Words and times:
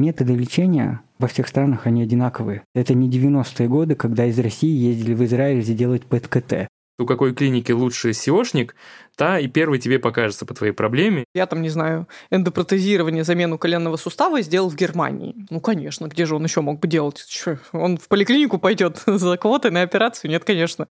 Методы 0.00 0.34
лечения 0.34 1.02
во 1.18 1.28
всех 1.28 1.46
странах 1.46 1.86
они 1.86 2.02
одинаковые. 2.02 2.62
Это 2.74 2.94
не 2.94 3.10
90-е 3.10 3.68
годы, 3.68 3.94
когда 3.94 4.24
из 4.24 4.38
России 4.38 4.74
ездили 4.74 5.12
в 5.12 5.22
Израиль 5.24 5.60
сделать 5.60 6.06
ПЭТ-КТ 6.06 6.68
у 6.98 7.06
какой 7.06 7.34
клиники 7.34 7.72
лучше 7.72 8.10
SEOшник, 8.10 8.72
та 9.16 9.38
и 9.38 9.46
первый 9.46 9.78
тебе 9.78 9.98
покажется 9.98 10.44
по 10.44 10.52
твоей 10.52 10.72
проблеме. 10.72 11.24
Я 11.34 11.46
там, 11.46 11.62
не 11.62 11.70
знаю, 11.70 12.06
эндопротезирование, 12.30 13.24
замену 13.24 13.56
коленного 13.56 13.96
сустава 13.96 14.42
сделал 14.42 14.68
в 14.68 14.76
Германии. 14.76 15.46
Ну, 15.48 15.60
конечно, 15.60 16.08
где 16.08 16.26
же 16.26 16.34
он 16.34 16.44
еще 16.44 16.60
мог 16.60 16.78
бы 16.78 16.88
делать? 16.88 17.24
Че, 17.26 17.58
он 17.72 17.96
в 17.96 18.08
поликлинику 18.08 18.58
пойдет 18.58 19.02
за 19.06 19.38
квотой 19.38 19.70
на 19.70 19.80
операцию? 19.80 20.30
Нет, 20.30 20.44
конечно. 20.44 20.88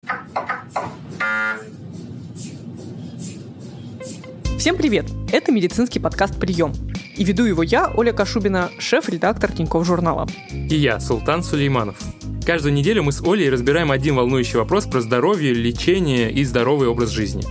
Всем 4.57 4.75
привет! 4.75 5.05
Это 5.31 5.53
медицинский 5.53 5.99
подкаст 5.99 6.37
«Прием». 6.37 6.73
И 7.15 7.23
веду 7.23 7.45
его 7.45 7.63
я, 7.63 7.91
Оля 7.95 8.11
Кашубина, 8.11 8.71
шеф-редактор 8.79 9.51
Тинькофф 9.51 9.85
журнала. 9.85 10.27
И 10.51 10.75
я, 10.75 10.99
Султан 10.99 11.43
Сулейманов. 11.43 11.97
Каждую 12.45 12.73
неделю 12.73 13.03
мы 13.03 13.11
с 13.11 13.21
Олей 13.21 13.49
разбираем 13.49 13.91
один 13.91 14.15
волнующий 14.15 14.57
вопрос 14.57 14.85
про 14.85 15.01
здоровье, 15.01 15.53
лечение 15.53 16.31
и 16.31 16.43
здоровый 16.43 16.87
образ 16.87 17.09
жизни. 17.09 17.43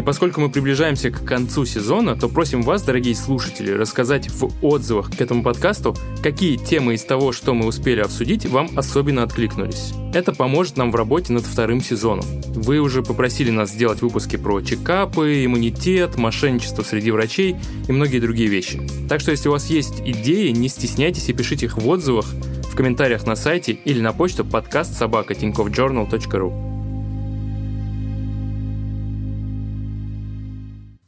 И 0.00 0.02
поскольку 0.02 0.40
мы 0.40 0.48
приближаемся 0.48 1.10
к 1.10 1.26
концу 1.26 1.66
сезона, 1.66 2.16
то 2.16 2.30
просим 2.30 2.62
вас, 2.62 2.82
дорогие 2.82 3.14
слушатели, 3.14 3.70
рассказать 3.70 4.30
в 4.30 4.50
отзывах 4.64 5.14
к 5.14 5.20
этому 5.20 5.42
подкасту, 5.42 5.94
какие 6.22 6.56
темы 6.56 6.94
из 6.94 7.04
того, 7.04 7.32
что 7.32 7.52
мы 7.52 7.66
успели 7.66 8.00
обсудить, 8.00 8.46
вам 8.46 8.70
особенно 8.76 9.22
откликнулись. 9.22 9.92
Это 10.14 10.32
поможет 10.32 10.78
нам 10.78 10.90
в 10.90 10.94
работе 10.94 11.34
над 11.34 11.44
вторым 11.44 11.82
сезоном. 11.82 12.24
Вы 12.46 12.78
уже 12.78 13.02
попросили 13.02 13.50
нас 13.50 13.72
сделать 13.72 14.00
выпуски 14.00 14.36
про 14.36 14.62
чекапы, 14.62 15.44
иммунитет, 15.44 16.16
мошенничество 16.16 16.82
среди 16.82 17.10
врачей 17.10 17.56
и 17.86 17.92
многие 17.92 18.20
другие 18.20 18.48
вещи. 18.48 18.80
Так 19.06 19.20
что 19.20 19.32
если 19.32 19.50
у 19.50 19.52
вас 19.52 19.68
есть 19.68 20.00
идеи, 20.00 20.48
не 20.48 20.70
стесняйтесь 20.70 21.28
и 21.28 21.34
пишите 21.34 21.66
их 21.66 21.76
в 21.76 21.86
отзывах, 21.86 22.24
в 22.72 22.74
комментариях 22.74 23.26
на 23.26 23.36
сайте 23.36 23.72
или 23.72 24.00
на 24.00 24.14
почту 24.14 24.46
подкаст 24.46 24.96
собака 24.96 25.34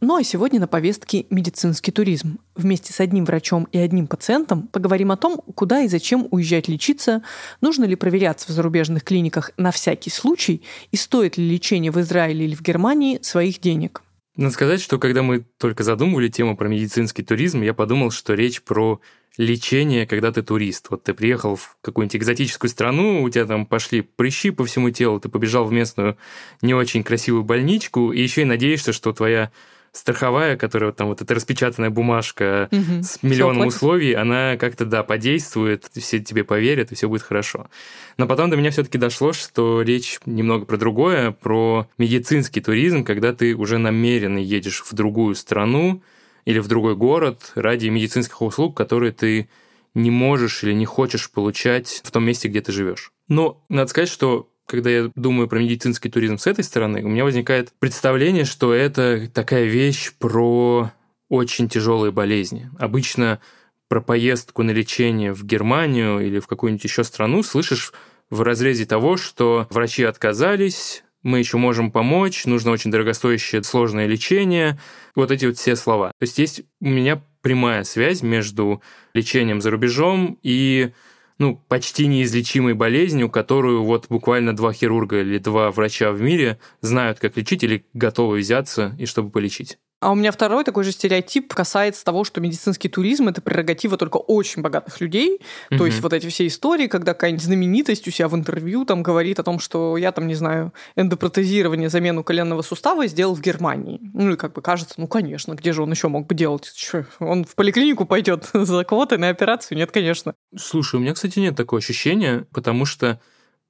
Ну 0.04 0.16
а 0.16 0.24
сегодня 0.24 0.58
на 0.58 0.66
повестке 0.66 1.26
медицинский 1.30 1.92
туризм. 1.92 2.40
Вместе 2.56 2.92
с 2.92 2.98
одним 2.98 3.24
врачом 3.24 3.68
и 3.70 3.78
одним 3.78 4.08
пациентом 4.08 4.66
поговорим 4.66 5.12
о 5.12 5.16
том, 5.16 5.40
куда 5.54 5.82
и 5.82 5.88
зачем 5.88 6.26
уезжать 6.32 6.66
лечиться, 6.66 7.22
нужно 7.60 7.84
ли 7.84 7.94
проверяться 7.94 8.48
в 8.48 8.50
зарубежных 8.50 9.04
клиниках 9.04 9.52
на 9.56 9.70
всякий 9.70 10.10
случай 10.10 10.64
и 10.90 10.96
стоит 10.96 11.36
ли 11.36 11.48
лечение 11.48 11.92
в 11.92 12.00
Израиле 12.00 12.46
или 12.46 12.56
в 12.56 12.62
Германии 12.62 13.20
своих 13.22 13.60
денег. 13.60 14.02
Надо 14.34 14.52
сказать, 14.52 14.80
что 14.80 14.98
когда 14.98 15.22
мы 15.22 15.44
только 15.56 15.84
задумывали 15.84 16.26
тему 16.26 16.56
про 16.56 16.66
медицинский 16.66 17.22
туризм, 17.22 17.62
я 17.62 17.72
подумал, 17.72 18.10
что 18.10 18.34
речь 18.34 18.60
про 18.60 19.00
лечение, 19.36 20.04
когда 20.04 20.32
ты 20.32 20.42
турист. 20.42 20.88
Вот 20.90 21.04
ты 21.04 21.14
приехал 21.14 21.54
в 21.54 21.76
какую-нибудь 21.80 22.16
экзотическую 22.16 22.68
страну, 22.68 23.22
у 23.22 23.30
тебя 23.30 23.46
там 23.46 23.66
пошли 23.66 24.00
прыщи 24.00 24.50
по 24.50 24.64
всему 24.64 24.90
телу, 24.90 25.20
ты 25.20 25.28
побежал 25.28 25.64
в 25.64 25.72
местную 25.72 26.16
не 26.60 26.74
очень 26.74 27.04
красивую 27.04 27.44
больничку, 27.44 28.10
и 28.12 28.20
еще 28.20 28.42
и 28.42 28.46
надеешься, 28.46 28.92
что 28.92 29.12
твоя 29.12 29.52
страховая, 29.92 30.56
которая 30.56 30.90
вот 30.90 30.96
там 30.96 31.08
вот 31.08 31.20
эта 31.20 31.34
распечатанная 31.34 31.90
бумажка 31.90 32.68
угу. 32.72 33.02
с 33.02 33.22
миллионом 33.22 33.66
условий, 33.66 34.14
она 34.14 34.56
как-то, 34.56 34.86
да, 34.86 35.02
подействует, 35.02 35.90
все 35.94 36.18
тебе 36.18 36.44
поверят, 36.44 36.92
и 36.92 36.94
все 36.94 37.08
будет 37.08 37.22
хорошо. 37.22 37.68
Но 38.16 38.26
потом 38.26 38.50
до 38.50 38.56
меня 38.56 38.70
все-таки 38.70 38.98
дошло, 38.98 39.32
что 39.32 39.82
речь 39.82 40.18
немного 40.24 40.64
про 40.64 40.78
другое, 40.78 41.30
про 41.30 41.86
медицинский 41.98 42.62
туризм, 42.62 43.04
когда 43.04 43.34
ты 43.34 43.54
уже 43.54 43.78
намеренно 43.78 44.38
едешь 44.38 44.82
в 44.82 44.94
другую 44.94 45.34
страну 45.34 46.02
или 46.46 46.58
в 46.58 46.68
другой 46.68 46.96
город 46.96 47.52
ради 47.54 47.88
медицинских 47.88 48.40
услуг, 48.40 48.76
которые 48.76 49.12
ты 49.12 49.48
не 49.94 50.10
можешь 50.10 50.64
или 50.64 50.72
не 50.72 50.86
хочешь 50.86 51.30
получать 51.30 52.00
в 52.02 52.10
том 52.10 52.24
месте, 52.24 52.48
где 52.48 52.62
ты 52.62 52.72
живешь. 52.72 53.12
Но 53.28 53.62
надо 53.68 53.90
сказать, 53.90 54.08
что 54.08 54.48
когда 54.66 54.90
я 54.90 55.10
думаю 55.14 55.48
про 55.48 55.58
медицинский 55.58 56.08
туризм 56.08 56.38
с 56.38 56.46
этой 56.46 56.64
стороны, 56.64 57.02
у 57.04 57.08
меня 57.08 57.24
возникает 57.24 57.72
представление, 57.78 58.44
что 58.44 58.72
это 58.72 59.28
такая 59.32 59.64
вещь 59.64 60.12
про 60.18 60.92
очень 61.28 61.68
тяжелые 61.68 62.12
болезни. 62.12 62.70
Обычно 62.78 63.40
про 63.88 64.00
поездку 64.00 64.62
на 64.62 64.70
лечение 64.70 65.32
в 65.32 65.44
Германию 65.44 66.20
или 66.20 66.38
в 66.38 66.46
какую-нибудь 66.46 66.84
еще 66.84 67.04
страну 67.04 67.42
слышишь 67.42 67.92
в 68.30 68.40
разрезе 68.42 68.86
того, 68.86 69.16
что 69.18 69.66
врачи 69.70 70.04
отказались, 70.04 71.04
мы 71.22 71.38
еще 71.38 71.56
можем 71.56 71.92
помочь, 71.92 72.46
нужно 72.46 72.72
очень 72.72 72.90
дорогостоящее 72.90 73.62
сложное 73.62 74.06
лечение. 74.06 74.80
Вот 75.14 75.30
эти 75.30 75.46
вот 75.46 75.56
все 75.56 75.76
слова. 75.76 76.08
То 76.18 76.24
есть 76.24 76.38
есть 76.38 76.62
у 76.80 76.88
меня 76.88 77.22
прямая 77.42 77.84
связь 77.84 78.22
между 78.22 78.82
лечением 79.14 79.60
за 79.60 79.70
рубежом 79.70 80.38
и 80.42 80.92
ну, 81.38 81.62
почти 81.68 82.06
неизлечимой 82.06 82.74
болезнью, 82.74 83.30
которую 83.30 83.82
вот 83.84 84.06
буквально 84.08 84.54
два 84.54 84.72
хирурга 84.72 85.20
или 85.20 85.38
два 85.38 85.70
врача 85.70 86.12
в 86.12 86.20
мире 86.20 86.58
знают, 86.80 87.18
как 87.18 87.36
лечить 87.36 87.64
или 87.64 87.84
готовы 87.94 88.38
взяться 88.38 88.94
и 88.98 89.06
чтобы 89.06 89.30
полечить. 89.30 89.78
А 90.02 90.10
у 90.10 90.16
меня 90.16 90.32
второй 90.32 90.64
такой 90.64 90.82
же 90.82 90.90
стереотип 90.90 91.54
касается 91.54 92.04
того, 92.04 92.24
что 92.24 92.40
медицинский 92.40 92.88
туризм 92.88 93.28
это 93.28 93.40
прерогатива 93.40 93.96
только 93.96 94.16
очень 94.16 94.60
богатых 94.60 95.00
людей. 95.00 95.38
Mm-hmm. 95.38 95.78
То 95.78 95.86
есть 95.86 96.00
вот 96.00 96.12
эти 96.12 96.28
все 96.28 96.48
истории, 96.48 96.88
когда 96.88 97.14
какая-нибудь 97.14 97.44
знаменитость 97.44 98.08
у 98.08 98.10
себя 98.10 98.26
в 98.26 98.34
интервью 98.34 98.84
там 98.84 99.04
говорит 99.04 99.38
о 99.38 99.44
том, 99.44 99.60
что 99.60 99.96
я 99.96 100.10
там, 100.10 100.26
не 100.26 100.34
знаю, 100.34 100.72
эндопротезирование, 100.96 101.88
замену 101.88 102.24
коленного 102.24 102.62
сустава 102.62 103.06
сделал 103.06 103.36
в 103.36 103.40
Германии. 103.40 104.00
Ну 104.12 104.32
и 104.32 104.36
как 104.36 104.54
бы 104.54 104.60
кажется, 104.60 104.94
ну 104.96 105.06
конечно, 105.06 105.54
где 105.54 105.72
же 105.72 105.84
он 105.84 105.92
еще 105.92 106.08
мог 106.08 106.26
бы 106.26 106.34
делать? 106.34 106.72
Че, 106.74 107.06
он 107.20 107.44
в 107.44 107.54
поликлинику 107.54 108.04
пойдет 108.04 108.50
за 108.52 108.82
квотой 108.82 109.18
на 109.18 109.28
операцию? 109.28 109.78
Нет, 109.78 109.92
конечно. 109.92 110.34
Слушай, 110.56 110.96
у 110.96 110.98
меня, 110.98 111.14
кстати, 111.14 111.38
нет 111.38 111.54
такого 111.54 111.78
ощущения, 111.78 112.44
потому 112.52 112.86
что 112.86 113.20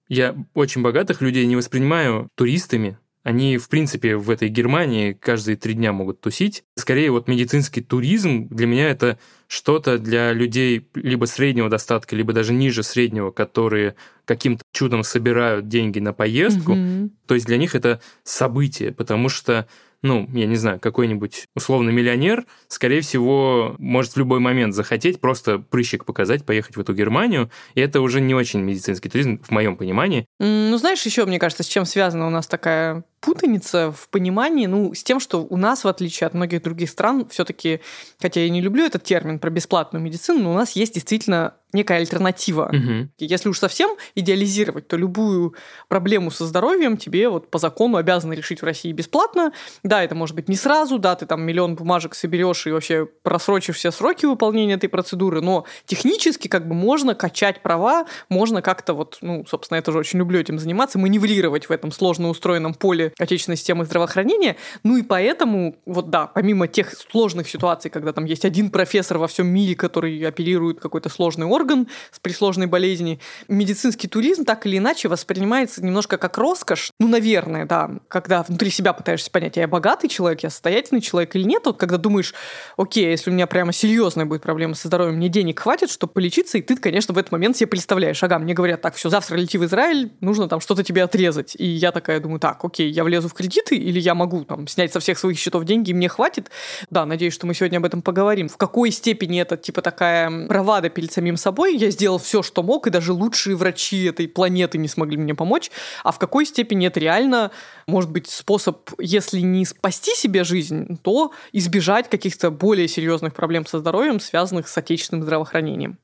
я 0.09 0.35
очень 0.55 0.81
богатых 0.81 1.21
людей 1.21 1.45
не 1.45 1.57
воспринимаю 1.57 2.31
туристами, 2.37 2.97
они, 3.23 3.57
в 3.57 3.69
принципе, 3.69 4.17
в 4.17 4.31
этой 4.31 4.49
Германии 4.49 5.13
каждые 5.13 5.57
три 5.57 5.75
дня 5.75 5.93
могут 5.93 6.21
тусить. 6.21 6.65
Скорее, 6.77 7.11
вот 7.13 7.29
медицинский 7.29 7.81
туризм 7.81 8.49
для 8.49 8.67
меня 8.67 8.91
это 8.91 9.19
что-то 9.47 9.99
для 9.99 10.33
людей 10.33 10.89
либо 10.95 11.27
среднего 11.27 11.69
достатка, 11.69 12.17
либо 12.17 12.33
даже 12.33 12.53
ниже 12.53 12.83
среднего, 12.83 13.31
которые 13.31 13.95
каким-то 14.25 14.65
чудом 14.73 15.05
собирают 15.05 15.69
деньги 15.69 16.01
на 16.01 16.13
поездку. 16.13 16.73
Mm-hmm. 16.73 17.11
То 17.27 17.35
есть 17.35 17.47
для 17.47 17.59
них 17.59 17.75
это 17.77 18.01
событие, 18.25 18.93
потому 18.93 19.29
что 19.29 19.69
ну, 20.03 20.29
я 20.33 20.47
не 20.47 20.57
знаю, 20.57 20.81
какой-нибудь 20.81 21.47
условный 21.55 21.93
миллионер, 21.93 22.45
скорее 22.69 23.01
всего, 23.01 23.77
может 23.79 24.13
в 24.13 24.17
любой 24.17 24.41
момент 24.41 24.75
захотеть 24.75 25.21
просто 25.21 25.59
прыщик 25.59 26.05
показать, 26.05 26.45
поехать 26.45 26.77
в 26.77 26.81
эту 26.81 26.93
Германию, 26.93 27.51
и 27.75 27.81
это 27.81 28.01
уже 28.01 28.21
не 28.21 28.35
очень 28.35 28.61
медицинский 28.61 29.09
туризм, 29.09 29.41
в 29.43 29.51
моем 29.51 29.77
понимании. 29.77 30.27
Ну, 30.41 30.77
знаешь, 30.77 31.03
еще, 31.03 31.25
мне 31.25 31.39
кажется, 31.39 31.63
с 31.63 31.67
чем 31.67 31.85
связана 31.85 32.27
у 32.27 32.31
нас 32.31 32.47
такая 32.47 33.05
путаница 33.21 33.93
в 33.93 34.09
понимании, 34.09 34.67
ну, 34.67 34.93
с 34.95 35.05
тем, 35.05 35.21
что 35.21 35.47
у 35.49 35.57
нас, 35.57 35.85
в 35.85 35.89
отличие 35.89 36.27
от 36.27 36.35
многих 36.35 36.63
других 36.63 36.91
стран, 36.91 37.27
все-таки, 37.31 37.81
хотя 38.21 38.41
я 38.41 38.51
не 38.51 38.61
люблю 38.61 38.85
этот 38.85 39.05
термин 39.05 39.39
про 39.39 39.51
бесплатную 39.51 40.03
медицину, 40.03 40.41
но 40.41 40.51
у 40.51 40.55
нас 40.55 40.73
есть 40.73 40.95
действительно 40.95 41.55
некая 41.73 41.99
альтернатива. 41.99 42.71
Угу. 42.73 43.09
Если 43.19 43.49
уж 43.49 43.59
совсем 43.59 43.97
идеализировать, 44.15 44.89
то 44.89 44.97
любую 44.97 45.55
проблему 45.89 46.31
со 46.31 46.47
здоровьем 46.47 46.97
тебе 46.97 47.29
вот 47.29 47.51
по 47.51 47.59
закону 47.59 47.97
обязаны 47.97 48.35
решить 48.35 48.63
в 48.63 48.65
России 48.65 48.93
бесплатно. 48.93 49.53
Да, 49.83 50.03
это 50.03 50.15
может 50.15 50.37
быть 50.37 50.49
не 50.49 50.57
сразу, 50.57 50.99
да, 50.99 51.15
ты 51.15 51.27
там 51.27 51.43
миллион 51.43 51.75
бумажек 51.75 52.15
соберешь 52.15 52.67
и 52.67 52.71
вообще 52.71 53.07
просрочишь 53.23 53.77
все 53.77 53.91
сроки 53.91 54.27
выполнения 54.27 54.75
этой 54.75 54.89
процедуры, 54.89 55.41
но 55.41 55.65
технически 55.87 56.49
как 56.49 56.69
бы 56.69 56.75
можно 56.75 57.15
качать 57.15 57.63
права, 57.63 58.07
можно 58.29 58.63
как-то 58.63 58.95
вот, 58.95 59.19
ну, 59.21 59.45
собственно, 59.49 59.77
я 59.77 59.83
тоже 59.83 59.99
очень 59.99 60.19
люблю 60.19 60.39
этим 60.39 60.59
заниматься, 60.59 60.99
маневрировать 60.99 61.69
в 61.69 61.73
этом 61.73 61.93
сложно 61.93 62.29
устроенном 62.29 62.75
поле 62.75 63.13
отечественной 63.19 63.57
системы 63.57 63.85
здравоохранения. 63.85 64.57
Ну 64.83 64.97
и 64.97 65.03
поэтому, 65.03 65.77
вот 65.87 66.11
да, 66.11 66.27
помимо 66.27 66.69
тех 66.69 66.93
сложных 66.93 67.49
ситуаций, 67.49 67.91
когда 67.91 68.13
там 68.13 68.25
есть 68.25 68.45
один 68.45 68.71
профессор 68.71 69.19
во 69.19 69.27
всем 69.27 69.47
мире, 69.47 69.75
который 69.75 70.21
оперирует 70.27 70.81
какой-то 70.81 71.09
сложный 71.09 71.47
орган 71.47 71.62
с 72.11 72.19
присложной 72.21 72.67
болезни, 72.67 73.21
медицинский 73.49 74.09
туризм 74.09 74.45
так 74.45 74.67
или 74.67 74.79
иначе 74.79 75.09
воспринимается 75.09 75.85
немножко 75.85 76.19
как 76.19 76.39
роскошь. 76.39 76.91
Ну, 76.99 77.09
наверное, 77.09 77.67
да, 77.67 77.91
когда 78.09 78.43
внутри 78.43 78.71
себя 78.71 78.93
пытаешься 78.93 79.31
понять, 79.31 79.57
я 79.57 79.69
богатый 79.69 80.09
человек, 80.09 80.43
я 80.43 80.51
состоятельный 80.51 81.01
человек 81.01 81.35
или 81.37 81.45
нет, 81.45 81.63
вот 81.65 81.79
когда 81.79 81.97
думаешь, 81.97 82.35
окей, 82.77 83.11
если 83.11 83.31
у 83.31 83.33
меня 83.33 83.47
прямо 83.47 83.73
серьезная 83.73 84.27
будет 84.27 84.43
проблема 84.43 84.75
со 84.75 84.89
здоровьем, 84.89 85.17
мне 85.17 85.29
денег 85.29 85.61
хватит, 85.61 85.91
чтобы 85.91 86.13
полечиться, 86.13 86.59
и 86.59 86.63
ты, 86.63 86.77
конечно, 86.77 87.15
в 87.15 87.19
этот 87.19 87.33
момент 87.33 87.57
себе 87.57 87.67
представляешь, 87.67 88.23
ага, 88.23 88.39
мне 88.39 88.55
говорят, 88.55 88.81
так, 88.81 88.95
все, 88.95 89.09
завтра 89.11 89.37
лети 89.37 89.59
в 89.59 89.65
Израиль, 89.65 90.13
нужно 90.21 90.49
там 90.49 90.61
что-то 90.61 90.83
тебе 90.83 91.03
отрезать. 91.03 91.55
И 91.59 91.67
я 91.67 91.93
такая 91.93 92.21
думаю, 92.21 92.41
так, 92.41 92.65
окей, 92.65 92.91
я 92.91 93.05
влезу 93.05 93.29
в 93.29 93.35
кредиты, 93.35 93.77
или 93.77 94.01
я 94.01 94.15
могу 94.15 94.45
там 94.45 94.67
снять 94.67 94.93
со 94.93 95.01
всех 95.01 95.19
своих 95.19 95.39
счетов 95.39 95.65
деньги, 95.65 95.91
и 95.91 95.95
мне 95.95 96.09
хватит. 96.09 96.51
Да, 96.91 97.07
надеюсь, 97.07 97.35
что 97.35 97.47
мы 97.47 97.55
сегодня 97.55 97.79
об 97.79 97.85
этом 97.85 98.03
поговорим. 98.03 98.49
В 98.49 98.57
какой 98.57 98.91
степени 98.91 99.41
это 99.41 99.57
типа 99.57 99.83
такая 99.83 100.31
бравада 100.47 100.89
перед 100.89 101.13
самим 101.13 101.37
собой, 101.37 101.52
я 101.75 101.91
сделал 101.91 102.19
все, 102.19 102.43
что 102.43 102.63
мог, 102.63 102.87
и 102.87 102.91
даже 102.91 103.13
лучшие 103.13 103.57
врачи 103.57 104.05
этой 104.05 104.29
планеты 104.29 104.79
не 104.79 104.89
смогли 104.89 105.17
мне 105.17 105.35
помочь, 105.35 105.71
а 106.05 106.13
в 106.13 106.19
какой 106.19 106.47
степени 106.47 106.87
это 106.87 107.01
реально 107.01 107.51
может 107.87 108.11
быть 108.11 108.29
способ, 108.29 108.91
если 108.99 109.41
не 109.41 109.65
спасти 109.65 110.15
себе 110.15 110.45
жизнь, 110.45 110.99
то 111.03 111.33
избежать 111.53 112.09
каких-то 112.09 112.51
более 112.51 112.89
серьезных 112.89 113.35
проблем 113.35 113.67
со 113.67 113.79
здоровьем, 113.79 114.21
связанных 114.21 114.69
с 114.69 114.77
отечественным 114.77 115.23
здравоохранением. 115.23 115.99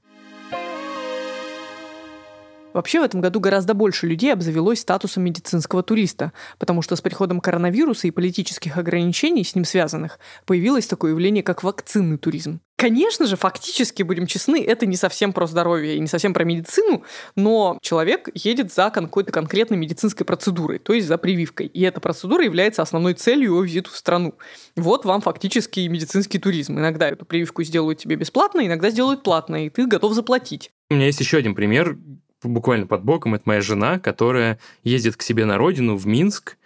Вообще 2.74 3.00
в 3.00 3.02
этом 3.02 3.20
году 3.20 3.40
гораздо 3.40 3.74
больше 3.74 4.06
людей 4.06 4.32
обзавелось 4.32 4.80
статусом 4.80 5.24
медицинского 5.24 5.82
туриста, 5.82 6.32
потому 6.58 6.82
что 6.82 6.96
с 6.96 7.00
приходом 7.00 7.40
коронавируса 7.40 8.06
и 8.06 8.10
политических 8.10 8.76
ограничений 8.76 9.42
с 9.42 9.54
ним 9.54 9.64
связанных 9.64 10.18
появилось 10.44 10.86
такое 10.86 11.12
явление, 11.12 11.42
как 11.42 11.62
вакцинный 11.62 12.18
туризм. 12.18 12.60
Конечно 12.76 13.26
же, 13.26 13.34
фактически, 13.34 14.04
будем 14.04 14.26
честны, 14.26 14.62
это 14.62 14.86
не 14.86 14.94
совсем 14.94 15.32
про 15.32 15.48
здоровье 15.48 15.96
и 15.96 15.98
не 15.98 16.06
совсем 16.06 16.32
про 16.32 16.44
медицину, 16.44 17.02
но 17.34 17.76
человек 17.82 18.28
едет 18.34 18.72
за 18.72 18.90
какой-то 18.90 19.32
конкретной 19.32 19.76
медицинской 19.76 20.24
процедурой, 20.24 20.78
то 20.78 20.92
есть 20.92 21.08
за 21.08 21.18
прививкой. 21.18 21.66
И 21.66 21.82
эта 21.82 22.00
процедура 22.00 22.44
является 22.44 22.82
основной 22.82 23.14
целью 23.14 23.46
его 23.46 23.62
визита 23.64 23.90
в 23.90 23.96
страну. 23.96 24.34
Вот 24.76 25.04
вам 25.04 25.22
фактически 25.22 25.80
медицинский 25.88 26.38
туризм. 26.38 26.78
Иногда 26.78 27.08
эту 27.08 27.24
прививку 27.24 27.64
сделают 27.64 27.98
тебе 27.98 28.14
бесплатно, 28.14 28.64
иногда 28.64 28.90
сделают 28.90 29.24
платно, 29.24 29.66
и 29.66 29.70
ты 29.70 29.86
готов 29.86 30.12
заплатить. 30.12 30.70
У 30.90 30.94
меня 30.94 31.06
есть 31.06 31.18
еще 31.18 31.38
один 31.38 31.56
пример 31.56 31.98
буквально 32.42 32.86
под 32.86 33.04
боком, 33.04 33.34
это 33.34 33.44
моя 33.46 33.60
жена, 33.60 33.98
которая 33.98 34.58
ездит 34.84 35.16
к 35.16 35.22
себе 35.22 35.44
на 35.44 35.58
родину, 35.58 35.96
в 35.96 36.06
Минск. 36.06 36.56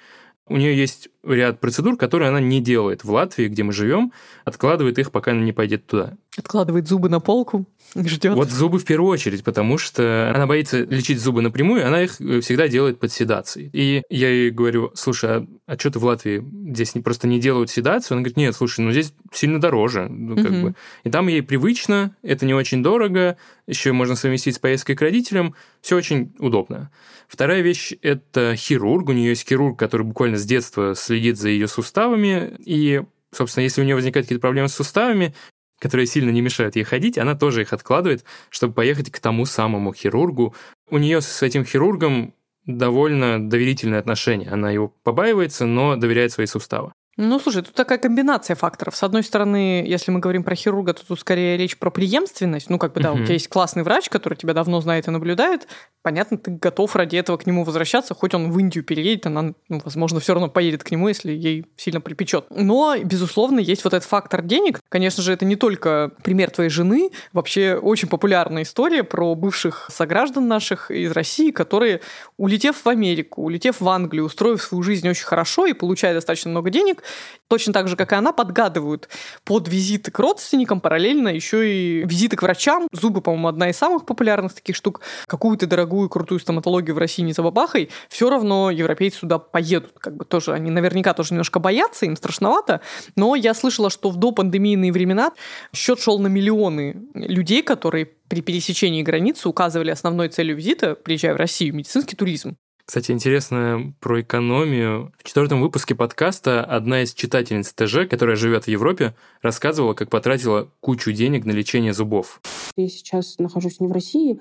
У 0.47 0.57
нее 0.57 0.77
есть 0.77 1.09
ряд 1.25 1.61
процедур, 1.61 1.97
которые 1.97 2.29
она 2.29 2.41
не 2.41 2.61
делает 2.61 3.05
в 3.05 3.11
Латвии, 3.11 3.49
где 3.49 3.63
мы 3.63 3.73
живем, 3.73 4.13
откладывает 4.45 4.99
их, 4.99 5.13
пока 5.13 5.31
она 5.31 5.41
не 5.41 5.53
пойдет 5.53 5.87
туда. 5.87 6.15
Откладывает 6.37 6.89
зубы 6.89 7.09
на 7.09 7.21
полку, 7.21 7.65
ждет. 7.95 8.35
Вот 8.35 8.51
зубы 8.51 8.79
в 8.79 8.85
первую 8.85 9.11
очередь, 9.11 9.45
потому 9.45 9.79
что 9.79 10.33
она 10.35 10.47
боится 10.47 10.83
лечить 10.83 11.21
зубы 11.21 11.43
напрямую, 11.43 11.87
она 11.87 12.03
их 12.03 12.21
э, 12.21 12.41
всегда 12.41 12.69
делает 12.69 12.99
под 12.99 13.13
седацией. 13.13 13.71
И 13.73 14.03
я 14.09 14.29
ей 14.29 14.51
говорю, 14.51 14.93
слушай, 14.95 15.31
а, 15.31 15.47
а 15.67 15.79
что 15.79 15.91
ты 15.91 15.99
в 15.99 16.05
Латвии 16.05 16.45
здесь 16.73 16.95
не, 16.95 17.03
просто 17.03 17.29
не 17.29 17.41
делают 17.41 17.71
седацию? 17.71 18.17
Она 18.17 18.23
говорит, 18.23 18.37
нет, 18.37 18.55
слушай, 18.57 18.81
ну 18.81 18.93
здесь 18.93 19.13
сильно 19.33 19.61
дороже. 19.61 20.09
Ну, 20.09 20.37
как 20.37 20.51
угу. 20.51 20.61
бы. 20.61 20.75
И 21.05 21.11
там 21.11 21.29
ей 21.29 21.43
привычно, 21.43 22.17
это 22.23 22.47
не 22.47 22.55
очень 22.55 22.83
дорого, 22.83 23.37
еще 23.67 23.93
можно 23.93 24.17
совместить 24.17 24.57
с 24.57 24.59
поездкой 24.59 24.97
к 24.97 25.03
родителям, 25.03 25.55
все 25.81 25.97
очень 25.97 26.33
удобно. 26.39 26.91
Вторая 27.29 27.63
вещь– 27.63 27.95
это 28.03 28.55
хирург. 28.57 29.09
У 29.09 29.13
нее 29.13 29.31
есть 29.31 29.49
хирург, 29.49 29.79
который 29.79 30.07
буквально 30.07 30.37
с 30.37 30.45
детства 30.45 30.95
следит 30.95 31.39
за 31.39 31.49
ее 31.49 31.69
суставами, 31.69 32.55
и 32.59 33.03
собственно, 33.33 33.65
если 33.65 33.81
у 33.81 33.85
нее 33.85 33.95
возникают 33.95 34.27
какие-то 34.27 34.43
проблемы 34.43 34.69
с 34.69 34.75
суставами, 34.75 35.35
которые 35.83 36.07
сильно 36.07 36.31
не 36.31 36.41
мешают 36.41 36.77
ей 36.77 36.85
ходить, 36.85 37.19
она 37.19 37.35
тоже 37.35 37.63
их 37.63 37.73
откладывает, 37.73 38.25
чтобы 38.51 38.73
поехать 38.73 39.11
к 39.11 39.19
тому 39.19 39.45
самому 39.47 39.93
хирургу. 39.93 40.55
У 40.89 40.99
нее 40.99 41.21
с 41.21 41.43
этим 41.43 41.65
хирургом 41.65 42.35
довольно 42.67 43.51
доверительные 43.51 43.99
отношения. 43.99 44.49
Она 44.49 44.71
его 44.71 44.95
побаивается, 45.03 45.67
но 45.67 45.97
доверяет 45.97 46.31
свои 46.31 46.47
суставы. 46.47 46.93
Ну, 47.19 47.39
слушай, 47.39 47.63
тут 47.63 47.75
такая 47.75 47.99
комбинация 47.99 48.57
факторов. 48.57 48.97
С 48.97 49.03
одной 49.03 49.23
стороны, 49.23 49.85
если 49.87 50.11
мы 50.11 50.19
говорим 50.19 50.45
про 50.45 50.55
хирурга, 50.55 50.95
то 50.95 51.07
тут 51.07 51.21
скорее 51.21 51.59
речь 51.59 51.77
про 51.77 51.91
преемственность. 51.91 52.71
Ну, 52.71 52.79
как 52.79 52.95
бы, 52.95 53.03
да, 53.03 53.11
uh-huh. 53.11 53.21
у 53.21 53.25
тебя 53.25 53.35
есть 53.35 53.49
классный 53.49 53.83
врач, 53.83 54.09
который 54.09 54.35
тебя 54.35 54.55
давно 54.55 54.81
знает 54.81 55.09
и 55.09 55.11
наблюдает. 55.11 55.69
Понятно, 56.01 56.39
ты 56.39 56.53
готов 56.53 56.97
ради 56.97 57.17
этого 57.17 57.37
к 57.37 57.47
нему 57.47 57.65
возвращаться, 57.65 58.15
хоть 58.15 58.33
он 58.35 58.51
в 58.51 58.59
Индию 58.59 58.83
переедет, 58.83 59.27
она, 59.27 59.53
ну, 59.69 59.81
возможно, 59.85 60.21
все 60.21 60.33
равно 60.33 60.49
поедет 60.49 60.85
к 60.85 60.91
нему, 60.91 61.09
если 61.09 61.33
ей 61.33 61.67
сильно 61.77 62.01
припечет. 62.01 62.47
Но, 62.49 62.97
безусловно, 63.05 63.61
есть 63.61 63.85
вот 63.85 63.93
этот 63.93 64.09
фактор 64.09 64.41
денег. 64.41 64.81
Конечно 64.89 65.23
же, 65.23 65.35
это 65.35 65.45
не 65.45 65.57
только 65.57 66.13
пример 66.25 66.51
твоей 66.51 66.71
жены, 66.71 67.11
вообще 67.35 67.75
очень 67.75 68.09
популярная 68.09 68.63
история 68.63 69.05
про 69.05 69.35
бывших 69.35 69.91
сограждан 69.93 70.49
наших 70.49 70.91
из 70.91 71.13
России, 71.13 71.51
которые, 71.51 72.01
улетев 72.39 72.85
в 72.85 72.89
Америку, 72.89 73.43
улетев 73.43 73.81
в 73.81 73.89
Англию, 73.89 74.25
устроив 74.25 74.63
свою 74.63 74.83
жизнь 74.83 75.09
очень 75.09 75.27
хорошо 75.27 75.67
и 75.67 75.75
получая 75.75 76.15
достаточно 76.15 76.51
много 76.51 76.71
денег, 76.71 77.02
точно 77.49 77.73
так 77.75 77.89
же, 77.89 77.97
как 77.97 78.13
и 78.13 78.15
она, 78.15 78.33
подгадывают 78.33 79.11
под 79.45 79.69
визиты 79.69 80.11
к 80.11 80.19
родственникам, 80.19 80.81
параллельно 80.81 81.29
еще 81.29 81.71
и 81.71 82.03
визиты 82.07 82.37
к 82.37 82.43
врачам. 82.43 82.89
Зубы, 82.93 83.21
по-моему, 83.21 83.49
одна 83.49 83.69
из 83.69 83.77
самых 83.77 84.07
популярных 84.07 84.55
таких 84.55 84.75
штук. 84.75 85.03
Какую-то 85.27 85.67
дорогую, 85.67 86.09
крутую 86.09 86.41
стоматологию 86.41 86.95
в 86.95 86.99
России 86.99 87.23
не 87.23 87.35
забабахай, 87.35 87.91
все 88.09 88.31
равно 88.31 88.71
европейцы 88.71 89.19
сюда 89.19 89.39
поедут. 89.39 89.93
Как 89.99 90.17
бы 90.17 90.25
тоже, 90.25 90.53
они 90.55 90.71
наверняка 90.71 91.13
тоже 91.13 91.35
немножко 91.35 91.59
боятся, 91.59 92.07
им 92.07 92.17
страшновато. 92.17 92.81
Но 93.17 93.35
я 93.35 93.53
слышала, 93.53 93.91
что 93.91 94.09
в 94.09 94.17
допандемийные 94.17 94.91
времена 94.91 95.33
счет 95.75 96.01
шел 96.01 96.19
на 96.19 96.29
миллионы 96.29 97.03
людей, 97.15 97.63
которые 97.63 98.07
при 98.29 98.41
пересечении 98.41 99.03
границы 99.03 99.47
указывали 99.47 99.91
основной 99.91 100.29
целью 100.29 100.57
визита, 100.57 100.95
приезжая 100.95 101.35
в 101.35 101.37
Россию, 101.37 101.75
медицинский 101.75 102.17
туризм. 102.17 102.57
Кстати, 102.85 103.13
интересно 103.13 103.95
про 104.01 104.21
экономию. 104.21 105.13
В 105.17 105.25
четвертом 105.25 105.63
выпуске 105.63 105.95
подкаста 105.95 106.65
одна 106.65 107.03
из 107.03 107.15
читательниц 107.15 107.73
ТЖ, 107.73 108.09
которая 108.09 108.37
живет 108.37 108.65
в 108.65 108.69
Европе, 108.69 109.15
рассказывала, 109.41 109.95
как 109.95 110.11
потратила 110.11 110.69
кучу 110.81 111.13
денег 111.13 111.45
на 111.45 111.53
лечение 111.53 111.95
зубов. 111.95 112.41
Я 112.77 112.89
сейчас 112.89 113.39
нахожусь 113.39 113.81
не 113.81 113.87
в 113.87 113.93
России, 113.93 114.41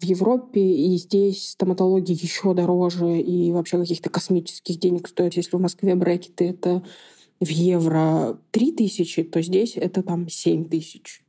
в 0.00 0.04
Европе, 0.04 0.60
и 0.60 0.96
здесь 0.96 1.50
стоматология 1.50 2.14
еще 2.14 2.52
дороже, 2.52 3.18
и 3.20 3.52
вообще 3.52 3.78
каких-то 3.78 4.10
космических 4.10 4.78
денег 4.78 5.08
стоит. 5.08 5.34
Если 5.34 5.56
в 5.56 5.60
Москве 5.60 5.94
брекеты 5.94 6.48
это 6.48 6.82
в 7.40 7.48
евро 7.48 8.38
3 8.50 8.72
тысячи, 8.72 9.22
то 9.22 9.40
здесь 9.40 9.76
это 9.76 10.02
там 10.02 10.28
7 10.28 10.68
тысяч. 10.68 11.22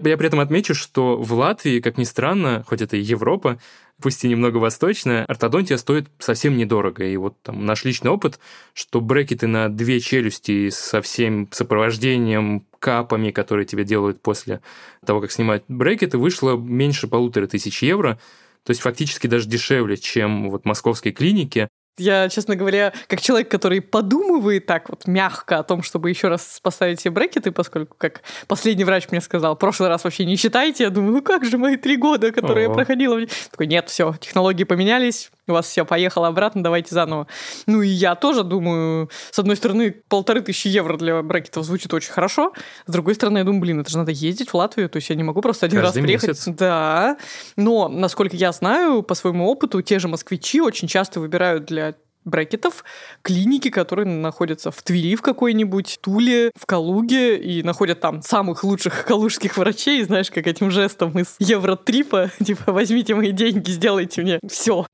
Я 0.00 0.16
при 0.16 0.28
этом 0.28 0.38
отмечу, 0.38 0.74
что 0.74 1.16
в 1.16 1.32
Латвии, 1.32 1.80
как 1.80 1.98
ни 1.98 2.04
странно, 2.04 2.62
хоть 2.68 2.82
это 2.82 2.96
и 2.96 3.00
Европа, 3.00 3.58
пусть 4.00 4.24
и 4.24 4.28
немного 4.28 4.58
восточная, 4.58 5.24
ортодонтия 5.24 5.76
стоит 5.76 6.08
совсем 6.20 6.56
недорого. 6.56 7.04
И 7.04 7.16
вот 7.16 7.40
там 7.42 7.66
наш 7.66 7.84
личный 7.84 8.10
опыт, 8.12 8.38
что 8.74 9.00
брекеты 9.00 9.48
на 9.48 9.68
две 9.68 9.98
челюсти 9.98 10.70
со 10.70 11.02
всем 11.02 11.48
сопровождением, 11.50 12.64
капами, 12.78 13.32
которые 13.32 13.66
тебе 13.66 13.82
делают 13.82 14.22
после 14.22 14.60
того, 15.04 15.20
как 15.20 15.32
снимать 15.32 15.64
брекеты, 15.66 16.16
вышло 16.16 16.56
меньше 16.56 17.08
полутора 17.08 17.48
тысяч 17.48 17.82
евро. 17.82 18.20
То 18.62 18.70
есть 18.70 18.82
фактически 18.82 19.26
даже 19.26 19.48
дешевле, 19.48 19.96
чем 19.96 20.50
вот 20.50 20.64
московской 20.64 21.10
клинике. 21.10 21.68
Я, 21.98 22.28
честно 22.28 22.56
говоря, 22.56 22.92
как 23.06 23.20
человек, 23.20 23.50
который 23.50 23.80
подумывает 23.80 24.66
так 24.66 24.88
вот 24.88 25.06
мягко 25.06 25.58
о 25.58 25.62
том, 25.62 25.82
чтобы 25.82 26.10
еще 26.10 26.28
раз 26.28 26.60
поставить 26.62 27.00
себе 27.00 27.10
брекеты, 27.10 27.52
поскольку, 27.52 27.94
как 27.98 28.22
последний 28.46 28.84
врач 28.84 29.08
мне 29.10 29.20
сказал, 29.20 29.56
в 29.56 29.58
прошлый 29.58 29.88
раз 29.88 30.04
вообще 30.04 30.24
не 30.24 30.36
считайте, 30.36 30.84
я 30.84 30.90
думаю, 30.90 31.12
ну 31.12 31.22
как 31.22 31.44
же 31.44 31.58
мои 31.58 31.76
три 31.76 31.96
года, 31.96 32.32
которые 32.32 32.66
О. 32.66 32.70
я 32.70 32.74
проходила. 32.74 33.18
Такой, 33.50 33.66
нет, 33.66 33.88
все, 33.88 34.14
технологии 34.20 34.64
поменялись, 34.64 35.30
у 35.46 35.52
вас 35.52 35.66
все 35.66 35.84
поехало 35.84 36.28
обратно, 36.28 36.62
давайте 36.62 36.94
заново. 36.94 37.26
Ну 37.66 37.82
и 37.82 37.88
я 37.88 38.14
тоже 38.14 38.44
думаю, 38.44 39.10
с 39.30 39.38
одной 39.38 39.56
стороны, 39.56 39.94
полторы 40.08 40.40
тысячи 40.40 40.68
евро 40.68 40.96
для 40.96 41.22
брекетов 41.22 41.64
звучит 41.64 41.92
очень 41.94 42.12
хорошо, 42.12 42.52
с 42.86 42.92
другой 42.92 43.14
стороны, 43.14 43.38
я 43.38 43.44
думаю, 43.44 43.60
блин, 43.60 43.80
это 43.80 43.90
же 43.90 43.98
надо 43.98 44.12
ездить 44.12 44.50
в 44.50 44.54
Латвию, 44.54 44.88
то 44.88 44.96
есть 44.96 45.10
я 45.10 45.16
не 45.16 45.22
могу 45.22 45.40
просто 45.40 45.66
один 45.66 45.80
Каждый 45.80 45.98
раз 45.98 46.04
приехать. 46.04 46.28
Месяц. 46.28 46.44
Да, 46.46 47.16
но, 47.56 47.88
насколько 47.88 48.36
я 48.36 48.52
знаю, 48.52 49.02
по 49.02 49.14
своему 49.14 49.48
опыту, 49.48 49.82
те 49.82 49.98
же 49.98 50.08
москвичи 50.08 50.60
очень 50.60 50.88
часто 50.88 51.20
выбирают 51.20 51.64
для 51.64 51.87
брекетов 52.28 52.84
клиники, 53.22 53.70
которые 53.70 54.06
находятся 54.06 54.70
в 54.70 54.82
Твери 54.82 55.16
в 55.16 55.22
какой-нибудь, 55.22 55.98
Туле, 56.00 56.50
в 56.56 56.66
Калуге, 56.66 57.36
и 57.36 57.62
находят 57.62 58.00
там 58.00 58.22
самых 58.22 58.64
лучших 58.64 59.04
калужских 59.06 59.56
врачей, 59.56 60.02
знаешь, 60.04 60.30
как 60.30 60.46
этим 60.46 60.70
жестом 60.70 61.18
из 61.18 61.36
Евротрипа, 61.38 62.30
типа, 62.44 62.72
возьмите 62.72 63.14
мои 63.14 63.32
деньги, 63.32 63.70
сделайте 63.70 64.22
мне 64.22 64.38
все. 64.48 64.86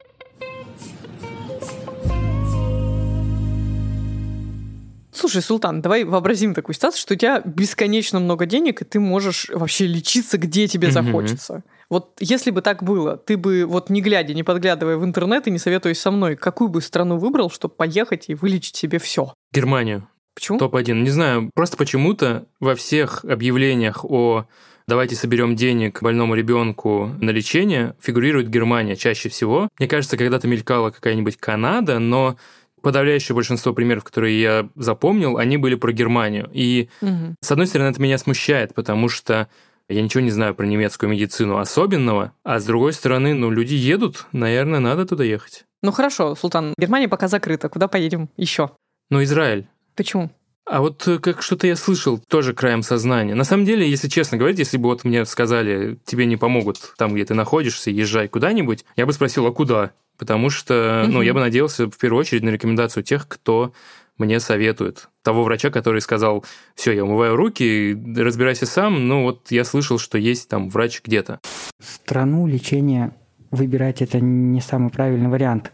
Слушай, 5.25 5.40
Султан, 5.40 5.81
давай 5.81 6.04
вообразим 6.04 6.52
такую 6.52 6.75
ситуацию, 6.75 7.00
что 7.00 7.14
у 7.14 7.16
тебя 7.16 7.40
бесконечно 7.40 8.21
много 8.21 8.45
денег, 8.45 8.83
и 8.83 8.85
ты 8.85 9.00
можешь 9.00 9.49
вообще 9.49 9.87
лечиться, 9.87 10.37
где 10.37 10.69
тебе 10.69 10.90
захочется. 10.90 11.62
Вот 11.88 12.12
если 12.21 12.50
бы 12.50 12.61
так 12.61 12.83
было, 12.83 13.16
ты 13.16 13.38
бы, 13.38 13.64
вот 13.64 13.88
не 13.88 14.02
глядя, 14.02 14.35
не 14.35 14.43
подглядывая 14.43 14.99
в 14.99 15.04
интернет 15.04 15.47
и 15.47 15.50
не 15.50 15.59
советуясь 15.59 15.99
со 15.99 16.11
мной, 16.11 16.37
какую 16.37 16.69
бы 16.69 16.83
страну 16.83 17.16
выбрал, 17.16 17.50
чтобы 17.50 17.73
поехать 17.75 18.26
и 18.28 18.35
вылечить 18.35 18.76
себе 18.76 18.99
все? 18.99 19.33
Германию. 19.50 20.07
Почему? 20.35 20.59
Топ-1. 20.59 20.93
Не 20.93 21.11
знаю, 21.11 21.50
просто 21.54 21.78
почему-то 21.78 22.45
во 22.61 22.75
всех 22.75 23.25
объявлениях 23.25 24.04
о 24.04 24.45
давайте 24.87 25.16
соберем 25.16 25.57
денег 25.57 26.02
больному 26.02 26.35
ребенку 26.35 27.11
на 27.19 27.31
лечение, 27.31 27.97
фигурирует 27.99 28.50
Германия 28.50 28.97
чаще 28.97 29.31
всего. 29.31 29.69
Мне 29.78 29.88
кажется, 29.88 30.19
когда-то 30.19 30.47
мелькала 30.47 30.90
какая-нибудь 30.90 31.38
Канада, 31.38 31.99
но 31.99 32.37
подавляющее 32.85 33.35
большинство 33.35 33.73
примеров, 33.73 34.05
которые 34.05 34.41
я 34.41 34.69
запомнил, 34.76 35.38
они 35.38 35.57
были 35.57 35.75
про 35.75 35.93
Германию. 35.93 36.49
И, 36.53 36.88
угу. 37.00 37.35
с 37.41 37.50
одной 37.50 37.67
стороны, 37.67 37.88
это 37.88 38.00
меня 38.00 38.19
смущает, 38.19 38.75
потому 38.75 39.09
что 39.09 39.49
я 39.88 40.00
ничего 40.00 40.23
не 40.23 40.31
знаю 40.31 40.55
про 40.55 40.67
немецкую 40.67 41.11
медицину 41.11 41.59
особенного, 41.59 42.33
а 42.45 42.61
с 42.61 42.64
другой 42.64 42.93
стороны, 42.93 43.35
ну, 43.35 43.50
люди 43.50 43.75
едут, 43.75 44.26
наверное, 44.33 44.81
надо 44.81 45.05
туда 45.05 45.25
ехать. 45.25 45.64
Ну 45.83 45.93
хорошо, 45.93 46.35
Султан, 46.35 46.73
Германия 46.79 47.09
пока 47.09 47.29
закрыта. 47.29 47.69
Куда 47.69 47.88
поедем 47.88 48.31
еще? 48.37 48.71
Ну, 49.11 49.23
Израиль. 49.23 49.67
Почему? 49.97 50.31
А 50.66 50.80
вот 50.80 51.06
э, 51.06 51.18
как 51.18 51.42
что-то 51.42 51.66
я 51.66 51.76
слышал 51.76 52.18
тоже 52.18 52.54
краем 52.54 52.83
сознания. 52.83 53.35
На 53.35 53.44
самом 53.44 53.66
деле, 53.66 53.88
если 53.88 54.09
честно 54.09 54.38
говорить, 54.38 54.59
если 54.59 54.78
бы 54.78 54.88
вот 54.88 55.04
мне 55.04 55.25
сказали, 55.26 55.99
тебе 56.04 56.25
не 56.26 56.37
помогут 56.37 56.94
там, 56.97 57.14
где 57.14 57.25
ты 57.25 57.35
находишься, 57.35 57.90
езжай 57.90 58.28
куда-нибудь, 58.28 58.85
я 58.97 59.04
бы 59.04 59.12
спросил, 59.12 59.47
а 59.47 59.52
куда? 59.52 59.92
Потому 60.16 60.49
что, 60.49 61.06
ну, 61.09 61.23
я 61.23 61.35
бы 61.35 61.40
надеялся 61.40 61.90
в 61.90 61.99
первую 61.99 62.21
очередь 62.21 62.44
на 62.44 62.50
рекомендацию 62.50 63.02
тех, 63.02 63.26
кто 63.28 63.73
мне 64.16 64.38
советует. 64.40 65.09
Того 65.23 65.42
врача, 65.42 65.71
который 65.71 66.00
сказал, 66.00 66.44
все, 66.75 66.92
я 66.92 67.04
умываю 67.04 67.37
руки, 67.37 67.99
разбирайся 68.16 68.64
сам, 68.64 69.09
ну 69.09 69.25
вот 69.25 69.50
я 69.50 69.64
слышал, 69.64 69.99
что 69.99 70.18
есть 70.18 70.49
там 70.49 70.71
врач 70.71 71.02
где-то. 71.04 71.40
Страну 71.83 72.47
лечения 72.47 73.16
выбирать 73.50 74.02
это 74.02 74.21
не 74.21 74.61
самый 74.61 74.90
правильный 74.90 75.28
вариант. 75.28 75.73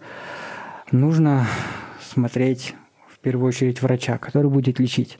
Нужно 0.91 1.47
смотреть 2.03 2.75
первую 3.21 3.49
очередь 3.49 3.83
врача, 3.83 4.19
который 4.19 4.51
будет 4.51 4.79
лечить. 4.79 5.19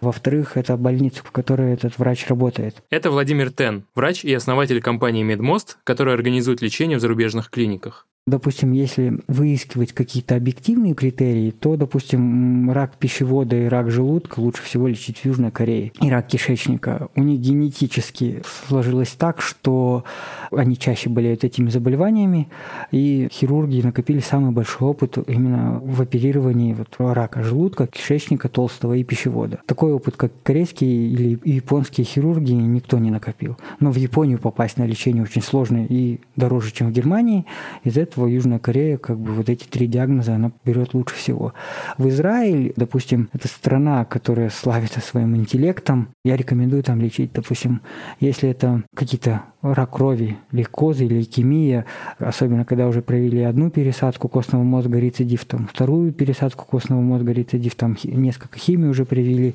Во-вторых, 0.00 0.56
это 0.56 0.76
больница, 0.76 1.22
в 1.24 1.30
которой 1.30 1.72
этот 1.72 1.98
врач 1.98 2.26
работает. 2.28 2.82
Это 2.90 3.10
Владимир 3.10 3.50
Тен, 3.50 3.84
врач 3.94 4.24
и 4.24 4.32
основатель 4.34 4.80
компании 4.82 5.22
«Медмост», 5.22 5.78
которая 5.84 6.14
организует 6.14 6.60
лечение 6.60 6.98
в 6.98 7.00
зарубежных 7.00 7.50
клиниках. 7.50 8.06
Допустим, 8.28 8.72
если 8.72 9.20
выискивать 9.28 9.92
какие-то 9.92 10.34
объективные 10.34 10.94
критерии, 10.94 11.52
то, 11.52 11.76
допустим, 11.76 12.72
рак 12.72 12.96
пищевода 12.96 13.54
и 13.54 13.66
рак 13.66 13.92
желудка 13.92 14.40
лучше 14.40 14.64
всего 14.64 14.88
лечить 14.88 15.18
в 15.18 15.24
Южной 15.24 15.52
Корее. 15.52 15.92
И 16.00 16.10
рак 16.10 16.26
кишечника. 16.26 17.08
У 17.14 17.22
них 17.22 17.38
генетически 17.38 18.42
сложилось 18.66 19.10
так, 19.10 19.40
что 19.40 20.02
они 20.50 20.76
чаще 20.76 21.08
болеют 21.08 21.44
этими 21.44 21.70
заболеваниями, 21.70 22.48
и 22.90 23.28
хирурги 23.30 23.80
накопили 23.80 24.18
самый 24.18 24.50
большой 24.50 24.88
опыт 24.88 25.18
именно 25.28 25.78
в 25.84 26.02
оперировании 26.02 26.74
вот 26.74 26.96
рака 26.98 27.44
желудка, 27.44 27.86
кишечника, 27.86 28.48
толстого 28.48 28.94
и 28.94 29.04
пищевода. 29.04 29.60
Такой 29.66 29.92
опыт, 29.92 30.16
как 30.16 30.32
корейские 30.42 31.10
или 31.10 31.38
японские 31.44 32.04
хирурги, 32.04 32.50
никто 32.50 32.98
не 32.98 33.12
накопил. 33.12 33.56
Но 33.78 33.92
в 33.92 33.96
Японию 33.96 34.40
попасть 34.40 34.78
на 34.78 34.84
лечение 34.84 35.22
очень 35.22 35.42
сложно 35.42 35.86
и 35.88 36.18
дороже, 36.34 36.72
чем 36.72 36.88
в 36.88 36.92
Германии. 36.92 37.46
Из 37.84 37.96
этого 37.96 38.15
этого 38.16 38.26
Южная 38.26 38.58
Корея 38.58 38.96
как 38.96 39.18
бы 39.18 39.32
вот 39.32 39.50
эти 39.50 39.64
три 39.66 39.86
диагноза 39.86 40.34
она 40.34 40.50
берет 40.64 40.94
лучше 40.94 41.14
всего. 41.14 41.52
В 41.98 42.08
Израиль, 42.08 42.72
допустим, 42.76 43.28
это 43.34 43.46
страна, 43.46 44.04
которая 44.06 44.48
славится 44.48 45.00
своим 45.00 45.36
интеллектом. 45.36 46.08
Я 46.24 46.36
рекомендую 46.36 46.82
там 46.82 47.00
лечить, 47.00 47.32
допустим, 47.34 47.82
если 48.18 48.48
это 48.48 48.82
какие-то 48.94 49.42
рак 49.62 49.90
крови, 49.90 50.38
лейкозы 50.52 51.04
лейкемия, 51.04 51.84
особенно 52.18 52.64
когда 52.64 52.86
уже 52.88 53.02
провели 53.02 53.42
одну 53.42 53.70
пересадку 53.70 54.28
костного 54.28 54.62
мозга 54.62 54.98
рецидив, 54.98 55.44
там 55.44 55.66
вторую 55.66 56.12
пересадку 56.12 56.64
костного 56.64 57.00
мозга 57.00 57.32
рецидив, 57.32 57.74
там 57.74 57.96
несколько 58.04 58.58
химий 58.58 58.88
уже 58.88 59.04
провели, 59.04 59.54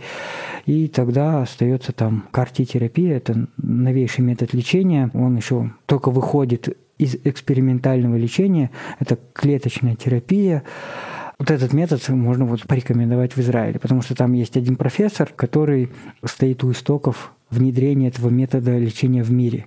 и 0.66 0.88
тогда 0.88 1.42
остается 1.42 1.94
там 1.94 2.26
картитерапия, 2.32 3.18
это 3.18 3.48
новейший 3.58 4.24
метод 4.24 4.54
лечения, 4.54 5.10
он 5.14 5.38
еще 5.38 5.72
только 5.86 6.12
выходит 6.12 6.78
из 7.02 7.16
экспериментального 7.24 8.16
лечения, 8.16 8.70
это 9.00 9.18
клеточная 9.34 9.96
терапия. 9.96 10.64
Вот 11.40 11.50
этот 11.50 11.74
метод 11.74 12.08
можно 12.10 12.46
вот 12.46 12.62
порекомендовать 12.68 13.36
в 13.36 13.40
Израиле, 13.40 13.80
потому 13.80 14.04
что 14.04 14.16
там 14.16 14.34
есть 14.34 14.56
один 14.56 14.76
профессор, 14.76 15.32
который 15.36 15.90
стоит 16.24 16.64
у 16.64 16.72
истоков 16.72 17.34
внедрения 17.50 18.10
этого 18.10 18.30
метода 18.30 18.78
лечения 18.78 19.24
в 19.24 19.32
мире. 19.32 19.66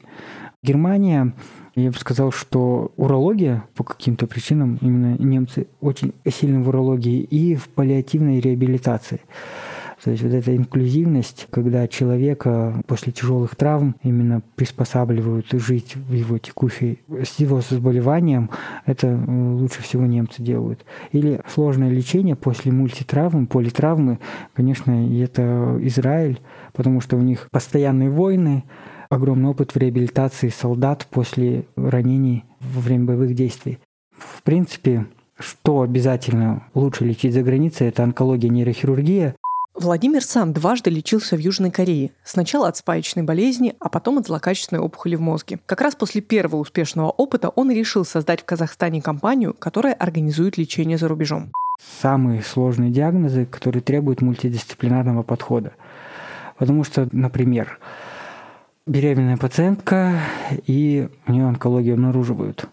Германия, 0.62 1.34
я 1.74 1.90
бы 1.90 1.96
сказал, 1.96 2.30
что 2.30 2.92
урология 2.96 3.64
по 3.74 3.82
каким-то 3.82 4.28
причинам, 4.28 4.78
именно 4.80 5.16
немцы 5.18 5.66
очень 5.80 6.14
сильны 6.30 6.62
в 6.62 6.68
урологии 6.68 7.18
и 7.18 7.56
в 7.56 7.68
паллиативной 7.68 8.38
реабилитации. 8.38 9.20
То 10.04 10.10
есть 10.10 10.22
вот 10.22 10.34
эта 10.34 10.54
инклюзивность, 10.54 11.46
когда 11.50 11.88
человека 11.88 12.82
после 12.86 13.10
тяжелых 13.10 13.56
травм 13.56 13.96
именно 14.02 14.42
приспосабливают 14.54 15.46
жить 15.52 15.96
в 15.96 16.12
его 16.12 16.36
текущей, 16.36 16.98
с 17.08 17.40
его 17.40 17.62
заболеванием, 17.62 18.50
это 18.84 19.06
э, 19.06 19.54
лучше 19.54 19.82
всего 19.82 20.04
немцы 20.04 20.42
делают. 20.42 20.84
Или 21.12 21.40
сложное 21.48 21.88
лечение 21.88 22.36
после 22.36 22.70
мультитравм, 22.70 23.46
политравмы, 23.46 24.18
конечно, 24.52 24.92
это 25.22 25.78
Израиль, 25.80 26.38
потому 26.74 27.00
что 27.00 27.16
у 27.16 27.20
них 27.20 27.48
постоянные 27.50 28.10
войны, 28.10 28.64
огромный 29.08 29.48
опыт 29.48 29.74
в 29.74 29.78
реабилитации 29.78 30.50
солдат 30.50 31.06
после 31.10 31.64
ранений 31.76 32.44
во 32.60 32.82
время 32.82 33.06
боевых 33.06 33.34
действий. 33.34 33.78
В 34.18 34.42
принципе, 34.42 35.06
что 35.38 35.80
обязательно 35.80 36.64
лучше 36.74 37.06
лечить 37.06 37.32
за 37.32 37.42
границей, 37.42 37.88
это 37.88 38.02
онкология, 38.04 38.50
нейрохирургия. 38.50 39.34
Владимир 39.74 40.22
сам 40.22 40.52
дважды 40.52 40.88
лечился 40.88 41.34
в 41.34 41.40
Южной 41.40 41.72
Корее. 41.72 42.12
Сначала 42.22 42.68
от 42.68 42.76
спаечной 42.76 43.24
болезни, 43.24 43.74
а 43.80 43.88
потом 43.88 44.18
от 44.18 44.26
злокачественной 44.26 44.80
опухоли 44.80 45.16
в 45.16 45.20
мозге. 45.20 45.58
Как 45.66 45.80
раз 45.80 45.96
после 45.96 46.20
первого 46.20 46.60
успешного 46.60 47.10
опыта 47.10 47.48
он 47.48 47.72
решил 47.72 48.04
создать 48.04 48.42
в 48.42 48.44
Казахстане 48.44 49.02
компанию, 49.02 49.52
которая 49.52 49.92
организует 49.92 50.58
лечение 50.58 50.96
за 50.96 51.08
рубежом. 51.08 51.50
Самые 52.00 52.42
сложные 52.42 52.92
диагнозы, 52.92 53.46
которые 53.46 53.82
требуют 53.82 54.22
мультидисциплинарного 54.22 55.24
подхода. 55.24 55.72
Потому 56.56 56.84
что, 56.84 57.08
например, 57.10 57.80
беременная 58.86 59.36
пациентка, 59.36 60.20
и 60.66 61.08
у 61.26 61.32
нее 61.32 61.46
онкологию 61.46 61.94
обнаруживают. 61.94 62.68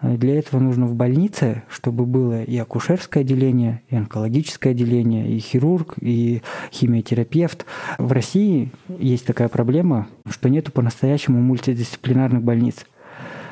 Для 0.00 0.38
этого 0.38 0.60
нужно 0.60 0.86
в 0.86 0.94
больнице, 0.94 1.64
чтобы 1.68 2.06
было 2.06 2.42
и 2.42 2.56
акушерское 2.56 3.24
отделение, 3.24 3.82
и 3.88 3.96
онкологическое 3.96 4.72
отделение, 4.72 5.28
и 5.28 5.40
хирург, 5.40 5.94
и 6.00 6.42
химиотерапевт. 6.72 7.66
В 7.98 8.12
России 8.12 8.70
есть 8.88 9.26
такая 9.26 9.48
проблема, 9.48 10.06
что 10.28 10.48
нету 10.48 10.70
по-настоящему 10.70 11.40
мультидисциплинарных 11.40 12.42
больниц, 12.42 12.86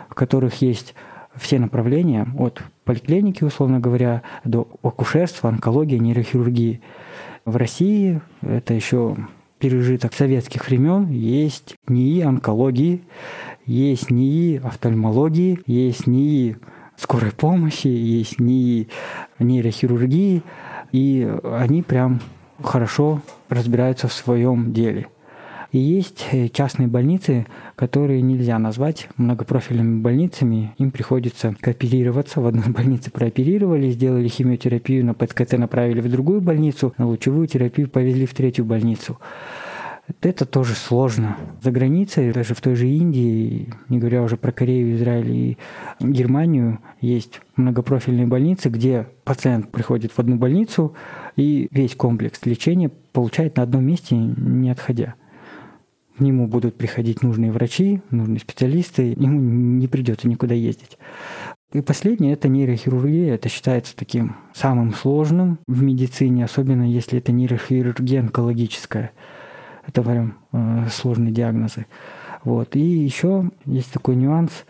в 0.09 0.15
которых 0.15 0.63
есть 0.63 0.95
все 1.35 1.59
направления, 1.59 2.29
от 2.39 2.63
поликлиники, 2.85 3.43
условно 3.43 3.81
говоря, 3.81 4.23
до 4.45 4.69
акушерства, 4.83 5.51
онкологии, 5.51 5.99
нейрохирургии. 5.99 6.81
В 7.45 7.57
России 7.57 8.21
это 8.43 8.73
еще 8.73 9.17
пережиток 9.59 10.15
советских 10.15 10.69
времен, 10.69 11.09
есть 11.09 11.75
НИИ 11.89 12.23
онкологии, 12.23 13.03
есть 13.67 14.11
НИИ 14.11 14.61
офтальмологии, 14.63 15.61
есть 15.67 16.07
НИИ 16.07 16.57
скорой 16.97 17.33
помощи, 17.33 17.89
есть 17.89 18.41
НИИ 18.41 18.89
нейрохирургии, 19.39 20.43
и 20.93 21.37
они 21.45 21.83
прям 21.83 22.21
хорошо 22.63 23.21
разбираются 23.49 24.09
в 24.09 24.13
своем 24.13 24.73
деле. 24.73 25.09
И 25.73 25.79
есть 25.79 26.27
э, 26.33 26.49
частные 26.49 26.89
больницы, 26.89 27.47
которые 27.75 28.23
нельзя 28.23 28.59
назвать 28.59 29.09
многопрофильными 29.17 30.01
больницами. 30.01 30.75
Им 30.79 30.91
приходится 30.91 31.55
кооперироваться. 31.61 32.41
В 32.41 32.47
одной 32.47 32.69
больнице 32.73 33.11
прооперировали, 33.11 33.91
сделали 33.91 34.29
химиотерапию, 34.29 35.05
на 35.05 35.13
ПТКТ 35.13 35.59
направили 35.59 36.01
в 36.01 36.11
другую 36.11 36.41
больницу, 36.41 36.95
на 36.99 37.07
лучевую 37.07 37.47
терапию 37.47 37.91
повезли 37.91 38.27
в 38.27 38.33
третью 38.33 38.65
больницу. 38.65 39.19
Это 40.23 40.45
тоже 40.45 40.75
сложно. 40.75 41.37
За 41.63 41.73
границей, 41.73 42.33
даже 42.33 42.55
в 42.55 42.61
той 42.61 42.77
же 42.77 42.87
Индии, 42.87 43.73
не 43.89 43.99
говоря 43.99 44.23
уже 44.23 44.37
про 44.37 44.53
Корею, 44.53 44.95
Израиль 44.95 45.31
и 45.31 45.59
Германию, 46.01 46.79
есть 47.01 47.41
многопрофильные 47.57 48.27
больницы, 48.27 48.69
где 48.69 49.09
пациент 49.25 49.71
приходит 49.73 50.13
в 50.13 50.19
одну 50.19 50.37
больницу 50.37 50.95
и 51.35 51.69
весь 51.73 51.97
комплекс 51.97 52.41
лечения 52.45 52.91
получает 53.13 53.57
на 53.57 53.65
одном 53.65 53.85
месте, 53.85 54.15
не 54.15 54.71
отходя. 54.71 55.15
К 56.17 56.21
нему 56.21 56.47
будут 56.47 56.77
приходить 56.77 57.23
нужные 57.23 57.51
врачи, 57.51 58.01
нужные 58.11 58.39
специалисты, 58.39 59.13
ему 59.17 59.41
не 59.41 59.89
придется 59.89 60.29
никуда 60.29 60.55
ездить. 60.55 60.99
И 61.73 61.81
последнее– 61.81 62.33
это 62.35 62.49
нейрохирургия. 62.49 63.35
Это 63.35 63.49
считается 63.49 63.95
таким 63.97 64.37
самым 64.55 64.95
сложным 64.95 65.59
в 65.67 65.83
медицине, 65.83 66.45
особенно 66.45 66.89
если 66.89 67.19
это 67.19 67.33
нейрохирургия 67.33 68.21
онкологическая– 68.21 69.11
это 69.87 70.03
прям 70.03 70.35
э, 70.53 70.87
сложные 70.91 71.33
диагнозы. 71.33 71.87
Вот. 72.45 72.77
И 72.77 72.81
еще 72.81 73.51
есть 73.65 73.93
такой 73.93 74.17
нюанс. 74.17 74.65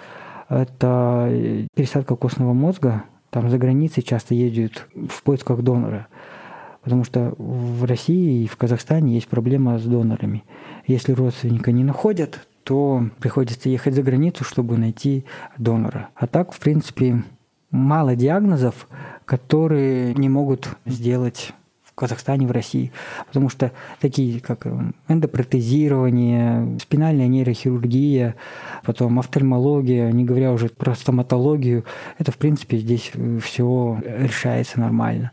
Это 0.49 1.27
э, 1.31 1.67
пересадка 1.75 2.17
костного 2.17 2.53
мозга. 2.53 3.05
Там 3.31 3.51
за 3.51 3.59
границей 3.59 4.03
часто 4.03 4.35
ездят 4.35 4.87
в 4.95 5.23
поисках 5.23 5.63
донора. 5.63 6.07
Потому 6.83 7.05
что 7.05 7.35
в 7.39 7.85
России 7.85 8.45
и 8.45 8.47
в 8.47 8.57
Казахстане 8.57 9.15
есть 9.15 9.29
проблема 9.29 9.79
с 9.79 9.85
донорами. 9.85 10.45
Если 10.87 11.13
родственника 11.13 11.73
не 11.73 11.83
находят, 11.83 12.47
то 12.63 13.09
приходится 13.19 13.69
ехать 13.69 13.95
за 13.95 14.03
границу, 14.03 14.45
чтобы 14.45 14.77
найти 14.77 15.25
донора. 15.59 16.11
А 16.15 16.27
так, 16.27 16.53
в 16.53 16.61
принципе, 16.61 17.25
мало 17.71 18.15
диагнозов, 18.15 18.89
которые 19.25 20.15
не 20.15 20.29
могут 20.29 20.69
сделать 20.85 21.53
Казахстане, 21.97 22.47
в 22.47 22.53
России. 22.53 22.93
Потому 23.27 23.49
что 23.49 23.73
такие, 24.01 24.41
как 24.41 24.67
эндопротезирование, 25.09 26.79
спинальная 26.79 27.27
нейрохирургия, 27.27 28.37
потом 28.85 29.19
офтальмология, 29.19 30.13
не 30.13 30.25
говоря 30.25 30.53
уже 30.53 30.69
про 30.69 30.95
стоматологию, 30.95 31.85
это, 32.19 32.31
в 32.31 32.37
принципе, 32.37 32.77
здесь 32.77 33.11
все 33.43 33.99
решается 34.05 34.79
нормально. 34.79 35.33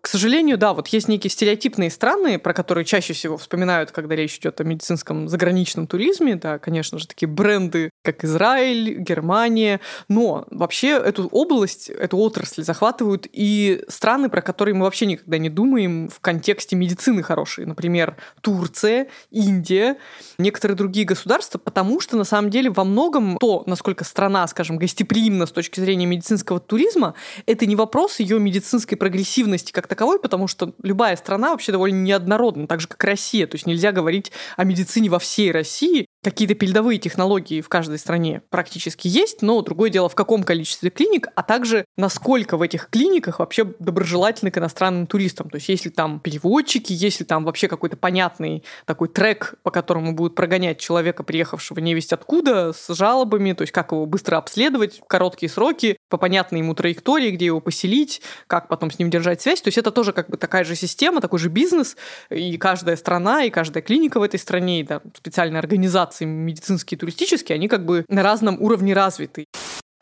К 0.00 0.06
сожалению, 0.06 0.56
да, 0.56 0.72
вот 0.72 0.88
есть 0.88 1.08
некие 1.08 1.30
стереотипные 1.30 1.90
страны, 1.90 2.38
про 2.38 2.54
которые 2.54 2.86
чаще 2.86 3.12
всего 3.12 3.36
вспоминают, 3.36 3.90
когда 3.90 4.14
речь 4.16 4.38
идет 4.38 4.58
о 4.60 4.64
медицинском 4.64 5.28
заграничном 5.28 5.86
туризме. 5.86 6.36
Да, 6.36 6.58
конечно 6.58 6.98
же, 6.98 7.06
такие 7.06 7.28
бренды, 7.28 7.90
как 8.12 8.24
Израиль, 8.24 8.98
Германия. 8.98 9.80
Но 10.08 10.46
вообще 10.50 10.88
эту 10.88 11.28
область, 11.28 11.88
эту 11.90 12.18
отрасль 12.18 12.62
захватывают 12.62 13.26
и 13.30 13.84
страны, 13.88 14.30
про 14.30 14.40
которые 14.40 14.74
мы 14.74 14.84
вообще 14.84 15.06
никогда 15.06 15.36
не 15.38 15.50
думаем 15.50 16.08
в 16.08 16.20
контексте 16.20 16.74
медицины 16.74 17.22
хорошие. 17.22 17.66
Например, 17.66 18.16
Турция, 18.40 19.08
Индия, 19.30 19.98
некоторые 20.38 20.76
другие 20.76 21.04
государства, 21.04 21.58
потому 21.58 22.00
что 22.00 22.16
на 22.16 22.24
самом 22.24 22.50
деле 22.50 22.70
во 22.70 22.84
многом 22.84 23.36
то, 23.38 23.62
насколько 23.66 24.04
страна, 24.04 24.46
скажем, 24.46 24.78
гостеприимна 24.78 25.46
с 25.46 25.52
точки 25.52 25.80
зрения 25.80 26.06
медицинского 26.06 26.60
туризма, 26.60 27.14
это 27.46 27.66
не 27.66 27.76
вопрос 27.76 28.20
ее 28.20 28.40
медицинской 28.40 28.96
прогрессивности 28.96 29.72
как 29.72 29.86
таковой, 29.86 30.18
потому 30.18 30.48
что 30.48 30.72
любая 30.82 31.16
страна 31.16 31.50
вообще 31.50 31.72
довольно 31.72 32.02
неоднородна, 32.02 32.66
так 32.66 32.80
же, 32.80 32.88
как 32.88 33.02
Россия. 33.04 33.46
То 33.46 33.56
есть 33.56 33.66
нельзя 33.66 33.92
говорить 33.92 34.32
о 34.56 34.64
медицине 34.64 35.10
во 35.10 35.18
всей 35.18 35.52
России. 35.52 36.06
Какие-то 36.20 36.54
передовые 36.54 36.98
технологии 36.98 37.60
в 37.60 37.68
каждой 37.68 37.98
стране 37.98 38.42
практически 38.50 39.06
есть, 39.06 39.40
но 39.40 39.62
другое 39.62 39.88
дело, 39.88 40.08
в 40.08 40.16
каком 40.16 40.42
количестве 40.42 40.90
клиник, 40.90 41.28
а 41.36 41.44
также 41.44 41.84
насколько 41.96 42.56
в 42.56 42.62
этих 42.62 42.90
клиниках 42.90 43.38
вообще 43.38 43.64
доброжелательны 43.78 44.50
к 44.50 44.58
иностранным 44.58 45.06
туристам. 45.06 45.48
То 45.48 45.56
есть 45.56 45.68
если 45.68 45.90
там 45.90 46.18
переводчики, 46.18 46.92
если 46.92 47.22
там 47.22 47.44
вообще 47.44 47.68
какой-то 47.68 47.96
понятный 47.96 48.64
такой 48.84 49.08
трек, 49.08 49.54
по 49.62 49.70
которому 49.70 50.12
будут 50.12 50.34
прогонять 50.34 50.80
человека, 50.80 51.22
приехавшего 51.22 51.78
не 51.78 51.94
весть 51.94 52.12
откуда, 52.12 52.72
с 52.72 52.92
жалобами, 52.92 53.52
то 53.52 53.62
есть 53.62 53.72
как 53.72 53.92
его 53.92 54.04
быстро 54.04 54.38
обследовать 54.38 55.00
в 55.00 55.04
короткие 55.06 55.50
сроки, 55.50 55.97
по 56.08 56.16
понятной 56.16 56.60
ему 56.60 56.74
траектории, 56.74 57.30
где 57.30 57.46
его 57.46 57.60
поселить, 57.60 58.22
как 58.46 58.68
потом 58.68 58.90
с 58.90 58.98
ним 58.98 59.10
держать 59.10 59.40
связь. 59.40 59.60
То 59.60 59.68
есть 59.68 59.78
это 59.78 59.90
тоже 59.90 60.12
как 60.12 60.28
бы 60.28 60.36
такая 60.36 60.64
же 60.64 60.74
система, 60.74 61.20
такой 61.20 61.38
же 61.38 61.48
бизнес, 61.48 61.96
и 62.30 62.56
каждая 62.56 62.96
страна, 62.96 63.44
и 63.44 63.50
каждая 63.50 63.82
клиника 63.82 64.20
в 64.20 64.22
этой 64.22 64.38
стране, 64.38 64.80
и 64.80 64.82
да, 64.82 65.00
специальные 65.14 65.58
организации 65.58 66.24
медицинские 66.24 66.98
туристические, 66.98 67.56
они 67.56 67.68
как 67.68 67.84
бы 67.84 68.04
на 68.08 68.22
разном 68.22 68.60
уровне 68.60 68.94
развиты. 68.94 69.46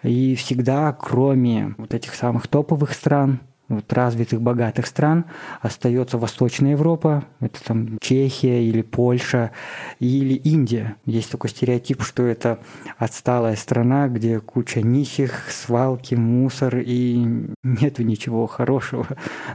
И 0.03 0.35
всегда, 0.37 0.93
кроме 0.93 1.75
вот 1.79 1.95
этих 1.95 2.15
самых 2.15 2.47
топовых 2.49 2.93
стран, 2.93 3.41
вот 3.69 3.93
развитых, 3.93 4.41
богатых 4.41 4.87
стран 4.87 5.25
остается 5.61 6.19
Восточная 6.19 6.73
Европа, 6.73 7.25
это 7.41 7.63
там 7.65 7.99
Чехия 8.01 8.63
или 8.65 8.83
Польша, 8.83 9.51
или 9.99 10.35
Индия. 10.35 10.97
Есть 11.05 11.31
такой 11.31 11.51
стереотип, 11.51 12.03
что 12.03 12.25
это 12.25 12.61
отсталая 12.97 13.57
страна, 13.57 14.09
где 14.09 14.41
куча 14.41 14.83
нищих, 14.83 15.51
свалки, 15.51 16.15
мусор 16.15 16.79
и 16.79 17.49
нету 17.65 18.03
ничего 18.03 18.47
хорошего. 18.47 19.07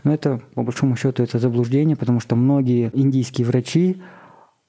Но 0.03 0.13
это, 0.13 0.41
по 0.56 0.63
большому 0.63 0.96
счету, 0.96 1.24
это 1.24 1.39
заблуждение, 1.39 1.96
потому 1.96 2.20
что 2.20 2.36
многие 2.36 2.91
индийские 2.94 3.48
врачи 3.48 4.01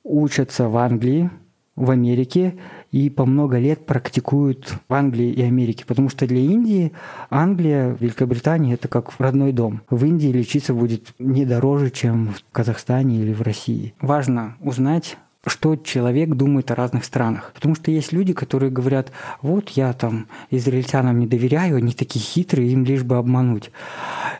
учатся 0.04 0.68
в 0.68 0.76
Англии, 0.76 1.30
в 1.76 1.90
Америке 1.90 2.54
и 2.90 3.08
по 3.08 3.24
много 3.24 3.58
лет 3.58 3.86
практикуют 3.86 4.74
в 4.88 4.94
Англии 4.94 5.30
и 5.32 5.42
Америке, 5.42 5.84
потому 5.86 6.08
что 6.08 6.26
для 6.26 6.40
Индии 6.40 6.92
Англия, 7.30 7.96
Великобритания– 7.98 8.74
это 8.74 8.88
как 8.88 9.12
родной 9.18 9.52
дом. 9.52 9.82
В 9.88 10.04
Индии 10.04 10.28
лечиться 10.28 10.74
будет 10.74 11.14
не 11.18 11.46
дороже, 11.46 11.90
чем 11.90 12.34
в 12.34 12.52
Казахстане 12.52 13.22
или 13.22 13.32
в 13.32 13.42
России. 13.42 13.94
Важно 14.00 14.56
узнать 14.60 15.16
что 15.46 15.74
человек 15.74 16.30
думает 16.30 16.70
о 16.70 16.76
разных 16.76 17.04
странах. 17.04 17.50
Потому 17.54 17.74
что 17.74 17.90
есть 17.90 18.12
люди, 18.12 18.32
которые 18.32 18.70
говорят, 18.70 19.10
вот 19.40 19.70
я 19.70 19.92
там 19.92 20.28
израильтянам 20.50 21.18
не 21.18 21.26
доверяю, 21.26 21.76
они 21.76 21.92
такие 21.92 22.24
хитрые, 22.24 22.70
им 22.70 22.84
лишь 22.84 23.02
бы 23.02 23.16
обмануть. 23.16 23.72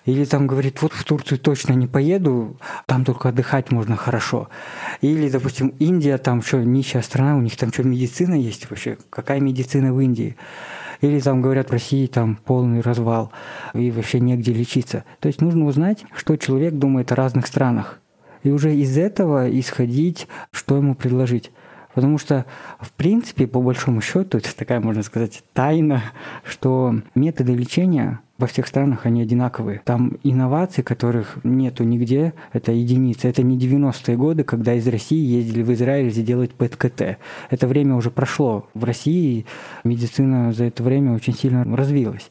Или 0.05 0.25
там 0.25 0.47
говорит, 0.47 0.81
вот 0.81 0.93
в 0.93 1.05
Турцию 1.05 1.39
точно 1.39 1.73
не 1.73 1.89
поеду, 1.89 2.57
там 2.87 3.05
только 3.05 3.31
отдыхать 3.31 3.73
можно 3.73 3.97
хорошо. 3.97 4.49
Или, 5.01 5.29
допустим, 5.29 5.75
Индия, 5.81 6.19
там 6.19 6.41
что, 6.41 6.63
нищая 6.63 7.03
страна, 7.03 7.37
у 7.37 7.41
них 7.41 7.57
там 7.57 7.73
что, 7.73 7.83
медицина 7.83 8.35
есть 8.35 8.71
вообще? 8.71 8.97
Какая 9.11 9.41
медицина 9.41 9.93
в 9.93 10.01
Индии? 10.01 10.37
Или 11.01 11.19
там 11.19 11.43
говорят, 11.43 11.71
в 11.71 11.73
России 11.73 12.07
там 12.07 12.37
полный 12.37 12.81
развал 12.81 13.33
и 13.75 13.91
вообще 13.91 14.21
негде 14.21 14.53
лечиться. 14.53 15.05
То 15.19 15.27
есть 15.27 15.41
нужно 15.41 15.67
узнать, 15.67 16.05
что 16.15 16.37
человек 16.37 16.75
думает 16.75 17.11
о 17.11 17.17
разных 17.17 17.49
странах 17.49 17.99
и 18.43 18.51
уже 18.51 18.75
из 18.75 18.97
этого 18.99 19.49
исходить, 19.59 20.29
что 20.51 20.77
ему 20.77 20.95
предложить. 20.95 21.51
Потому 21.95 22.19
что, 22.19 22.47
в 22.81 22.91
принципе, 22.93 23.47
по 23.47 23.61
большому 23.61 24.01
счету, 24.01 24.39
это 24.39 24.55
такая, 24.57 24.81
можно 24.81 25.03
сказать, 25.03 25.43
тайна, 25.53 26.03
что 26.45 26.95
методы 27.15 27.55
лечения 27.55 28.21
во 28.39 28.47
всех 28.49 28.67
странах 28.67 29.07
они 29.07 29.23
одинаковые. 29.23 29.83
Там 29.85 30.19
инноваций, 30.25 30.83
которых 30.83 31.39
нету 31.45 31.85
нигде, 31.85 32.33
это 32.53 32.73
единицы. 32.73 33.29
Это 33.29 33.43
не 33.43 33.57
90-е 33.57 34.17
годы, 34.17 34.43
когда 34.43 34.75
из 34.75 34.89
России 34.89 35.37
ездили 35.37 35.63
в 35.63 35.73
Израиль 35.73 36.11
сделать 36.11 36.53
ПЭТ-КТ. 36.53 37.19
Это 37.51 37.69
время 37.69 37.95
уже 37.95 38.11
прошло. 38.11 38.69
В 38.75 38.83
России 38.83 39.47
медицина 39.85 40.53
за 40.53 40.65
это 40.65 40.83
время 40.83 41.13
очень 41.13 41.35
сильно 41.35 41.65
развилась 41.77 42.31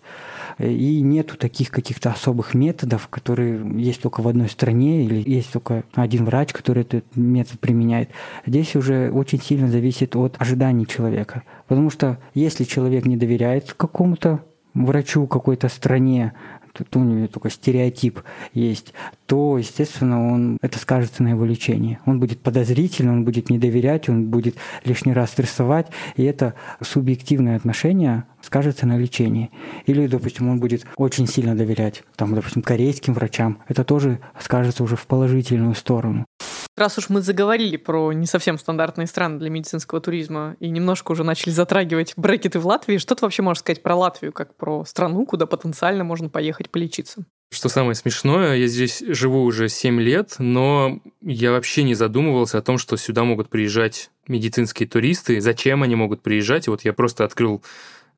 и 0.61 1.01
нету 1.01 1.37
таких 1.37 1.71
каких-то 1.71 2.11
особых 2.11 2.53
методов, 2.53 3.07
которые 3.07 3.61
есть 3.79 4.01
только 4.01 4.21
в 4.21 4.27
одной 4.27 4.49
стране 4.49 5.05
или 5.05 5.29
есть 5.29 5.51
только 5.51 5.83
один 5.93 6.25
врач, 6.25 6.53
который 6.53 6.83
этот 6.83 7.05
метод 7.15 7.59
применяет. 7.59 8.09
Здесь 8.45 8.75
уже 8.75 9.11
очень 9.11 9.41
сильно 9.41 9.67
зависит 9.67 10.15
от 10.15 10.35
ожиданий 10.39 10.85
человека. 10.85 11.43
Потому 11.67 11.89
что 11.89 12.19
если 12.33 12.63
человек 12.63 13.05
не 13.05 13.17
доверяет 13.17 13.73
какому-то 13.73 14.41
врачу 14.73 15.27
какой-то 15.27 15.67
стране, 15.69 16.33
тут 16.73 16.95
у 16.95 17.03
него 17.03 17.27
только 17.27 17.49
стереотип 17.49 18.21
есть, 18.53 18.93
то, 19.25 19.57
естественно, 19.57 20.31
он, 20.31 20.57
это 20.61 20.79
скажется 20.79 21.23
на 21.23 21.29
его 21.29 21.45
лечении. 21.45 21.99
Он 22.05 22.19
будет 22.19 22.41
подозрительный, 22.41 23.13
он 23.13 23.25
будет 23.25 23.49
не 23.49 23.57
доверять, 23.57 24.09
он 24.09 24.25
будет 24.25 24.55
лишний 24.83 25.13
раз 25.13 25.31
стрессовать, 25.31 25.87
и 26.15 26.23
это 26.23 26.53
субъективное 26.81 27.55
отношение 27.55 28.25
скажется 28.41 28.85
на 28.85 28.97
лечении. 28.97 29.51
Или, 29.85 30.07
допустим, 30.07 30.49
он 30.49 30.59
будет 30.59 30.85
очень 30.97 31.27
сильно 31.27 31.55
доверять, 31.55 32.03
там, 32.15 32.33
допустим, 32.35 32.61
корейским 32.61 33.13
врачам, 33.13 33.59
это 33.67 33.83
тоже 33.83 34.19
скажется 34.39 34.83
уже 34.83 34.95
в 34.95 35.05
положительную 35.07 35.75
сторону. 35.75 36.25
Раз 36.81 36.97
уж 36.97 37.09
мы 37.09 37.21
заговорили 37.21 37.77
про 37.77 38.11
не 38.11 38.25
совсем 38.25 38.57
стандартные 38.57 39.05
страны 39.05 39.37
для 39.37 39.51
медицинского 39.51 40.01
туризма 40.01 40.55
и 40.59 40.67
немножко 40.67 41.11
уже 41.11 41.23
начали 41.23 41.51
затрагивать 41.51 42.13
брекеты 42.17 42.57
в 42.57 42.65
Латвии, 42.65 42.97
что 42.97 43.13
ты 43.13 43.23
вообще 43.23 43.43
можешь 43.43 43.59
сказать 43.59 43.83
про 43.83 43.93
Латвию, 43.95 44.33
как 44.33 44.55
про 44.55 44.83
страну, 44.85 45.27
куда 45.27 45.45
потенциально 45.45 46.03
можно 46.03 46.27
поехать 46.27 46.71
полечиться? 46.71 47.23
Что 47.51 47.69
самое 47.69 47.93
смешное, 47.93 48.55
я 48.55 48.65
здесь 48.65 49.03
живу 49.05 49.43
уже 49.43 49.69
7 49.69 50.01
лет, 50.01 50.37
но 50.39 50.99
я 51.21 51.51
вообще 51.51 51.83
не 51.83 51.93
задумывался 51.93 52.57
о 52.57 52.63
том, 52.63 52.79
что 52.79 52.97
сюда 52.97 53.25
могут 53.25 53.49
приезжать 53.49 54.09
медицинские 54.27 54.89
туристы, 54.89 55.39
зачем 55.39 55.83
они 55.83 55.93
могут 55.93 56.23
приезжать. 56.23 56.65
И 56.65 56.71
вот 56.71 56.83
я 56.83 56.93
просто 56.93 57.25
открыл 57.25 57.61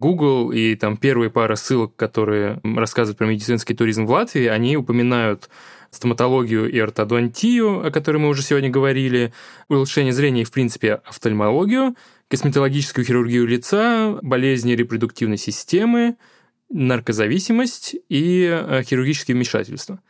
Google, 0.03 0.51
и 0.51 0.75
там 0.75 0.97
первые 0.97 1.29
пара 1.29 1.55
ссылок, 1.55 1.95
которые 1.95 2.59
рассказывают 2.63 3.17
про 3.17 3.25
медицинский 3.25 3.73
туризм 3.73 4.05
в 4.05 4.11
Латвии, 4.11 4.47
они 4.47 4.75
упоминают 4.75 5.49
стоматологию 5.91 6.69
и 6.69 6.77
ортодонтию, 6.77 7.87
о 7.87 7.89
которой 7.89 8.17
мы 8.17 8.27
уже 8.27 8.41
сегодня 8.41 8.69
говорили, 8.69 9.31
улучшение 9.69 10.11
зрения 10.11 10.41
и, 10.41 10.45
в 10.45 10.51
принципе, 10.51 10.95
офтальмологию, 11.05 11.95
косметологическую 12.27 13.05
хирургию 13.05 13.47
лица, 13.47 14.19
болезни 14.21 14.73
репродуктивной 14.73 15.37
системы, 15.37 16.17
наркозависимость 16.69 17.95
и 18.09 18.49
э, 18.51 18.83
хирургические 18.83 19.35
вмешательства. 19.35 20.01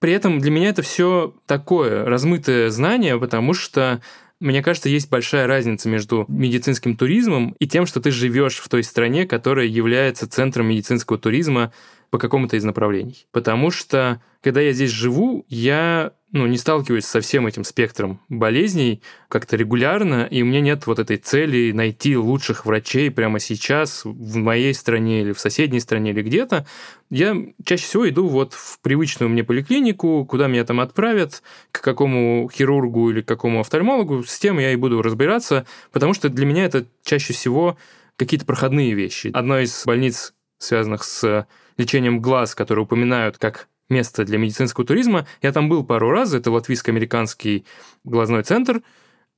При 0.00 0.12
этом 0.12 0.38
для 0.38 0.50
меня 0.50 0.68
это 0.68 0.82
все 0.82 1.34
такое 1.46 2.04
размытое 2.04 2.68
знание, 2.68 3.18
потому 3.18 3.54
что 3.54 4.02
мне 4.40 4.62
кажется, 4.62 4.88
есть 4.88 5.10
большая 5.10 5.46
разница 5.46 5.88
между 5.88 6.24
медицинским 6.28 6.96
туризмом 6.96 7.54
и 7.58 7.68
тем, 7.68 7.84
что 7.86 8.00
ты 8.00 8.10
живешь 8.10 8.56
в 8.56 8.68
той 8.68 8.82
стране, 8.82 9.26
которая 9.26 9.66
является 9.66 10.28
центром 10.28 10.66
медицинского 10.68 11.18
туризма 11.18 11.72
по 12.10 12.18
какому-то 12.18 12.56
из 12.56 12.64
направлений. 12.64 13.26
Потому 13.32 13.70
что, 13.70 14.20
когда 14.42 14.60
я 14.60 14.72
здесь 14.72 14.90
живу, 14.90 15.44
я 15.48 16.12
ну, 16.32 16.46
не 16.46 16.58
сталкиваюсь 16.58 17.04
со 17.04 17.20
всем 17.20 17.46
этим 17.46 17.64
спектром 17.64 18.20
болезней 18.28 19.02
как-то 19.28 19.56
регулярно, 19.56 20.26
и 20.30 20.42
у 20.42 20.46
меня 20.46 20.60
нет 20.60 20.86
вот 20.86 20.98
этой 20.98 21.16
цели 21.16 21.72
найти 21.72 22.16
лучших 22.16 22.66
врачей 22.66 23.10
прямо 23.10 23.40
сейчас 23.40 24.02
в 24.04 24.36
моей 24.36 24.72
стране 24.74 25.22
или 25.22 25.32
в 25.32 25.40
соседней 25.40 25.80
стране 25.80 26.10
или 26.10 26.22
где-то. 26.22 26.66
Я 27.10 27.36
чаще 27.64 27.84
всего 27.84 28.08
иду 28.08 28.28
вот 28.28 28.54
в 28.54 28.80
привычную 28.80 29.28
мне 29.28 29.42
поликлинику, 29.42 30.24
куда 30.24 30.46
меня 30.46 30.64
там 30.64 30.78
отправят, 30.80 31.42
к 31.72 31.80
какому 31.80 32.48
хирургу 32.52 33.10
или 33.10 33.22
к 33.22 33.28
какому 33.28 33.60
офтальмологу, 33.60 34.22
с 34.22 34.38
тем 34.38 34.58
я 34.58 34.72
и 34.72 34.76
буду 34.76 35.02
разбираться, 35.02 35.66
потому 35.90 36.14
что 36.14 36.28
для 36.28 36.46
меня 36.46 36.64
это 36.64 36.86
чаще 37.02 37.32
всего 37.32 37.76
какие-то 38.16 38.46
проходные 38.46 38.94
вещи. 38.94 39.30
Одна 39.32 39.62
из 39.62 39.82
больниц, 39.84 40.34
связанных 40.58 41.02
с 41.02 41.46
лечением 41.80 42.20
глаз, 42.20 42.54
которые 42.54 42.84
упоминают 42.84 43.38
как 43.38 43.68
место 43.88 44.24
для 44.24 44.38
медицинского 44.38 44.86
туризма. 44.86 45.26
Я 45.42 45.52
там 45.52 45.68
был 45.68 45.84
пару 45.84 46.10
раз, 46.10 46.32
это 46.32 46.50
латвийско-американский 46.50 47.64
глазной 48.04 48.42
центр. 48.42 48.82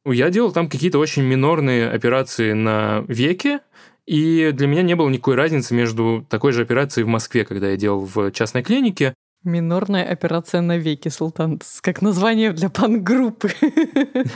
Я 0.05 0.31
делал 0.31 0.53
там 0.53 0.69
какие-то 0.69 0.99
очень 0.99 1.23
минорные 1.23 1.89
операции 1.89 2.53
на 2.53 3.05
веке, 3.09 3.61
и 4.05 4.51
для 4.53 4.67
меня 4.67 4.83
не 4.83 4.97
было 4.97 5.09
никакой 5.09 5.37
разницы 5.37 5.75
между 5.75 6.27
такой 6.29 6.53
же 6.53 6.63
операцией 6.63 7.05
в 7.05 7.09
Москве, 7.09 7.45
когда 7.45 7.71
я 7.71 7.77
делал 7.77 8.05
в 8.05 8.33
частной 8.33 8.63
клинике. 8.63 9.15
Минорная 9.45 10.05
операция 10.05 10.61
на 10.61 10.79
веки, 10.79 11.09
Султан. 11.09 11.61
Как 11.81 12.01
название 12.01 12.53
для 12.53 12.71
пан-группы. 12.71 13.51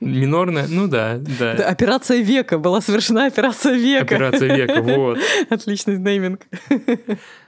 Минорная, 0.00 0.66
ну 0.68 0.86
да, 0.86 1.18
да. 1.18 1.52
Операция 1.68 2.20
века. 2.20 2.58
Была 2.58 2.80
совершена 2.80 3.26
операция 3.26 3.74
века. 3.74 4.14
Операция 4.14 4.54
века, 4.54 4.82
вот. 4.82 5.18
Отличный 5.50 5.98
нейминг. 5.98 6.42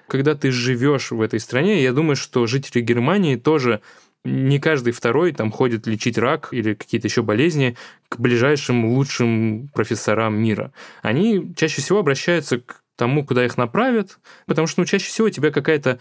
Когда 0.08 0.34
ты 0.34 0.50
живешь 0.50 1.12
в 1.12 1.20
этой 1.20 1.38
стране, 1.38 1.82
я 1.82 1.92
думаю, 1.92 2.16
что 2.16 2.46
жители 2.46 2.80
Германии 2.80 3.36
тоже 3.36 3.80
не 4.24 4.58
каждый 4.58 4.92
второй 4.92 5.32
там 5.32 5.52
ходит 5.52 5.86
лечить 5.86 6.18
рак 6.18 6.48
или 6.50 6.74
какие-то 6.74 7.06
еще 7.06 7.22
болезни 7.22 7.76
к 8.08 8.18
ближайшим 8.18 8.86
лучшим 8.86 9.70
профессорам 9.72 10.34
мира. 10.34 10.72
Они 11.02 11.54
чаще 11.56 11.80
всего 11.80 12.00
обращаются 12.00 12.58
к 12.58 12.82
тому, 12.98 13.24
куда 13.24 13.46
их 13.46 13.56
направят, 13.56 14.18
потому 14.46 14.66
что 14.66 14.80
ну, 14.80 14.84
чаще 14.84 15.06
всего 15.06 15.28
у 15.28 15.30
тебя 15.30 15.50
какая-то 15.50 15.98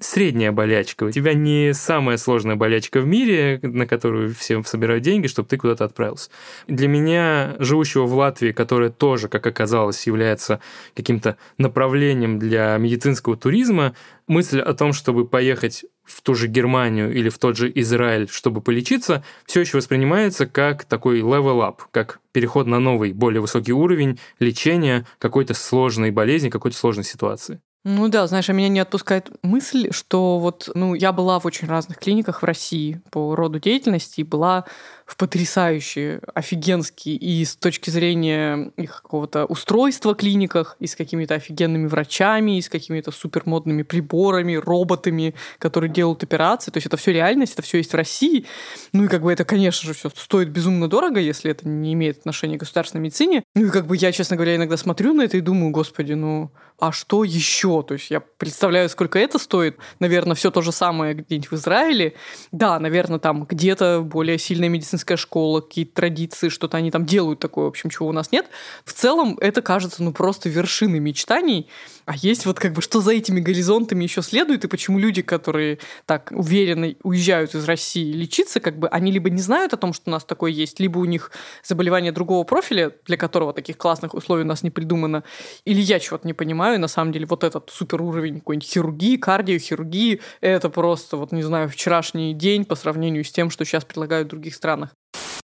средняя 0.00 0.50
болячка. 0.50 1.04
У 1.04 1.10
тебя 1.10 1.34
не 1.34 1.72
самая 1.74 2.16
сложная 2.16 2.56
болячка 2.56 3.00
в 3.00 3.06
мире, 3.06 3.60
на 3.62 3.86
которую 3.86 4.34
все 4.34 4.62
собирают 4.64 5.04
деньги, 5.04 5.26
чтобы 5.26 5.48
ты 5.48 5.56
куда-то 5.56 5.84
отправился. 5.84 6.30
Для 6.66 6.88
меня, 6.88 7.54
живущего 7.58 8.06
в 8.06 8.14
Латвии, 8.14 8.52
которая 8.52 8.90
тоже, 8.90 9.28
как 9.28 9.46
оказалось, 9.46 10.06
является 10.06 10.60
каким-то 10.96 11.36
направлением 11.58 12.38
для 12.38 12.76
медицинского 12.78 13.36
туризма, 13.36 13.94
мысль 14.26 14.60
о 14.60 14.74
том, 14.74 14.92
чтобы 14.92 15.26
поехать 15.26 15.84
в 16.10 16.22
ту 16.22 16.34
же 16.34 16.48
Германию 16.48 17.12
или 17.14 17.28
в 17.28 17.38
тот 17.38 17.56
же 17.56 17.70
Израиль, 17.74 18.28
чтобы 18.28 18.60
полечиться, 18.60 19.24
все 19.46 19.60
еще 19.60 19.78
воспринимается 19.78 20.46
как 20.46 20.84
такой 20.84 21.20
level 21.20 21.60
up, 21.60 21.78
как 21.90 22.20
переход 22.32 22.66
на 22.66 22.80
новый, 22.80 23.12
более 23.12 23.40
высокий 23.40 23.72
уровень 23.72 24.18
лечения 24.38 25.06
какой-то 25.18 25.54
сложной 25.54 26.10
болезни, 26.10 26.50
какой-то 26.50 26.76
сложной 26.76 27.04
ситуации. 27.04 27.60
Ну 27.82 28.08
да, 28.08 28.26
знаешь, 28.26 28.50
а 28.50 28.52
меня 28.52 28.68
не 28.68 28.80
отпускает 28.80 29.30
мысль, 29.42 29.90
что 29.90 30.38
вот, 30.38 30.68
ну, 30.74 30.94
я 30.94 31.12
была 31.12 31.40
в 31.40 31.46
очень 31.46 31.66
разных 31.66 31.98
клиниках 31.98 32.42
в 32.42 32.44
России 32.44 33.00
по 33.10 33.34
роду 33.34 33.58
деятельности 33.58 34.20
и 34.20 34.24
была 34.24 34.66
в 35.10 35.16
потрясающие, 35.16 36.20
офигенские 36.34 37.16
и 37.16 37.44
с 37.44 37.56
точки 37.56 37.90
зрения 37.90 38.70
их 38.76 39.02
какого-то 39.02 39.44
устройства 39.44 40.14
клиниках, 40.14 40.76
и 40.78 40.86
с 40.86 40.94
какими-то 40.94 41.34
офигенными 41.34 41.88
врачами, 41.88 42.58
и 42.58 42.62
с 42.62 42.68
какими-то 42.68 43.10
супермодными 43.10 43.82
приборами, 43.82 44.54
роботами, 44.54 45.34
которые 45.58 45.90
делают 45.90 46.22
операции. 46.22 46.70
То 46.70 46.76
есть 46.76 46.86
это 46.86 46.96
все 46.96 47.12
реальность, 47.12 47.54
это 47.54 47.62
все 47.62 47.78
есть 47.78 47.92
в 47.92 47.96
России. 47.96 48.46
Ну 48.92 49.04
и 49.06 49.08
как 49.08 49.22
бы 49.22 49.32
это, 49.32 49.44
конечно 49.44 49.88
же, 49.88 49.94
все 49.94 50.10
стоит 50.14 50.50
безумно 50.50 50.86
дорого, 50.86 51.18
если 51.18 51.50
это 51.50 51.66
не 51.66 51.92
имеет 51.94 52.18
отношения 52.18 52.56
к 52.56 52.60
государственной 52.60 53.02
медицине. 53.02 53.42
Ну 53.56 53.66
и 53.66 53.70
как 53.70 53.88
бы 53.88 53.96
я, 53.96 54.12
честно 54.12 54.36
говоря, 54.36 54.54
иногда 54.54 54.76
смотрю 54.76 55.12
на 55.12 55.22
это 55.22 55.36
и 55.36 55.40
думаю, 55.40 55.72
господи, 55.72 56.12
ну 56.12 56.52
а 56.80 56.92
что 56.92 57.24
еще? 57.24 57.82
То 57.82 57.94
есть 57.94 58.10
я 58.10 58.20
представляю, 58.20 58.88
сколько 58.88 59.18
это 59.18 59.38
стоит. 59.38 59.76
Наверное, 59.98 60.34
все 60.34 60.50
то 60.50 60.62
же 60.62 60.72
самое 60.72 61.14
где-нибудь 61.14 61.50
в 61.50 61.54
Израиле. 61.54 62.14
Да, 62.52 62.78
наверное, 62.78 63.18
там 63.18 63.44
где-то 63.44 64.00
более 64.00 64.38
сильная 64.38 64.70
медицинская 64.70 64.99
медицинская 65.00 65.16
школа, 65.16 65.60
какие-то 65.60 65.94
традиции, 65.94 66.48
что-то 66.48 66.76
они 66.76 66.90
там 66.90 67.06
делают 67.06 67.40
такое, 67.40 67.64
в 67.64 67.68
общем, 67.68 67.90
чего 67.90 68.08
у 68.08 68.12
нас 68.12 68.32
нет. 68.32 68.46
В 68.84 68.92
целом 68.92 69.38
это 69.40 69.62
кажется, 69.62 70.02
ну, 70.02 70.12
просто 70.12 70.48
вершиной 70.48 71.00
мечтаний. 71.00 71.68
А 72.06 72.14
есть 72.16 72.46
вот 72.46 72.58
как 72.58 72.72
бы, 72.72 72.82
что 72.82 73.00
за 73.00 73.12
этими 73.12 73.40
горизонтами 73.40 74.02
еще 74.02 74.22
следует, 74.22 74.64
и 74.64 74.68
почему 74.68 74.98
люди, 74.98 75.22
которые 75.22 75.78
так 76.06 76.32
уверенно 76.32 76.94
уезжают 77.02 77.54
из 77.54 77.64
России 77.64 78.12
лечиться, 78.12 78.60
как 78.60 78.78
бы 78.78 78.88
они 78.88 79.12
либо 79.12 79.30
не 79.30 79.40
знают 79.40 79.72
о 79.72 79.76
том, 79.76 79.92
что 79.92 80.10
у 80.10 80.10
нас 80.10 80.24
такое 80.24 80.50
есть, 80.50 80.80
либо 80.80 80.98
у 80.98 81.04
них 81.04 81.30
заболевание 81.64 82.12
другого 82.12 82.44
профиля, 82.44 82.92
для 83.06 83.16
которого 83.16 83.52
таких 83.52 83.76
классных 83.76 84.14
условий 84.14 84.42
у 84.42 84.46
нас 84.46 84.62
не 84.62 84.70
придумано, 84.70 85.22
или 85.64 85.80
я 85.80 85.98
чего-то 86.00 86.26
не 86.26 86.34
понимаю, 86.34 86.80
на 86.80 86.88
самом 86.88 87.12
деле 87.12 87.26
вот 87.26 87.44
этот 87.44 87.70
супер 87.70 88.02
уровень 88.02 88.40
какой-нибудь 88.40 88.68
хирургии, 88.68 89.16
кардиохирургии, 89.16 90.20
это 90.40 90.68
просто, 90.68 91.16
вот 91.16 91.32
не 91.32 91.42
знаю, 91.42 91.68
вчерашний 91.68 92.34
день 92.34 92.64
по 92.64 92.74
сравнению 92.74 93.24
с 93.24 93.30
тем, 93.30 93.50
что 93.50 93.64
сейчас 93.64 93.84
предлагают 93.84 94.26
в 94.28 94.30
других 94.30 94.54
странах. 94.54 94.89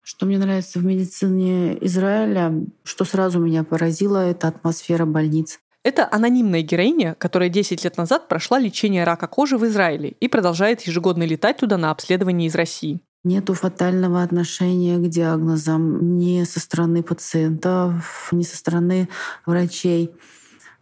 Что 0.07 0.27
мне 0.27 0.37
нравится 0.37 0.77
в 0.77 0.85
медицине 0.85 1.83
Израиля, 1.83 2.53
что 2.83 3.05
сразу 3.05 3.39
меня 3.39 3.63
поразило, 3.63 4.19
это 4.19 4.47
атмосфера 4.47 5.03
больниц. 5.07 5.57
Это 5.81 6.07
анонимная 6.11 6.61
героиня, 6.61 7.15
которая 7.15 7.49
10 7.49 7.83
лет 7.83 7.97
назад 7.97 8.27
прошла 8.27 8.59
лечение 8.59 9.03
рака 9.03 9.25
кожи 9.25 9.57
в 9.57 9.65
Израиле 9.65 10.09
и 10.19 10.27
продолжает 10.27 10.81
ежегодно 10.81 11.23
летать 11.23 11.57
туда 11.57 11.79
на 11.79 11.89
обследование 11.89 12.49
из 12.49 12.53
России. 12.53 13.01
Нету 13.23 13.55
фатального 13.55 14.21
отношения 14.21 14.97
к 14.99 15.09
диагнозам 15.09 16.19
ни 16.19 16.43
со 16.43 16.59
стороны 16.59 17.01
пациентов, 17.01 18.29
ни 18.31 18.43
со 18.43 18.57
стороны 18.57 19.09
врачей. 19.47 20.11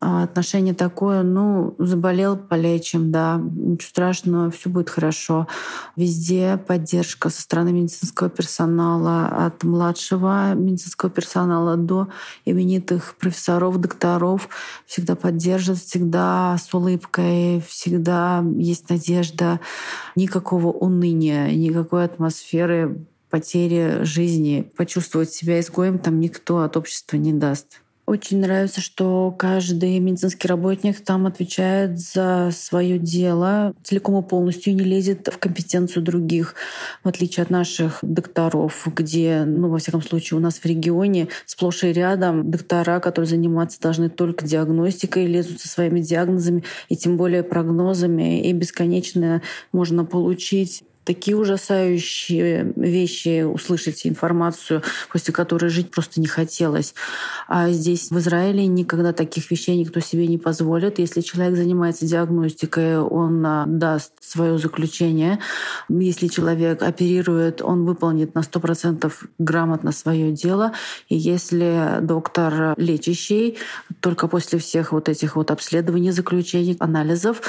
А, 0.06 0.24
отношение 0.24 0.74
такое, 0.74 1.24
ну, 1.24 1.76
заболел, 1.78 2.36
полечим, 2.36 3.10
да, 3.10 3.42
ничего 3.42 3.88
страшного, 3.88 4.52
все 4.52 4.70
будет 4.70 4.90
хорошо. 4.90 5.48
Везде 5.96 6.58
поддержка 6.58 7.30
со 7.30 7.42
стороны 7.42 7.72
медицинского 7.72 8.30
персонала, 8.30 9.28
от 9.28 9.64
младшего 9.64 10.56
медицинского 10.56 11.10
персонала 11.10 11.78
до 11.78 12.10
именитых 12.44 13.16
профессоров, 13.16 13.80
докторов. 13.80 14.50
Всегда 14.86 15.16
поддержат, 15.16 15.78
всегда 15.78 16.58
с 16.58 16.74
улыбкой, 16.74 17.64
всегда 17.66 18.44
есть 18.58 18.90
надежда. 18.90 19.62
Никакого 20.18 20.68
уныния, 20.68 21.50
никакой 21.50 22.04
атмосферы 22.04 23.06
потери 23.30 24.04
жизни. 24.04 24.70
Почувствовать 24.76 25.32
себя 25.32 25.62
изгоем 25.62 25.98
там 25.98 26.20
никто 26.20 26.60
от 26.60 26.76
общества 26.76 27.16
не 27.16 27.32
даст. 27.32 27.83
Очень 28.06 28.42
нравится, 28.42 28.82
что 28.82 29.34
каждый 29.40 29.98
медицинский 30.00 30.50
работник 30.50 31.00
там 31.00 31.26
отвечает 31.26 32.00
за 32.00 32.50
свое 32.52 33.00
дело 33.00 33.74
целиком 33.82 34.22
и 34.22 34.28
полностью 34.28 34.76
не 34.76 34.84
лезет 34.84 35.30
в 35.34 35.38
компетенцию 35.38 36.04
других, 36.04 36.56
в 37.02 37.08
отличие 37.08 37.44
от 37.44 37.50
наших 37.50 38.00
докторов, 38.02 38.86
где, 38.94 39.46
ну, 39.46 39.70
во 39.70 39.78
всяком 39.78 40.02
случае, 40.02 40.38
у 40.38 40.42
нас 40.42 40.56
в 40.56 40.66
регионе 40.66 41.30
сплошь 41.46 41.86
и 41.86 41.94
рядом 41.94 42.52
доктора, 42.52 43.00
которые 43.00 43.30
заниматься 43.30 43.80
должны 43.80 44.10
только 44.10 44.46
диагностикой, 44.46 45.26
лезут 45.26 45.62
со 45.62 45.70
своими 45.70 46.02
диагнозами 46.02 46.66
и 46.90 46.98
тем 46.98 47.16
более 47.16 47.42
прогнозами, 47.42 48.46
и 48.46 48.52
бесконечно 48.52 49.42
можно 49.72 50.04
получить 50.04 50.84
такие 51.04 51.38
ужасающие 51.38 52.74
вещи, 52.76 53.44
услышать 53.44 54.06
информацию, 54.06 54.82
после 55.12 55.34
которой 55.34 55.70
жить 55.70 55.92
просто 55.92 56.20
не 56.20 56.28
хотелось. 56.28 56.94
А 57.48 57.70
здесь, 57.72 58.10
в 58.10 58.18
Израиле, 58.20 58.66
никогда 58.68 59.14
таких 59.14 59.52
вещей 59.52 59.78
никто 59.78 60.00
себе 60.00 60.28
не 60.28 60.38
позволит. 60.38 61.00
Если 61.00 61.22
человек 61.22 61.56
занимается 61.56 62.06
диагностикой, 62.06 63.00
он 63.00 63.46
а, 63.46 63.66
даст 63.68 64.14
свое 64.22 64.58
заключение. 64.58 65.40
Если 65.90 66.28
человек 66.28 66.82
оперирует, 66.82 67.62
он 67.62 67.86
выполнит 67.86 68.36
на 68.36 68.40
100% 68.40 69.12
грамотно 69.40 69.92
свое 69.92 70.32
дело. 70.32 70.74
И 71.10 71.16
если 71.16 72.00
доктор 72.02 72.74
лечащий, 72.78 73.58
только 74.00 74.28
после 74.28 74.60
всех 74.60 74.92
вот 74.92 75.10
этих 75.10 75.36
вот 75.36 75.52
обследований, 75.52 76.12
заключений, 76.12 76.78
анализов, 76.80 77.42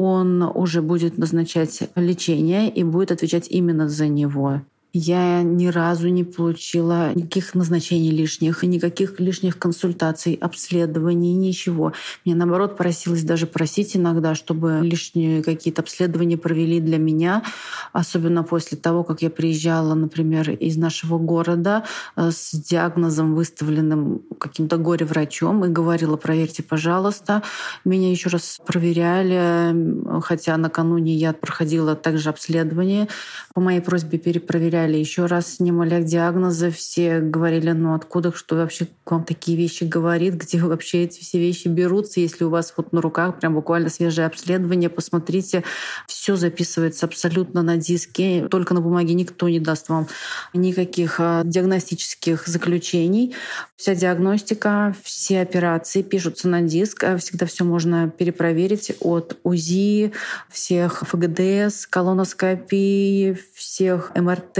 он 0.00 0.42
уже 0.42 0.80
будет 0.80 1.18
назначать 1.18 1.82
лечение 1.94 2.70
и 2.70 2.82
будет 2.84 3.12
отвечать 3.12 3.48
именно 3.50 3.86
за 3.86 4.08
него. 4.08 4.62
Я 4.92 5.42
ни 5.42 5.68
разу 5.68 6.08
не 6.08 6.24
получила 6.24 7.14
никаких 7.14 7.54
назначений 7.54 8.10
лишних, 8.10 8.64
никаких 8.64 9.20
лишних 9.20 9.56
консультаций, 9.56 10.34
обследований, 10.34 11.32
ничего. 11.32 11.92
Мне, 12.24 12.34
наоборот, 12.34 12.76
просилось 12.76 13.22
даже 13.22 13.46
просить 13.46 13.96
иногда, 13.96 14.34
чтобы 14.34 14.80
лишние 14.82 15.44
какие-то 15.44 15.82
обследования 15.82 16.36
провели 16.36 16.80
для 16.80 16.98
меня, 16.98 17.44
особенно 17.92 18.42
после 18.42 18.76
того, 18.78 19.04
как 19.04 19.22
я 19.22 19.30
приезжала, 19.30 19.94
например, 19.94 20.50
из 20.50 20.76
нашего 20.76 21.18
города 21.18 21.84
э, 22.16 22.32
с 22.32 22.50
диагнозом, 22.52 23.36
выставленным 23.36 24.22
каким-то 24.40 24.76
горе-врачом, 24.76 25.64
и 25.64 25.68
говорила, 25.68 26.16
проверьте, 26.16 26.64
пожалуйста. 26.64 27.44
Меня 27.84 28.10
еще 28.10 28.28
раз 28.28 28.58
проверяли, 28.66 30.20
хотя 30.20 30.56
накануне 30.56 31.14
я 31.14 31.32
проходила 31.32 31.94
также 31.94 32.28
обследование. 32.28 33.06
По 33.54 33.60
моей 33.60 33.80
просьбе 33.80 34.18
перепроверяли 34.18 34.79
проверяли, 34.80 34.98
еще 34.98 35.26
раз 35.26 35.56
снимали 35.56 36.02
диагнозы, 36.02 36.70
все 36.70 37.20
говорили, 37.20 37.72
ну 37.72 37.94
откуда, 37.94 38.32
что 38.32 38.56
вообще 38.56 38.86
к 39.04 39.10
вам 39.10 39.24
такие 39.24 39.56
вещи 39.56 39.84
говорит, 39.84 40.34
где 40.34 40.58
вообще 40.58 41.04
эти 41.04 41.20
все 41.20 41.38
вещи 41.38 41.68
берутся, 41.68 42.20
если 42.20 42.44
у 42.44 42.50
вас 42.50 42.72
вот 42.76 42.92
на 42.92 43.00
руках 43.00 43.38
прям 43.38 43.54
буквально 43.54 43.90
свежее 43.90 44.26
обследование, 44.26 44.88
посмотрите, 44.88 45.64
все 46.06 46.36
записывается 46.36 47.06
абсолютно 47.06 47.62
на 47.62 47.76
диске, 47.76 48.48
только 48.48 48.74
на 48.74 48.80
бумаге 48.80 49.14
никто 49.14 49.48
не 49.48 49.60
даст 49.60 49.88
вам 49.88 50.06
никаких 50.54 51.16
а, 51.18 51.42
диагностических 51.44 52.46
заключений. 52.46 53.34
Вся 53.76 53.94
диагностика, 53.94 54.94
все 55.02 55.40
операции 55.40 56.02
пишутся 56.02 56.48
на 56.48 56.60
диск, 56.60 57.04
а 57.04 57.16
всегда 57.16 57.46
все 57.46 57.64
можно 57.64 58.10
перепроверить 58.10 58.92
от 59.00 59.38
УЗИ, 59.42 60.12
всех 60.48 61.02
ФГДС, 61.08 61.86
колоноскопии, 61.86 63.38
всех 63.54 64.12
МРТ, 64.14 64.58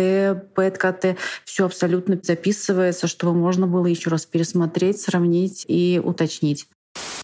ПЭТ-КТ. 0.54 1.16
Все 1.44 1.64
абсолютно 1.64 2.18
записывается, 2.22 3.06
чтобы 3.06 3.34
можно 3.34 3.66
было 3.66 3.86
еще 3.86 4.10
раз 4.10 4.26
пересмотреть, 4.26 5.00
сравнить 5.00 5.64
и 5.68 6.00
уточнить. 6.02 6.68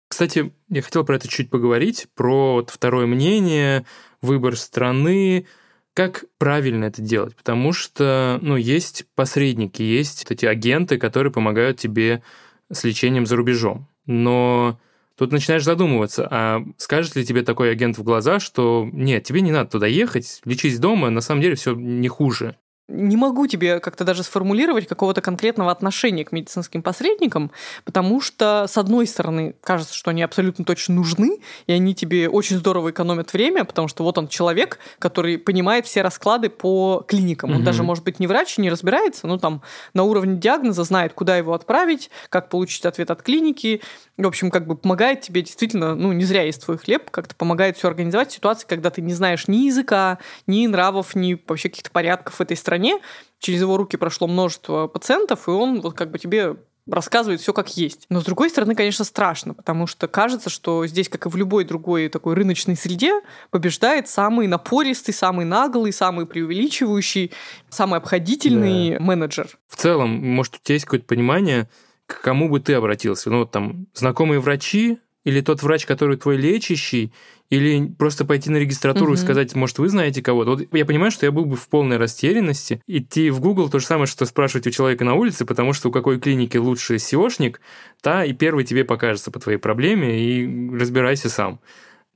Кстати, 0.09 0.53
я 0.69 0.83
хотел 0.83 1.05
про 1.05 1.17
это 1.17 1.29
чуть 1.29 1.51
поговорить, 1.51 2.07
про 2.15 2.55
вот 2.55 2.71
второе 2.71 3.07
мнение, 3.07 3.85
выбор 4.23 4.57
страны, 4.57 5.47
как 5.95 6.25
правильно 6.39 6.85
это 6.85 7.03
делать, 7.03 7.35
потому 7.35 7.73
что, 7.73 8.39
ну, 8.43 8.57
есть 8.57 9.07
посредники, 9.15 9.83
есть 9.83 10.27
эти 10.31 10.47
агенты, 10.47 10.99
которые 10.99 11.33
помогают 11.33 11.79
тебе 11.79 12.23
с 12.71 12.85
лечением 12.85 13.27
за 13.27 13.37
рубежом. 13.37 13.89
Но 14.05 14.79
тут 15.17 15.33
начинаешь 15.33 15.65
задумываться, 15.65 16.29
а 16.31 16.63
скажет 16.77 17.17
ли 17.17 17.25
тебе 17.25 17.43
такой 17.43 17.71
агент 17.71 17.99
в 17.99 18.03
глаза, 18.03 18.41
что 18.41 18.89
нет, 18.93 19.25
тебе 19.25 19.41
не 19.41 19.53
надо 19.53 19.71
туда 19.71 19.87
ехать, 19.87 20.41
лечись 20.45 20.79
дома, 20.79 21.11
на 21.11 21.21
самом 21.21 21.41
деле 21.41 21.57
все 21.57 21.75
не 21.75 22.09
хуже 22.09 22.57
не 22.89 23.17
могу 23.17 23.49
тебе 23.49 23.81
как-то 23.81 24.05
даже 24.05 24.23
сформулировать 24.23 24.87
какого-то 24.87 25.21
конкретного 25.21 25.73
отношения 25.73 26.25
к 26.25 26.31
медицинским 26.31 26.83
посредникам, 26.83 27.51
потому 27.85 28.21
что, 28.21 28.67
с 28.69 28.79
одной 28.79 29.09
стороны, 29.09 29.57
кажется, 29.61 29.95
что 29.95 30.11
они 30.11 30.23
абсолютно 30.23 30.65
точно 30.65 30.95
нужны, 30.95 31.41
и 31.67 31.73
они 31.73 31.95
тебе 31.95 32.29
очень 32.29 32.57
здорово 32.59 32.91
экономят 32.91 33.33
время, 33.33 33.65
потому 33.65 33.89
что 33.89 34.05
вот 34.05 34.19
он 34.19 34.29
человек, 34.29 34.79
который 35.01 35.37
понимает 35.37 35.87
все 35.87 36.03
расклады 36.03 36.49
по 36.49 37.05
клиникам. 37.09 37.53
Он 37.53 37.65
даже, 37.65 37.83
может 37.83 38.05
быть, 38.05 38.21
не 38.21 38.29
врач, 38.29 38.57
не 38.59 38.71
разбирается, 38.71 39.27
но 39.27 39.39
там 39.39 39.63
на 39.93 40.05
уровне 40.05 40.37
диагноза 40.37 40.85
знает, 40.85 41.13
куда 41.13 41.37
его 41.37 41.55
отправить, 41.55 42.11
как 42.29 42.49
получить 42.49 42.87
ответ 42.87 43.11
от 43.11 43.23
клиники. 43.23 43.83
В 44.17 44.27
общем, 44.27 44.51
как 44.51 44.67
бы 44.67 44.77
помогает 44.77 45.23
тебе 45.23 45.43
действительно, 45.43 45.95
ну, 45.97 46.13
не 46.13 46.25
зря 46.25 46.43
есть 46.43 46.65
твой 46.65 46.79
хлеб, 46.79 47.11
как-то 47.11 47.35
помогает 47.35 47.77
все 47.77 47.89
организовать 47.89 48.31
в 48.31 48.35
ситуации, 48.35 48.67
когда 48.67 48.91
ты 48.91 49.03
не 49.03 49.13
знаешь 49.13 49.49
ни 49.49 49.67
языка, 49.67 50.19
ни 50.47 50.67
нравов, 50.67 51.17
ни 51.17 51.39
вообще 51.47 51.69
каких-то 51.69 51.91
порядков 51.91 52.37
в 52.37 52.41
этой 52.41 52.57
стране 52.57 52.76
стране, 52.77 53.01
через 53.39 53.61
его 53.61 53.77
руки 53.77 53.97
прошло 53.97 54.27
множество 54.27 54.87
пациентов, 54.87 55.49
и 55.49 55.51
он 55.51 55.81
вот 55.81 55.95
как 55.95 56.11
бы 56.11 56.19
тебе 56.19 56.57
рассказывает 56.87 57.41
все 57.41 57.53
как 57.53 57.77
есть. 57.77 58.07
Но 58.11 58.21
с 58.21 58.25
другой 58.25 58.49
стороны, 58.51 58.75
конечно, 58.75 59.05
страшно, 59.05 59.55
потому 59.55 59.87
что 59.87 60.07
кажется, 60.07 60.51
что 60.51 60.87
здесь, 60.87 61.09
как 61.09 61.27
и 61.27 61.29
в 61.29 61.37
любой 61.37 61.65
другой 61.65 62.09
такой 62.09 62.35
рыночной 62.35 62.77
среде, 62.77 63.21
побеждает 63.51 64.09
самый 64.09 64.47
напористый, 64.47 65.13
самый 65.13 65.47
наглый, 65.47 65.93
самый 65.93 66.27
преувеличивающий, 66.27 67.33
самый 67.71 67.99
обходительный 67.99 68.99
да. 68.99 69.01
менеджер. 69.01 69.49
В 69.69 69.77
целом, 69.77 70.11
может, 70.11 70.57
у 70.57 70.59
тебя 70.63 70.75
есть 70.75 70.85
какое-то 70.85 71.07
понимание, 71.07 71.69
к 72.07 72.21
кому 72.21 72.49
бы 72.49 72.61
ты 72.61 72.75
обратился? 72.75 73.31
Ну, 73.31 73.41
вот 73.41 73.51
там, 73.51 73.87
знакомые 73.95 74.39
врачи, 74.39 74.99
или 75.27 75.41
тот 75.41 75.61
врач, 75.65 75.87
который 75.87 76.17
твой 76.17 76.37
лечащий, 76.37 77.13
или 77.51 77.89
просто 77.99 78.25
пойти 78.25 78.49
на 78.49 78.59
регистратуру 78.59 79.07
угу. 79.07 79.15
и 79.15 79.17
сказать, 79.17 79.57
может, 79.57 79.79
вы 79.79 79.89
знаете 79.89 80.23
кого-то. 80.23 80.51
Вот 80.51 80.69
я 80.73 80.87
понимаю, 80.87 81.11
что 81.11 81.27
я 81.27 81.33
был 81.33 81.47
бы 81.47 81.57
в 81.57 81.69
полной 81.69 81.97
растерянности. 81.97 82.81
Идти 82.87 83.31
в 83.31 83.41
Google 83.41 83.69
то 83.69 83.81
же 83.81 83.87
самое, 83.87 84.07
что 84.07 84.25
спрашивать 84.25 84.69
у 84.69 84.71
человека 84.71 85.05
на 85.05 85.15
улице, 85.15 85.45
потому 85.45 85.73
что 85.73 85.89
у 85.89 85.93
какой 85.93 86.21
клиники 86.21 86.57
лучше 86.57 86.95
SEOшник, 86.95 87.57
та 88.01 88.25
и 88.25 88.35
первый 88.35 88.65
тебе 88.65 88.85
покажется 88.85 89.33
по 89.33 89.41
твоей 89.41 89.59
проблеме, 89.59 90.17
и 90.17 90.71
разбирайся 90.79 91.29
сам. 91.29 91.59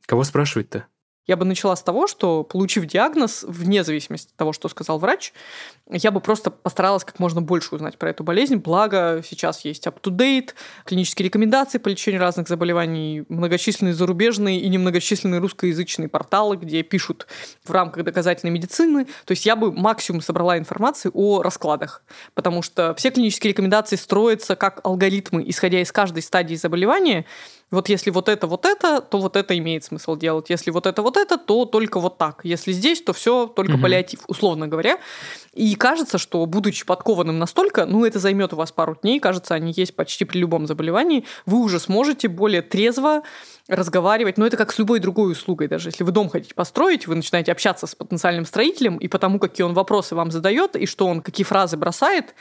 Кого 0.06 0.22
спрашивать-то? 0.22 0.86
Я 1.26 1.36
бы 1.36 1.44
начала 1.44 1.76
с 1.76 1.82
того, 1.82 2.06
что, 2.06 2.42
получив 2.42 2.86
диагноз, 2.86 3.44
вне 3.46 3.84
зависимости 3.84 4.30
от 4.30 4.36
того, 4.36 4.52
что 4.52 4.68
сказал 4.68 4.98
врач, 4.98 5.32
я 5.88 6.10
бы 6.10 6.20
просто 6.20 6.50
постаралась 6.50 7.04
как 7.04 7.18
можно 7.18 7.42
больше 7.42 7.74
узнать 7.74 7.98
про 7.98 8.10
эту 8.10 8.24
болезнь. 8.24 8.56
Благо, 8.56 9.22
сейчас 9.24 9.64
есть 9.64 9.86
up-to-date, 9.86 10.54
клинические 10.84 11.26
рекомендации 11.26 11.78
по 11.78 11.88
лечению 11.88 12.20
разных 12.20 12.48
заболеваний, 12.48 13.24
многочисленные 13.28 13.94
зарубежные 13.94 14.60
и 14.60 14.68
немногочисленные 14.68 15.40
русскоязычные 15.40 16.08
порталы, 16.08 16.56
где 16.56 16.82
пишут 16.82 17.26
в 17.64 17.70
рамках 17.70 18.04
доказательной 18.04 18.52
медицины. 18.52 19.04
То 19.24 19.32
есть 19.32 19.46
я 19.46 19.56
бы 19.56 19.72
максимум 19.72 20.22
собрала 20.22 20.58
информации 20.58 21.10
о 21.12 21.42
раскладах, 21.42 22.02
потому 22.34 22.62
что 22.62 22.94
все 22.94 23.10
клинические 23.10 23.52
рекомендации 23.52 23.96
строятся 23.96 24.56
как 24.56 24.80
алгоритмы, 24.84 25.48
исходя 25.48 25.80
из 25.80 25.92
каждой 25.92 26.22
стадии 26.22 26.54
заболевания, 26.54 27.26
вот 27.70 27.88
если 27.88 28.10
вот 28.10 28.28
это, 28.28 28.46
вот 28.46 28.66
это, 28.66 29.00
то 29.00 29.18
вот 29.18 29.36
это 29.36 29.56
имеет 29.56 29.84
смысл 29.84 30.16
делать. 30.16 30.50
Если 30.50 30.70
вот 30.70 30.86
это, 30.86 31.02
вот 31.02 31.16
это, 31.16 31.38
то 31.38 31.64
только 31.64 32.00
вот 32.00 32.18
так. 32.18 32.40
Если 32.42 32.72
здесь, 32.72 33.00
то 33.02 33.12
все 33.12 33.46
только 33.46 33.74
угу. 33.74 33.82
паллиатив, 33.82 34.20
условно 34.26 34.66
говоря. 34.66 34.98
И 35.54 35.74
кажется, 35.74 36.18
что, 36.18 36.46
будучи 36.46 36.86
подкованным 36.86 37.38
настолько, 37.38 37.84
ну, 37.84 38.04
это 38.04 38.20
займет 38.20 38.52
у 38.52 38.56
вас 38.56 38.70
пару 38.70 38.96
дней, 39.02 39.18
кажется, 39.18 39.54
они 39.54 39.72
есть 39.74 39.96
почти 39.96 40.24
при 40.24 40.38
любом 40.38 40.66
заболевании, 40.66 41.24
вы 41.44 41.58
уже 41.58 41.80
сможете 41.80 42.28
более 42.28 42.62
трезво 42.62 43.22
разговаривать, 43.66 44.38
но 44.38 44.46
это 44.46 44.56
как 44.56 44.72
с 44.72 44.78
любой 44.78 45.00
другой 45.00 45.32
услугой 45.32 45.66
даже. 45.68 45.88
Если 45.88 46.04
вы 46.04 46.12
дом 46.12 46.28
хотите 46.28 46.54
построить, 46.54 47.06
вы 47.06 47.16
начинаете 47.16 47.50
общаться 47.50 47.86
с 47.86 47.94
потенциальным 47.94 48.46
строителем, 48.46 48.96
и 48.96 49.08
потому, 49.08 49.40
какие 49.40 49.64
он 49.64 49.74
вопросы 49.74 50.14
вам 50.14 50.30
задает, 50.30 50.76
и 50.76 50.86
что 50.86 51.06
он, 51.06 51.20
какие 51.20 51.44
фразы 51.44 51.76
бросает, 51.76 52.34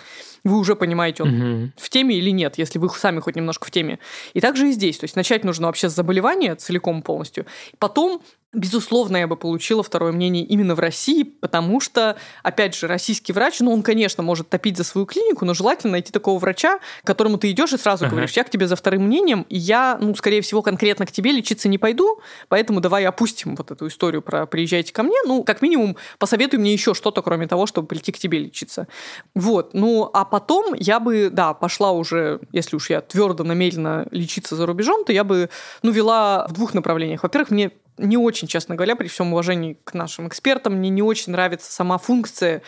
вы 0.43 0.58
уже 0.58 0.76
понимаете, 0.76 1.24
он 1.24 1.41
угу. 1.41 1.72
в 1.78 1.89
теме 1.89 2.15
или 2.15 2.30
нет, 2.30 2.58
если 2.58 2.78
вы 2.78 2.89
сами 2.89 3.19
хоть 3.19 3.36
немножко 3.36 3.65
в 3.65 3.72
теме. 3.72 4.00
И 4.34 4.39
также 4.39 4.69
и 4.69 4.72
здесь. 4.72 4.98
То 4.98 5.06
есть 5.06 5.15
начать 5.15 5.43
нужно 5.43 5.67
вообще 5.67 5.89
с 5.89 5.95
заболевания 5.95 6.56
целиком 6.56 7.02
полностью. 7.02 7.45
Потом 7.78 8.22
Безусловно, 8.51 9.17
я 9.17 9.27
бы 9.27 9.38
получила 9.38 9.83
второе 9.83 10.12
мнение 10.12 10.43
именно 10.43 10.73
в 10.73 10.79
России, 10.79 11.21
потому 11.21 11.79
что, 11.79 12.17
опять 12.41 12.73
же, 12.73 12.88
российский 12.88 13.31
врач, 13.31 13.59
ну, 13.59 13.71
он, 13.71 13.83
конечно, 13.83 14.23
может 14.23 14.49
топить 14.49 14.75
за 14.75 14.83
свою 14.83 15.05
клинику, 15.05 15.45
но 15.45 15.53
желательно 15.53 15.91
найти 15.91 16.12
такого 16.12 16.39
врача, 16.39 16.79
к 17.03 17.05
которому 17.05 17.38
ты 17.38 17.51
идешь 17.51 17.73
и 17.73 17.77
сразу 17.77 18.05
ага. 18.05 18.15
говоришь, 18.15 18.31
я 18.31 18.43
к 18.43 18.49
тебе 18.49 18.67
за 18.67 18.75
вторым 18.75 19.03
мнением, 19.03 19.45
и 19.49 19.57
я, 19.59 19.99
ну, 20.01 20.15
скорее 20.15 20.41
всего, 20.41 20.63
конкретно 20.63 21.05
к 21.05 21.12
тебе 21.12 21.31
лечиться 21.31 21.69
не 21.69 21.77
пойду, 21.77 22.21
поэтому 22.47 22.81
давай 22.81 23.05
опустим 23.05 23.55
вот 23.55 23.69
эту 23.69 23.85
историю 23.85 24.23
про 24.23 24.47
«приезжайте 24.47 24.93
ко 24.93 25.03
мне», 25.03 25.17
ну, 25.27 25.43
как 25.43 25.62
минимум, 25.62 25.95
посоветуй 26.17 26.57
мне 26.57 26.73
еще 26.73 26.95
что-то, 26.95 27.21
кроме 27.21 27.45
того, 27.45 27.67
чтобы 27.67 27.88
прийти 27.88 28.12
к 28.12 28.17
тебе 28.17 28.39
лечиться. 28.39 28.88
Вот, 29.35 29.75
ну, 29.75 30.09
а 30.12 30.25
потом 30.25 30.73
я 30.73 30.99
бы, 30.99 31.29
да, 31.31 31.53
пошла 31.53 31.91
уже, 31.91 32.39
если 32.51 32.75
уж 32.75 32.89
я 32.89 33.01
твердо 33.01 33.43
намерена 33.43 34.07
лечиться 34.09 34.55
за 34.55 34.65
рубежом, 34.65 35.05
то 35.05 35.13
я 35.13 35.23
бы, 35.23 35.51
ну, 35.83 35.91
вела 35.91 36.47
в 36.49 36.53
двух 36.53 36.73
направлениях. 36.73 37.21
Во-первых, 37.21 37.51
мне 37.51 37.71
не 37.99 38.17
очень, 38.17 38.47
честно 38.47 38.75
говоря, 38.75 38.95
при 38.95 39.07
всем 39.07 39.33
уважении 39.33 39.77
к 39.83 39.93
нашим 39.93 40.27
экспертам, 40.27 40.75
мне 40.75 40.89
не 40.89 41.01
очень 41.01 41.31
нравится 41.31 41.71
сама 41.71 41.97
функция 41.97 42.62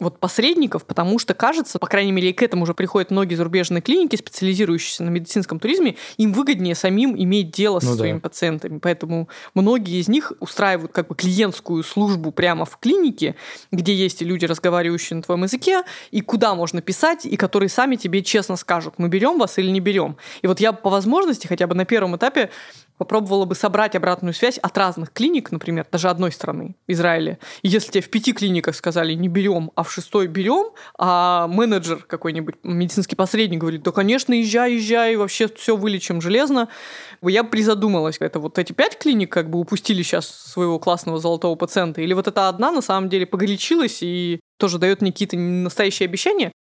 вот 0.00 0.18
посредников, 0.18 0.84
потому 0.84 1.18
что 1.18 1.34
кажется, 1.34 1.78
по 1.78 1.86
крайней 1.86 2.12
мере, 2.12 2.30
и 2.30 2.32
к 2.32 2.42
этому 2.42 2.64
уже 2.64 2.74
приходят 2.74 3.10
многие 3.10 3.34
зарубежные 3.34 3.82
клиники, 3.82 4.16
специализирующиеся 4.16 5.04
на 5.04 5.10
медицинском 5.10 5.60
туризме, 5.60 5.96
им 6.16 6.32
выгоднее 6.32 6.74
самим 6.74 7.14
иметь 7.16 7.50
дело 7.50 7.80
ну, 7.82 7.90
со 7.90 7.96
своими 7.96 8.16
да. 8.16 8.20
пациентами. 8.20 8.78
Поэтому 8.78 9.28
многие 9.54 10.00
из 10.00 10.08
них 10.08 10.32
устраивают 10.40 10.92
как 10.92 11.08
бы 11.08 11.14
клиентскую 11.14 11.82
службу 11.84 12.32
прямо 12.32 12.64
в 12.64 12.78
клинике, 12.78 13.36
где 13.70 13.94
есть 13.94 14.22
и 14.22 14.24
люди, 14.24 14.44
разговаривающие 14.44 15.16
на 15.16 15.22
твоем 15.22 15.44
языке, 15.44 15.82
и 16.10 16.20
куда 16.20 16.54
можно 16.54 16.82
писать, 16.82 17.24
и 17.24 17.36
которые 17.36 17.68
сами 17.68 17.96
тебе 17.96 18.22
честно 18.22 18.56
скажут, 18.56 18.94
мы 18.98 19.08
берем 19.08 19.38
вас 19.38 19.58
или 19.58 19.70
не 19.70 19.80
берем. 19.80 20.16
И 20.42 20.46
вот 20.46 20.60
я 20.60 20.72
по 20.72 20.90
возможности 20.90 21.46
хотя 21.46 21.66
бы 21.66 21.74
на 21.74 21.84
первом 21.84 22.16
этапе 22.16 22.50
попробовала 22.98 23.46
бы 23.46 23.56
собрать 23.56 23.96
обратную 23.96 24.32
связь 24.32 24.58
от 24.58 24.78
разных 24.78 25.12
клиник, 25.12 25.50
например, 25.50 25.86
даже 25.90 26.08
одной 26.08 26.30
страны, 26.30 26.76
Израиля. 26.86 27.38
И 27.62 27.68
если 27.68 27.90
тебе 27.90 28.02
в 28.02 28.10
пяти 28.10 28.32
клиниках 28.32 28.76
сказали 28.76 29.14
не 29.14 29.26
берем, 29.26 29.72
а 29.74 29.81
в 29.82 29.92
шестой 29.92 30.26
берем, 30.26 30.72
а 30.98 31.46
менеджер 31.48 32.04
какой-нибудь, 32.06 32.56
медицинский 32.62 33.16
посредник 33.16 33.60
говорит, 33.60 33.82
да, 33.82 33.92
конечно, 33.92 34.34
езжай, 34.34 34.74
езжай, 34.74 35.16
вообще 35.16 35.48
все 35.48 35.76
вылечим 35.76 36.20
железно, 36.20 36.68
я 37.22 37.44
призадумалась, 37.44 38.16
это 38.20 38.40
вот 38.40 38.58
эти 38.58 38.72
пять 38.72 38.98
клиник 38.98 39.32
как 39.32 39.50
бы 39.50 39.58
упустили 39.58 40.02
сейчас 40.02 40.28
своего 40.28 40.78
классного 40.78 41.18
золотого 41.18 41.54
пациента, 41.54 42.00
или 42.00 42.14
вот 42.14 42.28
эта 42.28 42.48
одна 42.48 42.70
на 42.70 42.82
самом 42.82 43.08
деле 43.08 43.26
погорячилась 43.26 43.98
и 44.02 44.40
тоже 44.58 44.78
дает 44.78 45.00
мне 45.00 45.10
какие-то 45.12 45.36
настоящие 45.36 46.06
обещания. 46.06 46.52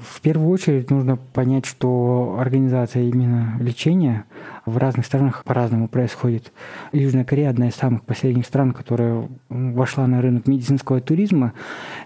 В 0.00 0.20
первую 0.20 0.50
очередь 0.50 0.90
нужно 0.90 1.16
понять, 1.16 1.66
что 1.66 2.36
организация 2.38 3.02
именно 3.02 3.56
лечения 3.58 4.24
в 4.64 4.76
разных 4.76 5.06
странах 5.06 5.42
по-разному 5.44 5.88
происходит. 5.88 6.52
Южная 6.92 7.24
Корея 7.24 7.50
одна 7.50 7.68
из 7.68 7.74
самых 7.74 8.02
последних 8.04 8.46
стран, 8.46 8.72
которая 8.72 9.28
вошла 9.48 10.06
на 10.06 10.22
рынок 10.22 10.46
медицинского 10.46 11.00
туризма, 11.00 11.52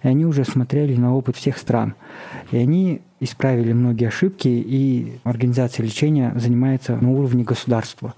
и 0.02 0.09
они 0.09 0.24
уже 0.24 0.44
смотрели 0.44 0.96
на 0.96 1.14
опыт 1.14 1.37
всех 1.37 1.59
стран. 1.59 1.94
И 2.50 2.57
они 2.57 3.02
исправили 3.20 3.72
многие 3.72 4.09
ошибки, 4.09 4.48
и 4.48 5.18
организация 5.24 5.85
лечения 5.85 6.33
занимается 6.37 6.96
на 6.96 7.11
уровне 7.11 7.44
государства. 7.44 8.14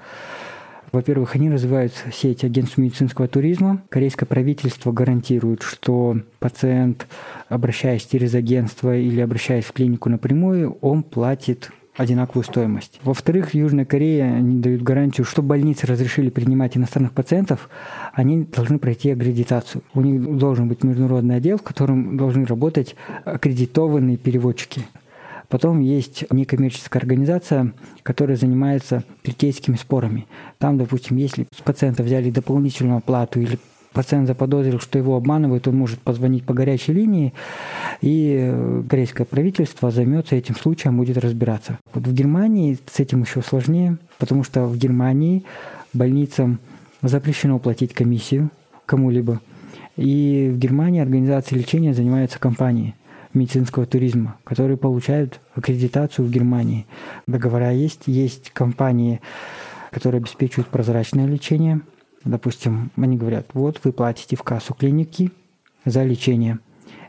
Во-первых, 0.94 1.34
они 1.34 1.50
развивают 1.50 1.92
сеть 2.12 2.44
агентств 2.44 2.78
медицинского 2.78 3.26
туризма. 3.26 3.82
Корейское 3.88 4.28
правительство 4.28 4.92
гарантирует, 4.92 5.62
что 5.62 6.20
пациент, 6.38 7.08
обращаясь 7.48 8.06
через 8.06 8.32
агентство 8.34 8.96
или 8.96 9.20
обращаясь 9.20 9.64
в 9.64 9.72
клинику 9.72 10.08
напрямую, 10.08 10.78
он 10.82 11.02
платит 11.02 11.72
одинаковую 11.96 12.44
стоимость. 12.44 13.00
Во-вторых, 13.02 13.50
в 13.50 13.54
Южной 13.54 13.84
Корее 13.84 14.24
они 14.24 14.60
дают 14.60 14.82
гарантию, 14.82 15.24
что 15.24 15.42
больницы 15.42 15.88
разрешили 15.88 16.30
принимать 16.30 16.76
иностранных 16.76 17.10
пациентов, 17.10 17.68
они 18.12 18.44
должны 18.44 18.78
пройти 18.78 19.10
аккредитацию. 19.10 19.82
У 19.94 20.00
них 20.00 20.38
должен 20.38 20.68
быть 20.68 20.84
международный 20.84 21.36
отдел, 21.36 21.58
в 21.58 21.62
котором 21.62 22.16
должны 22.16 22.46
работать 22.46 22.94
аккредитованные 23.24 24.16
переводчики. 24.16 24.82
Потом 25.48 25.80
есть 25.80 26.24
некоммерческая 26.30 27.00
организация, 27.00 27.72
которая 28.02 28.36
занимается 28.36 29.04
третейскими 29.22 29.76
спорами. 29.76 30.26
Там, 30.58 30.78
допустим, 30.78 31.16
если 31.16 31.46
с 31.54 31.60
пациента 31.60 32.02
взяли 32.02 32.30
дополнительную 32.30 32.98
оплату 32.98 33.40
или 33.40 33.58
пациент 33.94 34.26
заподозрил, 34.26 34.80
что 34.80 34.98
его 34.98 35.16
обманывают, 35.16 35.66
он 35.68 35.76
может 35.76 36.00
позвонить 36.00 36.44
по 36.44 36.52
горячей 36.52 36.92
линии, 36.92 37.32
и 38.02 38.36
э, 38.40 38.82
корейское 38.88 39.24
правительство 39.24 39.90
займется 39.90 40.34
этим 40.34 40.56
случаем, 40.56 40.98
будет 40.98 41.16
разбираться. 41.16 41.78
Вот 41.94 42.06
в 42.06 42.12
Германии 42.12 42.76
с 42.90 43.00
этим 43.00 43.22
еще 43.22 43.40
сложнее, 43.40 43.96
потому 44.18 44.42
что 44.42 44.66
в 44.66 44.76
Германии 44.76 45.44
больницам 45.92 46.58
запрещено 47.00 47.58
платить 47.58 47.94
комиссию 47.94 48.50
кому-либо. 48.84 49.40
И 49.96 50.50
в 50.52 50.58
Германии 50.58 51.00
организацией 51.00 51.60
лечения 51.60 51.94
занимаются 51.94 52.40
компании 52.40 52.94
медицинского 53.34 53.86
туризма, 53.86 54.38
которые 54.44 54.76
получают 54.76 55.40
аккредитацию 55.54 56.26
в 56.26 56.30
Германии. 56.30 56.86
Договора 57.26 57.72
есть, 57.72 58.02
есть 58.06 58.50
компании, 58.50 59.20
которые 59.90 60.20
обеспечивают 60.20 60.68
прозрачное 60.68 61.26
лечение– 61.26 61.80
Допустим, 62.24 62.90
они 62.96 63.16
говорят, 63.16 63.48
вот 63.52 63.80
вы 63.84 63.92
платите 63.92 64.34
в 64.34 64.42
кассу 64.42 64.72
клиники 64.72 65.30
за 65.84 66.02
лечение, 66.04 66.58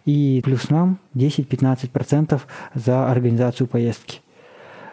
и 0.04 0.42
плюс 0.44 0.70
нам 0.70 1.00
10-15% 1.16 2.42
за 2.74 3.10
организацию 3.10 3.68
поездки, 3.68 4.20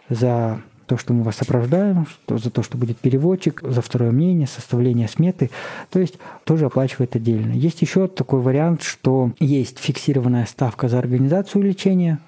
за 0.09 0.61
то, 0.93 0.99
что 0.99 1.15
мы 1.15 1.23
вас 1.23 1.37
сопровождаем, 1.37 2.07
что, 2.07 2.37
за 2.37 2.51
то, 2.51 2.63
что 2.63 2.77
будет 2.77 2.99
переводчик, 2.99 3.63
за 3.63 3.81
второе 3.81 4.11
мнение, 4.11 4.47
составление 4.47 5.09
сметы, 5.09 5.51
то 5.89 5.99
есть 5.99 6.19
тоже 6.45 6.67
оплачивает 6.67 7.17
отдельно. 7.17 7.53
Есть 7.55 7.81
еще 7.81 8.09
такой 8.09 8.43
вариант, 8.43 8.83
что 8.83 9.33
есть 9.41 9.79
фиксированная 9.79 10.45
ставка 10.45 10.89
за 10.89 10.99
организацию 10.99 11.63
лечения, 11.63 12.19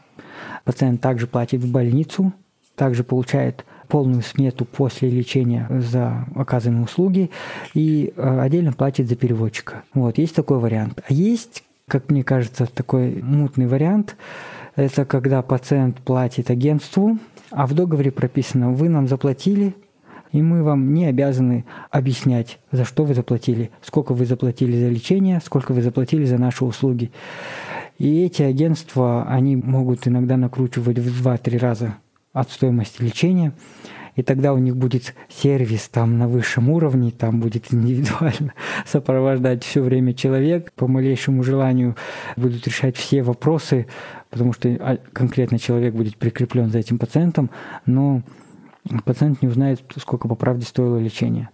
пациент 0.64 1.02
также 1.02 1.26
платит 1.26 1.60
в 1.60 1.70
больницу, 1.70 2.32
также 2.74 3.04
получает 3.04 3.66
полную 3.88 4.22
смету 4.22 4.64
после 4.64 5.10
лечения 5.10 5.68
за 5.68 6.24
оказанные 6.34 6.84
услуги 6.84 7.30
и 7.74 8.14
э, 8.16 8.40
отдельно 8.40 8.72
платит 8.72 9.10
за 9.10 9.16
переводчика. 9.16 9.82
Вот, 9.92 10.16
есть 10.16 10.34
такой 10.34 10.58
вариант. 10.58 11.02
А 11.06 11.12
есть, 11.12 11.64
как 11.86 12.10
мне 12.10 12.24
кажется, 12.24 12.64
такой 12.64 13.20
мутный 13.20 13.66
вариант, 13.66 14.16
это 14.74 15.04
когда 15.04 15.42
пациент 15.42 15.98
платит 15.98 16.48
агентству, 16.48 17.18
а 17.56 17.66
в 17.66 17.74
договоре 17.74 18.10
прописано, 18.10 18.72
вы 18.72 18.88
нам 18.88 19.06
заплатили, 19.06 19.74
и 20.32 20.42
мы 20.42 20.64
вам 20.64 20.92
не 20.92 21.06
обязаны 21.06 21.64
объяснять, 21.90 22.58
за 22.72 22.84
что 22.84 23.04
вы 23.04 23.14
заплатили, 23.14 23.70
сколько 23.80 24.12
вы 24.12 24.26
заплатили 24.26 24.76
за 24.76 24.88
лечение, 24.88 25.40
сколько 25.44 25.72
вы 25.72 25.80
заплатили 25.80 26.24
за 26.24 26.38
наши 26.38 26.64
услуги. 26.64 27.12
И 27.98 28.24
эти 28.24 28.42
агентства, 28.42 29.24
они 29.28 29.54
могут 29.54 30.08
иногда 30.08 30.36
накручивать 30.36 30.98
в 30.98 31.26
2-3 31.26 31.58
раза 31.58 31.96
от 32.32 32.50
стоимости 32.50 33.00
лечения. 33.00 33.52
И 34.16 34.22
тогда 34.22 34.52
у 34.52 34.58
них 34.58 34.76
будет 34.76 35.14
сервис 35.28 35.88
там 35.88 36.18
на 36.18 36.28
высшем 36.28 36.70
уровне, 36.70 37.10
там 37.10 37.40
будет 37.40 37.72
индивидуально 37.72 38.54
сопровождать 38.86 39.64
все 39.64 39.82
время 39.82 40.14
человек, 40.14 40.72
по 40.72 40.86
малейшему 40.86 41.42
желанию 41.42 41.96
будут 42.36 42.66
решать 42.66 42.96
все 42.96 43.22
вопросы, 43.22 43.86
потому 44.30 44.52
что 44.52 44.68
а, 44.68 44.98
конкретно 45.12 45.58
человек 45.58 45.94
будет 45.94 46.16
прикреплен 46.16 46.70
за 46.70 46.78
этим 46.78 46.98
пациентом, 46.98 47.50
но 47.86 48.22
пациент 49.04 49.42
не 49.42 49.48
узнает, 49.48 49.82
сколько 49.96 50.28
по 50.28 50.34
правде 50.34 50.64
стоило 50.64 50.98
лечение. 50.98 51.48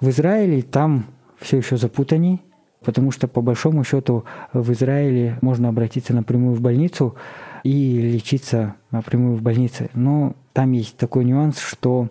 В 0.00 0.08
Израиле 0.10 0.62
там 0.62 1.06
все 1.38 1.56
еще 1.56 1.76
запутанней, 1.76 2.42
потому 2.84 3.10
что 3.10 3.26
по 3.26 3.40
большому 3.40 3.82
счету 3.82 4.24
в 4.52 4.72
Израиле 4.72 5.38
можно 5.40 5.68
обратиться 5.68 6.14
напрямую 6.14 6.54
в 6.54 6.60
больницу, 6.60 7.16
и 7.66 7.98
лечиться 8.00 8.76
напрямую 8.92 9.34
в 9.34 9.42
больнице. 9.42 9.90
Но 9.92 10.36
там 10.56 10.72
есть 10.72 10.96
такой 10.96 11.26
нюанс, 11.26 11.58
что 11.58 12.08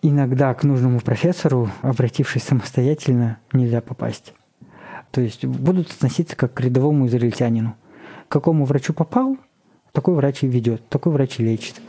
иногда 0.00 0.54
к 0.54 0.64
нужному 0.64 0.98
профессору, 1.00 1.68
обратившись 1.82 2.42
самостоятельно, 2.42 3.36
нельзя 3.52 3.82
попасть. 3.82 4.32
То 5.10 5.20
есть 5.20 5.44
будут 5.44 5.90
относиться 5.90 6.36
как 6.36 6.54
к 6.54 6.60
рядовому 6.62 7.06
израильтянину. 7.08 7.76
К 8.28 8.32
какому 8.32 8.64
врачу 8.64 8.94
попал, 8.94 9.36
такой 9.92 10.14
врач 10.14 10.42
и 10.42 10.46
ведет, 10.46 10.88
такой 10.88 11.12
врач 11.12 11.38
и 11.38 11.42
лечит. 11.44 11.82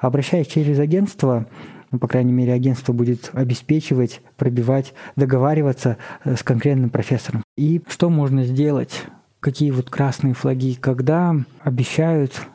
Обращаясь 0.00 0.48
через 0.48 0.80
агентство, 0.80 1.46
ну, 1.92 2.00
по 2.00 2.08
крайней 2.08 2.32
мере, 2.32 2.52
агентство 2.52 2.92
будет 2.92 3.30
обеспечивать, 3.34 4.22
пробивать, 4.36 4.92
договариваться 5.14 5.98
э, 6.24 6.34
с 6.34 6.42
конкретным 6.42 6.90
профессором. 6.90 7.44
И 7.56 7.80
что 7.86 8.10
можно 8.10 8.42
сделать? 8.42 9.04
какие 9.40 9.70
вот 9.70 9.88
красные 9.90 10.34
флаги, 10.34 10.74
когда 10.74 11.34
обещают 11.62 12.48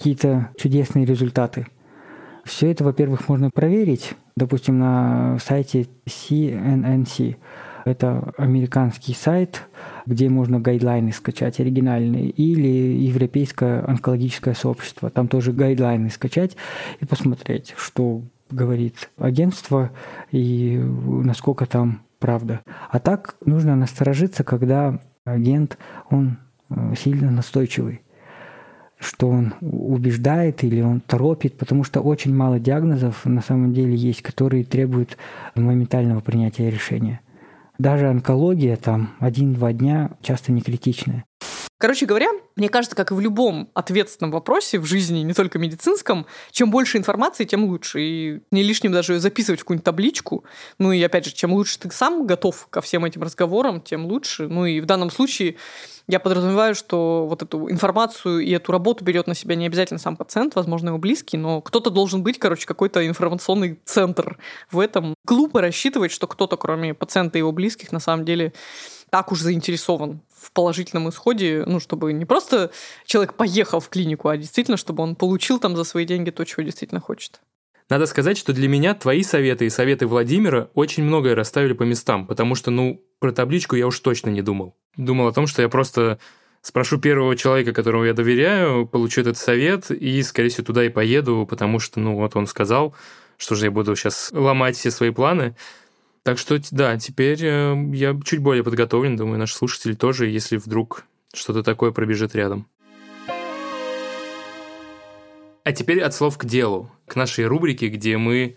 какие-то 0.00 0.48
чудесные 0.56 1.04
результаты. 1.04 1.66
Все 2.44 2.70
это, 2.70 2.84
во-первых, 2.84 3.28
можно 3.28 3.50
проверить, 3.50 4.14
допустим, 4.34 4.78
на 4.78 5.36
сайте 5.44 5.88
CNNC. 6.06 7.36
Это 7.84 8.32
американский 8.38 9.12
сайт, 9.12 9.68
где 10.06 10.30
можно 10.30 10.58
гайдлайны 10.58 11.12
скачать 11.12 11.60
оригинальные, 11.60 12.30
или 12.30 12.96
Европейское 13.04 13.84
онкологическое 13.86 14.54
сообщество. 14.54 15.10
Там 15.10 15.28
тоже 15.28 15.52
гайдлайны 15.52 16.08
скачать 16.08 16.56
и 17.00 17.04
посмотреть, 17.04 17.74
что 17.76 18.22
говорит 18.50 19.10
агентство 19.18 19.90
и 20.32 20.78
насколько 20.78 21.66
там 21.66 22.00
правда. 22.18 22.62
А 22.90 23.00
так 23.00 23.34
нужно 23.44 23.76
насторожиться, 23.76 24.44
когда 24.44 24.98
агент, 25.26 25.76
он 26.08 26.38
э, 26.70 26.94
сильно 26.96 27.30
настойчивый, 27.30 28.00
что 29.00 29.28
он 29.28 29.54
убеждает 29.60 30.62
или 30.62 30.82
он 30.82 31.00
торопит, 31.00 31.56
потому 31.56 31.84
что 31.84 32.00
очень 32.00 32.34
мало 32.34 32.60
диагнозов 32.60 33.24
на 33.24 33.40
самом 33.40 33.72
деле 33.72 33.94
есть, 33.94 34.22
которые 34.22 34.62
требуют 34.62 35.16
моментального 35.54 36.20
принятия 36.20 36.70
решения. 36.70 37.20
Даже 37.78 38.08
онкология 38.08 38.76
там 38.76 39.14
один-два 39.18 39.72
дня 39.72 40.10
часто 40.20 40.52
не 40.52 40.60
критичная. 40.60 41.24
Короче 41.80 42.04
говоря, 42.04 42.28
мне 42.56 42.68
кажется, 42.68 42.94
как 42.94 43.10
и 43.10 43.14
в 43.14 43.20
любом 43.20 43.70
ответственном 43.72 44.32
вопросе 44.32 44.78
в 44.78 44.84
жизни, 44.84 45.20
не 45.20 45.32
только 45.32 45.58
медицинском, 45.58 46.26
чем 46.50 46.70
больше 46.70 46.98
информации, 46.98 47.44
тем 47.44 47.64
лучше. 47.64 48.02
И 48.02 48.40
не 48.50 48.62
лишним 48.62 48.92
даже 48.92 49.18
записывать 49.18 49.60
в 49.60 49.64
какую-нибудь 49.64 49.86
табличку. 49.86 50.44
Ну 50.78 50.92
и 50.92 51.02
опять 51.02 51.24
же, 51.24 51.32
чем 51.32 51.54
лучше 51.54 51.78
ты 51.78 51.90
сам 51.90 52.26
готов 52.26 52.66
ко 52.68 52.82
всем 52.82 53.06
этим 53.06 53.22
разговорам, 53.22 53.80
тем 53.80 54.04
лучше. 54.04 54.46
Ну 54.46 54.66
и 54.66 54.82
в 54.82 54.84
данном 54.84 55.10
случае 55.10 55.56
я 56.06 56.20
подразумеваю, 56.20 56.74
что 56.74 57.26
вот 57.26 57.42
эту 57.42 57.70
информацию 57.70 58.40
и 58.40 58.50
эту 58.50 58.72
работу 58.72 59.02
берет 59.02 59.26
на 59.26 59.34
себя 59.34 59.54
не 59.54 59.64
обязательно 59.64 59.98
сам 59.98 60.18
пациент, 60.18 60.56
возможно, 60.56 60.88
его 60.88 60.98
близкий, 60.98 61.38
но 61.38 61.62
кто-то 61.62 61.88
должен 61.88 62.22
быть, 62.22 62.38
короче, 62.38 62.66
какой-то 62.66 63.06
информационный 63.06 63.80
центр 63.86 64.36
в 64.70 64.80
этом. 64.80 65.14
Глупо 65.24 65.62
рассчитывать, 65.62 66.12
что 66.12 66.26
кто-то, 66.26 66.58
кроме 66.58 66.92
пациента 66.92 67.38
и 67.38 67.40
его 67.40 67.52
близких, 67.52 67.90
на 67.90 68.00
самом 68.00 68.26
деле 68.26 68.52
так 69.08 69.32
уж 69.32 69.40
заинтересован 69.40 70.20
в 70.40 70.52
положительном 70.52 71.08
исходе, 71.08 71.64
ну, 71.66 71.80
чтобы 71.80 72.12
не 72.12 72.24
просто 72.24 72.70
человек 73.04 73.34
поехал 73.34 73.80
в 73.80 73.88
клинику, 73.88 74.28
а 74.28 74.36
действительно, 74.36 74.76
чтобы 74.76 75.02
он 75.02 75.16
получил 75.16 75.58
там 75.58 75.76
за 75.76 75.84
свои 75.84 76.04
деньги 76.04 76.30
то, 76.30 76.44
чего 76.44 76.62
действительно 76.62 77.00
хочет. 77.00 77.40
Надо 77.90 78.06
сказать, 78.06 78.38
что 78.38 78.52
для 78.52 78.68
меня 78.68 78.94
твои 78.94 79.22
советы 79.22 79.66
и 79.66 79.70
советы 79.70 80.06
Владимира 80.06 80.70
очень 80.74 81.02
многое 81.02 81.34
расставили 81.34 81.72
по 81.72 81.82
местам, 81.82 82.26
потому 82.26 82.54
что, 82.54 82.70
ну, 82.70 83.02
про 83.18 83.32
табличку 83.32 83.74
я 83.74 83.86
уж 83.86 83.98
точно 83.98 84.30
не 84.30 84.42
думал. 84.42 84.76
Думал 84.96 85.26
о 85.26 85.32
том, 85.32 85.48
что 85.48 85.60
я 85.60 85.68
просто 85.68 86.20
спрошу 86.62 86.98
первого 86.98 87.36
человека, 87.36 87.72
которому 87.72 88.04
я 88.04 88.14
доверяю, 88.14 88.86
получу 88.86 89.22
этот 89.22 89.36
совет 89.36 89.90
и, 89.90 90.22
скорее 90.22 90.50
всего, 90.50 90.66
туда 90.66 90.84
и 90.84 90.88
поеду, 90.88 91.46
потому 91.50 91.80
что, 91.80 91.98
ну, 91.98 92.14
вот 92.14 92.36
он 92.36 92.46
сказал, 92.46 92.94
что 93.36 93.56
же 93.56 93.66
я 93.66 93.70
буду 93.70 93.96
сейчас 93.96 94.30
ломать 94.32 94.76
все 94.76 94.90
свои 94.90 95.10
планы. 95.10 95.56
Так 96.30 96.38
что, 96.38 96.60
да, 96.70 96.96
теперь 96.96 97.40
э, 97.42 97.74
я 97.92 98.16
чуть 98.24 98.38
более 98.38 98.62
подготовлен, 98.62 99.16
думаю, 99.16 99.36
наши 99.36 99.56
слушатели 99.56 99.94
тоже, 99.94 100.28
если 100.28 100.58
вдруг 100.58 101.04
что-то 101.34 101.64
такое 101.64 101.90
пробежит 101.90 102.36
рядом. 102.36 102.68
А 105.64 105.72
теперь 105.72 106.00
от 106.00 106.14
слов 106.14 106.38
к 106.38 106.44
делу, 106.44 106.88
к 107.08 107.16
нашей 107.16 107.46
рубрике, 107.46 107.88
где 107.88 108.16
мы 108.16 108.56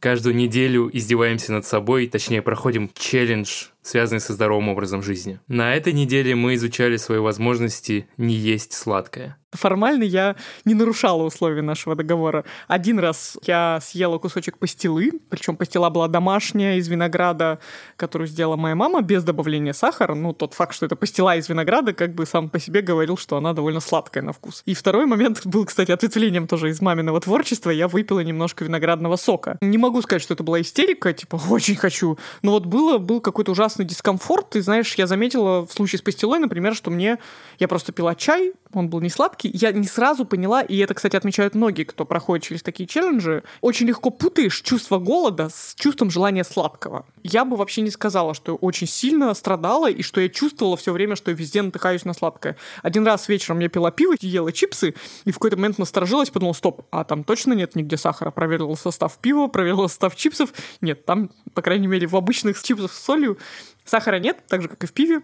каждую 0.00 0.34
неделю 0.34 0.90
издеваемся 0.92 1.52
над 1.52 1.64
собой, 1.64 2.08
точнее, 2.08 2.42
проходим 2.42 2.90
челлендж 2.94 3.66
связанные 3.84 4.20
со 4.20 4.32
здоровым 4.32 4.70
образом 4.70 5.02
жизни. 5.02 5.38
На 5.46 5.76
этой 5.76 5.92
неделе 5.92 6.34
мы 6.34 6.54
изучали 6.54 6.96
свои 6.96 7.18
возможности 7.18 8.08
не 8.16 8.34
есть 8.34 8.72
сладкое. 8.72 9.36
Формально 9.54 10.02
я 10.02 10.34
не 10.64 10.74
нарушала 10.74 11.22
условия 11.22 11.62
нашего 11.62 11.94
договора. 11.94 12.44
Один 12.66 12.98
раз 12.98 13.38
я 13.46 13.78
съела 13.80 14.18
кусочек 14.18 14.58
пастилы, 14.58 15.12
причем 15.30 15.56
пастила 15.56 15.90
была 15.90 16.08
домашняя, 16.08 16.76
из 16.76 16.88
винограда, 16.88 17.60
которую 17.96 18.26
сделала 18.26 18.56
моя 18.56 18.74
мама, 18.74 19.00
без 19.00 19.22
добавления 19.22 19.72
сахара. 19.72 20.14
Ну, 20.14 20.32
тот 20.32 20.54
факт, 20.54 20.74
что 20.74 20.86
это 20.86 20.96
пастила 20.96 21.36
из 21.36 21.48
винограда, 21.48 21.92
как 21.92 22.14
бы 22.14 22.26
сам 22.26 22.48
по 22.48 22.58
себе 22.58 22.82
говорил, 22.82 23.16
что 23.16 23.36
она 23.36 23.52
довольно 23.52 23.80
сладкая 23.80 24.24
на 24.24 24.32
вкус. 24.32 24.62
И 24.66 24.74
второй 24.74 25.06
момент 25.06 25.42
был, 25.46 25.64
кстати, 25.64 25.92
ответвлением 25.92 26.48
тоже 26.48 26.70
из 26.70 26.80
маминого 26.80 27.20
творчества. 27.20 27.70
Я 27.70 27.86
выпила 27.86 28.20
немножко 28.20 28.64
виноградного 28.64 29.14
сока. 29.16 29.56
Не 29.60 29.78
могу 29.78 30.02
сказать, 30.02 30.22
что 30.22 30.34
это 30.34 30.42
была 30.42 30.60
истерика, 30.60 31.12
типа, 31.12 31.40
очень 31.48 31.76
хочу. 31.76 32.18
Но 32.42 32.52
вот 32.52 32.66
было, 32.66 32.98
был 32.98 33.20
какой-то 33.20 33.52
ужасный 33.52 33.73
дискомфорт. 33.82 34.54
И 34.54 34.60
знаешь, 34.60 34.94
я 34.94 35.08
заметила 35.08 35.66
в 35.66 35.72
случае 35.72 35.98
с 35.98 36.02
пастилой, 36.02 36.38
например, 36.38 36.74
что 36.74 36.90
мне... 36.90 37.18
Я 37.58 37.68
просто 37.68 37.92
пила 37.92 38.14
чай, 38.14 38.52
он 38.72 38.88
был 38.88 39.00
не 39.00 39.08
сладкий. 39.08 39.50
Я 39.52 39.72
не 39.72 39.86
сразу 39.86 40.24
поняла, 40.24 40.62
и 40.62 40.76
это, 40.78 40.94
кстати, 40.94 41.16
отмечают 41.16 41.54
многие, 41.54 41.84
кто 41.84 42.04
проходит 42.04 42.44
через 42.44 42.62
такие 42.62 42.86
челленджи, 42.86 43.44
очень 43.60 43.86
легко 43.86 44.10
путаешь 44.10 44.60
чувство 44.60 44.98
голода 44.98 45.48
с 45.48 45.74
чувством 45.76 46.10
желания 46.10 46.44
сладкого. 46.44 47.06
Я 47.22 47.44
бы 47.44 47.56
вообще 47.56 47.80
не 47.82 47.90
сказала, 47.90 48.34
что 48.34 48.56
очень 48.56 48.86
сильно 48.86 49.32
страдала, 49.34 49.90
и 49.90 50.02
что 50.02 50.20
я 50.20 50.28
чувствовала 50.28 50.76
все 50.76 50.92
время, 50.92 51.16
что 51.16 51.30
я 51.30 51.36
везде 51.36 51.62
натыкаюсь 51.62 52.04
на 52.04 52.12
сладкое. 52.12 52.56
Один 52.82 53.06
раз 53.06 53.28
вечером 53.28 53.60
я 53.60 53.68
пила 53.68 53.90
пиво, 53.90 54.14
ела 54.20 54.52
чипсы, 54.52 54.94
и 55.24 55.30
в 55.30 55.34
какой-то 55.34 55.56
момент 55.56 55.78
насторожилась, 55.78 56.30
подумала, 56.30 56.54
стоп, 56.54 56.82
а 56.90 57.04
там 57.04 57.24
точно 57.24 57.52
нет 57.52 57.76
нигде 57.76 57.96
сахара? 57.96 58.30
Проверила 58.30 58.74
состав 58.74 59.16
пива, 59.18 59.46
проверила 59.46 59.86
состав 59.86 60.16
чипсов. 60.16 60.50
Нет, 60.80 61.04
там, 61.04 61.30
по 61.54 61.62
крайней 61.62 61.86
мере, 61.86 62.06
в 62.06 62.16
обычных 62.16 62.60
чипсах 62.62 62.92
с 62.92 63.02
солью 63.02 63.38
сахара 63.84 64.18
нет, 64.18 64.38
так 64.48 64.62
же, 64.62 64.68
как 64.68 64.82
и 64.84 64.86
в 64.86 64.92
пиве. 64.92 65.22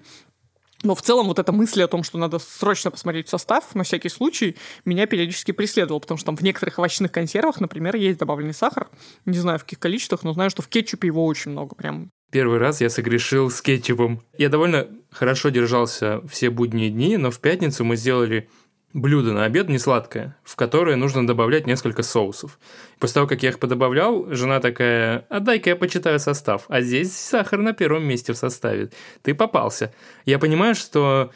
Но 0.82 0.94
в 0.94 1.02
целом 1.02 1.26
вот 1.26 1.38
эта 1.38 1.52
мысль 1.52 1.82
о 1.82 1.88
том, 1.88 2.02
что 2.02 2.16
надо 2.16 2.38
срочно 2.38 2.90
посмотреть 2.90 3.28
состав, 3.28 3.74
на 3.74 3.84
всякий 3.84 4.08
случай, 4.08 4.56
меня 4.86 5.06
периодически 5.06 5.52
преследовала, 5.52 6.00
потому 6.00 6.16
что 6.16 6.26
там 6.26 6.36
в 6.36 6.42
некоторых 6.42 6.78
овощных 6.78 7.12
консервах, 7.12 7.61
например, 7.61 7.96
есть 7.96 8.18
добавленный 8.18 8.54
сахар. 8.54 8.88
Не 9.26 9.38
знаю, 9.38 9.58
в 9.58 9.64
каких 9.64 9.78
количествах, 9.78 10.22
но 10.22 10.32
знаю, 10.32 10.48
что 10.48 10.62
в 10.62 10.68
кетчупе 10.68 11.08
его 11.08 11.26
очень 11.26 11.50
много 11.50 11.74
прям. 11.74 12.11
Первый 12.32 12.58
раз 12.58 12.80
я 12.80 12.88
согрешил 12.88 13.50
с 13.50 13.61
кетчупом. 13.61 14.22
Я 14.38 14.48
довольно 14.48 14.86
хорошо 15.11 15.50
держался 15.50 16.22
все 16.28 16.48
будние 16.48 16.88
дни, 16.88 17.16
но 17.16 17.30
в 17.30 17.40
пятницу 17.40 17.84
мы 17.84 17.96
сделали 17.96 18.48
блюдо 18.93 19.32
на 19.32 19.45
обед 19.45 19.68
не 19.68 19.78
сладкое, 19.78 20.36
в 20.43 20.57
которое 20.57 20.97
нужно 20.97 21.26
добавлять 21.26 21.66
несколько 21.66 22.03
соусов. 22.03 22.59
После 22.99 23.14
того, 23.14 23.26
как 23.26 23.43
я 23.43 23.51
их 23.51 23.59
подобавлял, 23.59 24.26
жена 24.34 24.61
такая, 24.61 25.26
а 25.28 25.41
дай-ка 25.41 25.70
я 25.70 25.76
почитаю 25.76 26.18
состав. 26.18 26.64
А 26.68 26.80
здесь 26.80 27.16
сахар 27.16 27.61
на 27.61 27.72
первом 27.72 28.05
месте 28.05 28.32
в 28.32 28.36
составе. 28.36 28.91
Ты 29.22 29.34
попался. 29.34 29.93
Я 30.24 30.38
понимаю, 30.38 30.74
что 30.74 31.30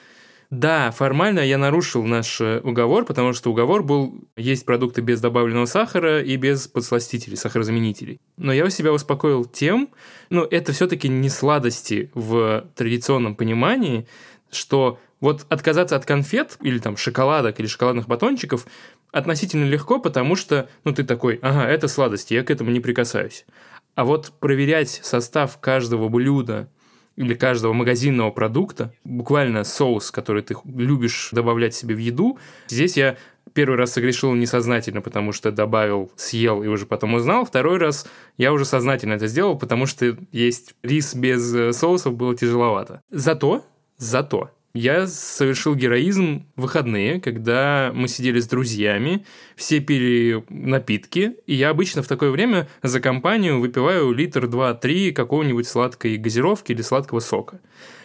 да, 0.51 0.91
формально 0.93 1.41
я 1.41 1.59
нарушил 1.59 2.05
наш 2.05 2.41
э, 2.41 2.61
уговор, 2.63 3.05
потому 3.05 3.33
что 3.33 3.51
уговор 3.51 3.83
был 3.83 4.15
есть 4.37 4.65
продукты 4.65 5.01
без 5.01 5.21
добавленного 5.21 5.67
сахара 5.67 6.23
и 6.23 6.37
без 6.37 6.69
подсластителей, 6.69 7.37
сахарозаменителей. 7.37 8.21
Но 8.37 8.53
я 8.53 8.65
у 8.65 8.69
себя 8.69 8.93
успокоил 8.93 9.45
тем, 9.45 9.89
ну, 10.31 10.45
это 10.45 10.73
все-таки 10.73 11.09
не 11.09 11.29
сладости 11.29 12.11
в 12.15 12.67
традиционном 12.77 13.35
понимании, 13.35 14.07
что 14.53 15.01
вот 15.25 15.47
отказаться 15.49 15.97
от 15.97 16.05
конфет 16.05 16.59
или 16.61 16.79
там 16.79 16.99
шоколадок 16.99 17.59
или 17.59 17.67
шоколадных 17.67 18.07
батончиков 18.07 18.67
относительно 19.11 19.65
легко, 19.65 19.99
потому 19.99 20.37
что, 20.37 20.69
ну, 20.85 20.93
ты 20.93 21.03
такой, 21.03 21.39
ага, 21.41 21.67
это 21.67 21.89
сладости, 21.89 22.35
я 22.35 22.45
к 22.45 22.51
этому 22.51 22.71
не 22.71 22.81
прикасаюсь. 22.81 23.47
А 23.95 24.05
вот 24.05 24.33
проверять 24.39 25.01
состав 25.03 25.59
каждого 25.61 26.11
блюда 26.11 26.69
или 27.17 27.33
каждого 27.33 27.73
магазинного 27.73 28.33
продукта, 28.33 28.93
буквально 29.03 29.65
соус, 29.65 30.11
который 30.11 30.43
ты 30.43 30.57
любишь 30.67 31.31
добавлять 31.33 31.75
себе 31.75 31.95
в 31.95 31.99
еду, 31.99 32.39
здесь 32.69 32.99
я 32.99 33.17
первый 33.55 33.79
раз 33.79 33.93
согрешил 33.93 34.35
несознательно, 34.35 35.01
потому 35.01 35.33
что 35.33 35.51
добавил, 35.51 36.13
съел 36.17 36.63
и 36.63 36.67
уже 36.67 36.85
потом 36.85 37.15
узнал. 37.15 37.47
Второй 37.47 37.79
раз 37.79 38.07
я 38.37 38.53
уже 38.53 38.67
сознательно 38.67 39.15
это 39.15 39.27
сделал, 39.29 39.57
потому 39.57 39.87
что 39.87 40.19
есть 40.33 40.75
рис 40.83 41.15
без 41.15 41.55
э, 41.55 41.73
соусов 41.73 42.15
было 42.15 42.37
тяжеловато. 42.37 43.01
Зато, 43.09 43.65
зато 43.97 44.51
я 44.75 45.07
совершил 45.07 45.77
героизм 45.77 46.47
в 46.57 46.63
выходные, 46.63 47.21
когда 47.21 47.93
мы 47.95 48.09
сидели 48.09 48.41
с 48.41 48.49
друзьями, 48.49 49.25
все 49.55 49.79
пили 49.79 50.45
напитки, 50.49 51.37
и 51.47 51.55
я 51.55 51.71
обычно 51.71 52.03
в 52.03 52.09
такое 52.09 52.31
время 52.31 52.69
за 52.83 53.01
компанию 53.01 53.61
выпиваю 53.61 54.11
литр, 54.11 54.49
два, 54.49 54.75
три 54.75 55.13
какого-нибудь 55.13 55.69
сладкой 55.69 56.17
газировки 56.17 56.73
или 56.73 56.83
сладкого 56.83 57.21
сока. 57.21 57.61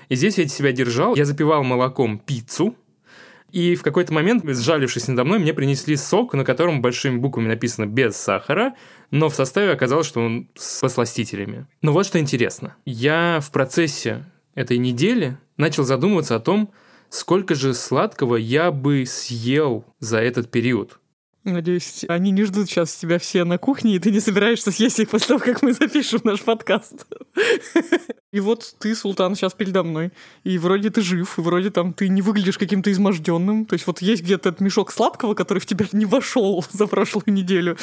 И 0.10 0.16
здесь 0.16 0.38
я 0.38 0.48
себя 0.48 0.72
держал, 0.72 1.16
я 1.16 1.26
запивал 1.26 1.64
молоком 1.64 2.20
пиццу, 2.20 2.76
и 3.52 3.74
в 3.76 3.82
какой-то 3.82 4.14
момент, 4.14 4.44
сжалившись 4.46 5.08
надо 5.08 5.24
мной, 5.24 5.40
мне 5.40 5.56
принесли 5.56 5.96
сок, 5.96 6.36
на 6.36 6.46
котором 6.46 6.84
большими 6.84 7.18
буквами 7.18 7.48
написано 7.48 7.88
«без 7.88 8.16
сахара», 8.16 8.76
но 9.10 9.30
в 9.30 9.36
составе 9.36 9.72
оказалось, 9.72 10.06
что 10.06 10.22
он 10.22 10.50
с 10.56 10.82
посластителями. 10.82 11.66
Но 11.82 11.92
вот 11.92 12.06
что 12.06 12.20
интересно. 12.20 12.76
Я 12.86 13.40
в 13.42 13.52
процессе 13.52 14.24
этой 14.60 14.78
недели 14.78 15.38
начал 15.56 15.86
задумываться 15.86 16.36
о 16.36 16.40
том, 16.42 16.74
сколько 17.08 17.56
же 17.56 17.74
сладкого 17.74 18.36
я 18.36 18.72
бы 18.72 19.06
съел 19.06 19.86
за 20.00 20.20
этот 20.20 20.52
период. 20.52 21.00
Надеюсь, 21.46 22.06
они 22.10 22.32
не 22.32 22.44
ждут 22.44 22.70
сейчас 22.70 22.96
тебя 22.96 23.18
все 23.18 23.46
на 23.46 23.58
кухне, 23.58 23.96
и 23.96 24.00
ты 24.00 24.12
не 24.12 24.20
собираешься 24.20 24.72
съесть 24.72 25.00
их 25.00 25.10
после 25.10 25.28
того, 25.28 25.40
как 25.40 25.62
мы 25.62 25.74
запишем 25.74 26.22
наш 26.24 26.42
подкаст. 26.42 27.06
И 28.32 28.40
вот 28.42 28.76
ты, 28.78 28.94
Султан, 28.94 29.36
сейчас 29.36 29.54
передо 29.54 29.82
мной. 29.84 30.12
И 30.44 30.60
вроде 30.60 30.92
ты 30.92 31.02
жив, 31.02 31.40
и 31.40 31.42
вроде 31.42 31.72
там 31.72 31.94
ты 31.94 32.10
не 32.10 32.22
выглядишь 32.22 32.60
каким-то 32.60 32.92
изможденным. 32.92 33.66
То 33.66 33.74
есть 33.74 33.88
вот 33.88 34.04
есть 34.04 34.22
где-то 34.22 34.50
этот 34.50 34.62
мешок 34.62 34.92
сладкого, 34.92 35.34
который 35.34 35.60
в 35.60 35.66
тебя 35.66 35.88
не 35.94 36.06
вошел 36.06 36.64
за 36.72 36.86
прошлую 36.86 37.24
неделю. 37.28 37.76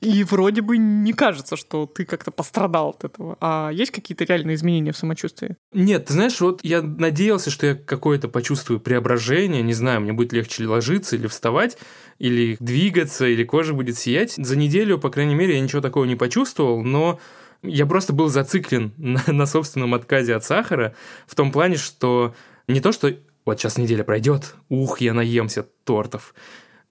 И 0.00 0.24
вроде 0.24 0.60
бы 0.60 0.76
не 0.76 1.12
кажется, 1.12 1.56
что 1.56 1.86
ты 1.86 2.04
как-то 2.04 2.32
пострадал 2.32 2.90
от 2.90 3.04
этого. 3.04 3.36
А 3.40 3.70
есть 3.70 3.92
какие-то 3.92 4.24
реальные 4.24 4.56
изменения 4.56 4.90
в 4.90 4.96
самочувствии? 4.96 5.56
Нет, 5.72 6.06
ты 6.06 6.14
знаешь, 6.14 6.40
вот 6.40 6.64
я 6.64 6.82
надеялся, 6.82 7.50
что 7.50 7.66
я 7.66 7.74
какое-то 7.76 8.28
почувствую 8.28 8.80
преображение. 8.80 9.62
Не 9.62 9.74
знаю, 9.74 10.00
мне 10.00 10.12
будет 10.12 10.32
легче 10.32 10.66
ложиться 10.66 11.14
или 11.14 11.28
вставать, 11.28 11.78
или 12.18 12.56
двигаться, 12.60 13.26
или 13.26 13.44
кожа 13.44 13.74
будет 13.74 13.98
сиять. 13.98 14.34
За 14.36 14.56
неделю, 14.56 14.98
по 14.98 15.10
крайней 15.10 15.34
мере, 15.34 15.54
я 15.54 15.60
ничего 15.60 15.80
такого 15.80 16.04
не 16.04 16.16
почувствовал, 16.16 16.82
но 16.82 17.20
я 17.62 17.86
просто 17.86 18.12
был 18.12 18.28
зациклен 18.28 18.92
на, 18.98 19.22
на 19.26 19.46
собственном 19.46 19.94
отказе 19.94 20.34
от 20.34 20.44
сахара 20.44 20.94
в 21.26 21.34
том 21.34 21.52
плане, 21.52 21.76
что 21.76 22.34
не 22.68 22.80
то, 22.80 22.92
что 22.92 23.12
вот 23.44 23.60
сейчас 23.60 23.78
неделя 23.78 24.04
пройдет, 24.04 24.54
ух, 24.68 25.00
я 25.00 25.14
наемся 25.14 25.66
тортов. 25.84 26.34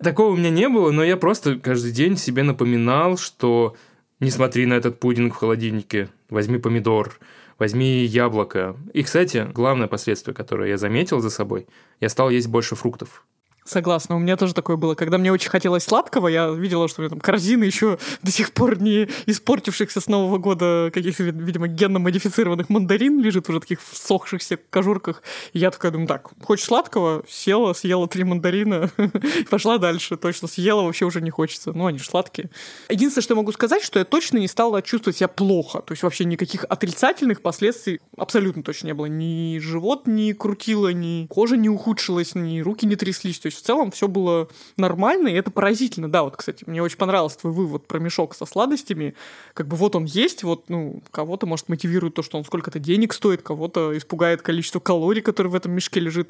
Такого 0.01 0.33
у 0.33 0.35
меня 0.35 0.49
не 0.49 0.67
было, 0.67 0.91
но 0.91 1.03
я 1.03 1.15
просто 1.15 1.55
каждый 1.59 1.91
день 1.91 2.17
себе 2.17 2.43
напоминал, 2.43 3.17
что 3.17 3.75
не 4.19 4.31
смотри 4.31 4.65
на 4.65 4.73
этот 4.73 4.99
пудинг 4.99 5.33
в 5.33 5.37
холодильнике, 5.37 6.09
возьми 6.29 6.57
помидор, 6.57 7.19
возьми 7.57 8.03
яблоко. 8.05 8.75
И, 8.93 9.03
кстати, 9.03 9.47
главное 9.53 9.87
последствие, 9.87 10.33
которое 10.33 10.69
я 10.69 10.77
заметил 10.77 11.21
за 11.21 11.29
собой, 11.29 11.67
я 11.99 12.09
стал 12.09 12.29
есть 12.29 12.47
больше 12.47 12.75
фруктов. 12.75 13.25
Согласна, 13.71 14.17
у 14.17 14.19
меня 14.19 14.35
тоже 14.35 14.53
такое 14.53 14.75
было. 14.75 14.95
Когда 14.95 15.17
мне 15.17 15.31
очень 15.31 15.49
хотелось 15.49 15.85
сладкого, 15.85 16.27
я 16.27 16.49
видела, 16.49 16.89
что 16.89 16.99
у 16.99 17.03
меня 17.03 17.09
там 17.09 17.21
корзины 17.21 17.63
еще 17.63 17.99
до 18.21 18.29
сих 18.29 18.51
пор 18.51 18.81
не 18.81 19.07
испортившихся 19.27 20.01
с 20.01 20.07
Нового 20.07 20.39
года 20.39 20.91
каких-то, 20.93 21.23
видимо, 21.23 21.69
генно-модифицированных 21.69 22.67
мандарин 22.67 23.21
лежит 23.21 23.47
уже 23.47 23.59
в 23.59 23.61
таких 23.61 23.81
всохшихся 23.81 24.57
кожурках. 24.57 25.23
И 25.53 25.59
я 25.59 25.71
такая 25.71 25.93
думаю, 25.93 26.09
так, 26.09 26.31
хочешь 26.43 26.65
сладкого? 26.65 27.23
Села, 27.29 27.71
съела 27.71 28.09
три 28.09 28.25
мандарина, 28.25 28.91
пошла 29.49 29.77
дальше. 29.77 30.17
Точно 30.17 30.49
съела, 30.49 30.81
вообще 30.81 31.05
уже 31.05 31.21
не 31.21 31.29
хочется. 31.29 31.71
Ну, 31.71 31.85
они 31.85 31.97
же 31.97 32.03
сладкие. 32.03 32.49
Единственное, 32.89 33.23
что 33.23 33.35
я 33.35 33.37
могу 33.37 33.53
сказать, 33.53 33.83
что 33.83 33.99
я 33.99 34.03
точно 34.03 34.39
не 34.39 34.49
стала 34.49 34.81
чувствовать 34.81 35.15
себя 35.15 35.29
плохо. 35.29 35.79
То 35.79 35.93
есть 35.93 36.03
вообще 36.03 36.25
никаких 36.25 36.65
отрицательных 36.67 37.41
последствий 37.41 38.01
абсолютно 38.17 38.63
точно 38.63 38.87
не 38.87 38.93
было. 38.93 39.05
Ни 39.05 39.59
живот 39.59 40.07
не 40.07 40.33
крутило, 40.33 40.91
ни 40.91 41.25
кожа 41.27 41.55
не 41.55 41.69
ухудшилась, 41.69 42.35
ни 42.35 42.59
руки 42.59 42.85
не 42.85 42.97
тряслись. 42.97 43.39
То 43.39 43.45
есть 43.45 43.60
в 43.61 43.65
целом 43.65 43.91
все 43.91 44.07
было 44.07 44.49
нормально, 44.77 45.27
и 45.27 45.33
это 45.33 45.51
поразительно. 45.51 46.11
Да, 46.11 46.23
вот, 46.23 46.35
кстати, 46.35 46.63
мне 46.67 46.81
очень 46.81 46.97
понравился 46.97 47.39
твой 47.39 47.53
вывод 47.53 47.87
про 47.87 47.99
мешок 47.99 48.35
со 48.35 48.45
сладостями. 48.45 49.15
Как 49.53 49.67
бы 49.67 49.75
вот 49.75 49.95
он 49.95 50.05
есть, 50.05 50.43
вот, 50.43 50.69
ну, 50.69 51.01
кого-то, 51.11 51.45
может, 51.45 51.69
мотивирует 51.69 52.15
то, 52.15 52.23
что 52.23 52.37
он 52.37 52.45
сколько-то 52.45 52.79
денег 52.79 53.13
стоит, 53.13 53.41
кого-то 53.41 53.97
испугает 53.97 54.41
количество 54.41 54.79
калорий, 54.79 55.21
которые 55.21 55.51
в 55.51 55.55
этом 55.55 55.71
мешке 55.71 55.99
лежит. 55.99 56.29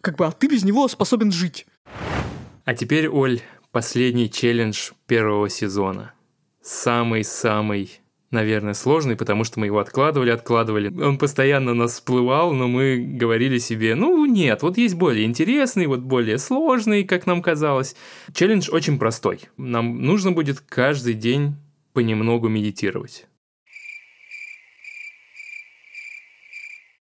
Как 0.00 0.16
бы, 0.16 0.26
а 0.26 0.32
ты 0.32 0.48
без 0.48 0.64
него 0.64 0.88
способен 0.88 1.30
жить. 1.30 1.66
А 2.64 2.74
теперь, 2.74 3.08
Оль, 3.08 3.40
последний 3.70 4.30
челлендж 4.30 4.90
первого 5.06 5.48
сезона. 5.48 6.12
Самый-самый 6.60 8.01
наверное, 8.32 8.74
сложный, 8.74 9.16
потому 9.16 9.44
что 9.44 9.60
мы 9.60 9.66
его 9.66 9.78
откладывали, 9.78 10.30
откладывали. 10.30 10.88
Он 11.02 11.18
постоянно 11.18 11.74
нас 11.74 11.92
всплывал, 11.92 12.52
но 12.52 12.66
мы 12.68 12.96
говорили 12.96 13.58
себе, 13.58 13.94
ну 13.94 14.24
нет, 14.26 14.62
вот 14.62 14.78
есть 14.78 14.94
более 14.94 15.24
интересный, 15.24 15.86
вот 15.86 16.00
более 16.00 16.38
сложный, 16.38 17.04
как 17.04 17.26
нам 17.26 17.42
казалось. 17.42 17.94
Челлендж 18.34 18.70
очень 18.70 18.98
простой. 18.98 19.40
Нам 19.56 20.02
нужно 20.02 20.32
будет 20.32 20.60
каждый 20.60 21.14
день 21.14 21.54
понемногу 21.92 22.48
медитировать. 22.48 23.26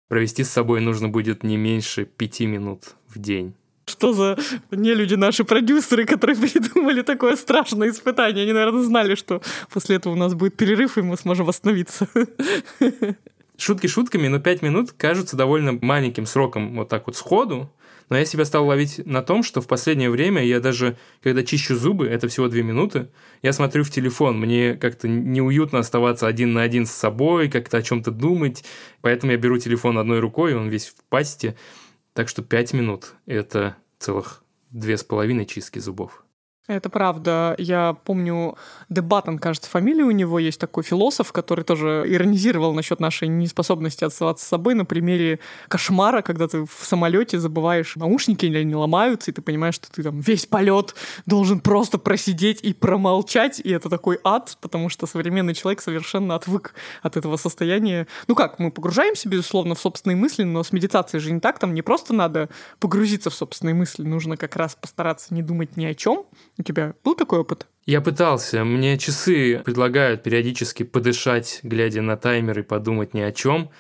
провести 0.09 0.45
с 0.45 0.51
собой 0.51 0.81
нужно 0.81 1.09
будет 1.09 1.43
не 1.43 1.57
меньше 1.57 2.05
пяти 2.05 2.47
минут 2.47 2.95
в 3.09 3.19
день. 3.19 3.55
Что 3.89 4.13
за 4.13 4.37
не 4.73 4.95
люди 4.95 5.15
наши 5.15 5.45
продюсеры, 5.45 6.07
которые 6.07 6.37
придумали 6.41 7.03
такое 7.03 7.37
страшное 7.37 7.91
испытание? 7.91 8.43
Они, 8.43 8.53
наверное, 8.53 8.83
знали, 8.83 9.15
что 9.15 9.41
после 9.73 9.97
этого 9.97 10.15
у 10.15 10.17
нас 10.17 10.35
будет 10.35 10.57
перерыв, 10.57 10.99
и 10.99 11.03
мы 11.03 11.17
сможем 11.17 11.47
восстановиться. 11.47 12.09
Шутки 13.57 13.87
шутками, 13.87 14.27
но 14.27 14.41
пять 14.41 14.61
минут 14.61 14.93
кажутся 14.93 15.37
довольно 15.37 15.79
маленьким 15.81 16.27
сроком 16.27 16.75
вот 16.77 16.89
так 16.89 17.07
вот 17.07 17.17
сходу, 17.17 17.73
но 18.11 18.19
я 18.19 18.25
себя 18.25 18.45
стал 18.45 18.67
ловить 18.67 19.05
на 19.07 19.23
том, 19.23 19.43
что 19.43 19.61
в 19.61 19.67
последнее 19.67 20.11
время 20.11 20.45
я 20.45 20.61
даже, 20.61 20.97
когда 21.23 21.43
чищу 21.43 21.77
зубы, 21.77 22.07
это 22.07 22.29
всего 22.29 22.49
две 22.49 22.63
минуты, 22.63 23.09
я 23.43 23.53
смотрю 23.53 23.85
в 23.85 23.91
телефон. 23.91 24.39
Мне 24.39 24.75
как-то 24.75 25.09
неуютно 25.09 25.79
оставаться 25.79 26.27
один 26.27 26.53
на 26.53 26.63
один 26.63 26.87
с 26.87 26.93
собой, 26.93 27.49
как-то 27.49 27.79
о 27.79 27.83
чем-то 27.83 28.11
думать. 28.11 28.65
Поэтому 29.01 29.33
я 29.33 29.39
беру 29.39 29.59
телефон 29.59 29.97
одной 29.99 30.21
рукой, 30.21 30.55
он 30.55 30.69
весь 30.69 30.87
в 30.87 30.95
пасти. 31.09 31.57
Так 32.17 32.31
что 32.31 32.43
пять 32.43 32.73
минут– 32.73 33.13
это 33.27 33.77
целых 33.99 34.43
две 34.71 34.97
с 34.97 35.05
половиной 35.05 35.45
чистки 35.45 35.79
зубов. 35.81 36.25
Это 36.69 36.91
правда. 36.91 37.55
Я 37.59 37.97
помню, 38.05 38.57
Дебатон, 38.89 39.39
кажется, 39.39 39.71
фамилия 39.71 40.03
у 40.03 40.11
него 40.11 40.41
есть 40.41 40.59
такой 40.59 40.83
философ, 40.83 41.33
который 41.33 41.65
тоже 41.65 42.05
иронизировал 42.09 42.75
насчет 42.75 42.99
нашей 42.99 43.29
неспособности 43.29 44.03
оставаться 44.03 44.45
с 44.45 44.49
собой 44.49 44.75
на 44.75 44.85
примере 44.85 45.39
кошмара, 45.69 46.23
когда 46.23 46.49
ты 46.49 46.65
в 46.65 46.83
самолете 46.83 47.39
забываешь 47.39 47.95
наушники 47.95 48.47
или 48.47 48.59
они 48.59 48.75
ломаются, 48.75 49.31
и 49.31 49.35
ты 49.35 49.43
понимаешь, 49.43 49.77
что 49.77 49.93
ты 49.93 50.03
там 50.03 50.19
весь 50.19 50.47
полет 50.47 50.97
должен 51.25 51.61
просто 51.61 51.99
просидеть 51.99 52.61
и 52.63 52.75
промолчать, 52.75 53.61
и 53.61 53.71
это 53.71 53.89
такой 53.89 54.19
ад, 54.25 54.59
потому 54.61 54.89
что 54.89 55.07
современный 55.07 55.55
человек 55.55 55.81
совершенно 55.81 56.35
отвык 56.35 56.75
от 57.03 57.17
этого 57.17 57.37
состояния. 57.37 58.09
Ну 58.27 58.35
как, 58.35 58.59
мы 58.59 58.73
погружаемся, 58.73 59.29
безусловно, 59.29 59.77
в 59.77 59.81
собственные 59.81 60.17
мысли, 60.17 60.43
но 60.43 60.65
с 60.65 60.73
медитацией 60.73 61.21
же 61.21 61.31
не 61.31 61.39
так, 61.39 61.61
там 61.61 61.75
не 61.75 61.83
просто 61.83 62.13
надо 62.13 62.49
погрузиться 62.81 63.31
в 63.31 63.35
собственные 63.35 63.75
мысли, 63.75 64.03
нужно 64.03 64.37
как 64.37 64.57
раз 64.57 64.75
постараться 64.75 65.33
не 65.33 65.43
думать 65.43 65.77
ни 65.77 65.85
о 65.85 65.95
чем, 65.95 66.25
у 66.59 66.63
тебя 66.63 66.95
был 67.05 67.15
такой 67.15 67.41
опыт? 67.41 67.67
Я 67.85 68.01
пытался. 68.01 68.65
Мне 68.65 68.99
часы 68.99 69.63
предлагают 69.65 70.23
периодически 70.23 70.83
подышать, 70.83 71.61
глядя 71.63 72.03
на 72.03 72.17
таймер 72.17 72.61
и 72.61 72.63
подумать 72.63 73.15
ни 73.15 73.21
о 73.21 73.33
чем 73.33 73.71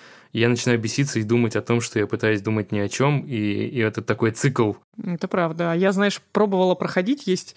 я 0.40 0.48
начинаю 0.48 0.78
беситься 0.78 1.18
и 1.18 1.22
думать 1.22 1.56
о 1.56 1.62
том, 1.62 1.80
что 1.80 1.98
я 1.98 2.06
пытаюсь 2.06 2.42
думать 2.42 2.72
ни 2.72 2.78
о 2.78 2.88
чем, 2.88 3.20
и, 3.26 3.36
и 3.36 3.78
это 3.78 4.02
такой 4.02 4.32
цикл. 4.32 4.74
Это 5.02 5.28
правда. 5.28 5.74
Я, 5.74 5.92
знаешь, 5.92 6.20
пробовала 6.32 6.74
проходить. 6.74 7.26
Есть, 7.26 7.54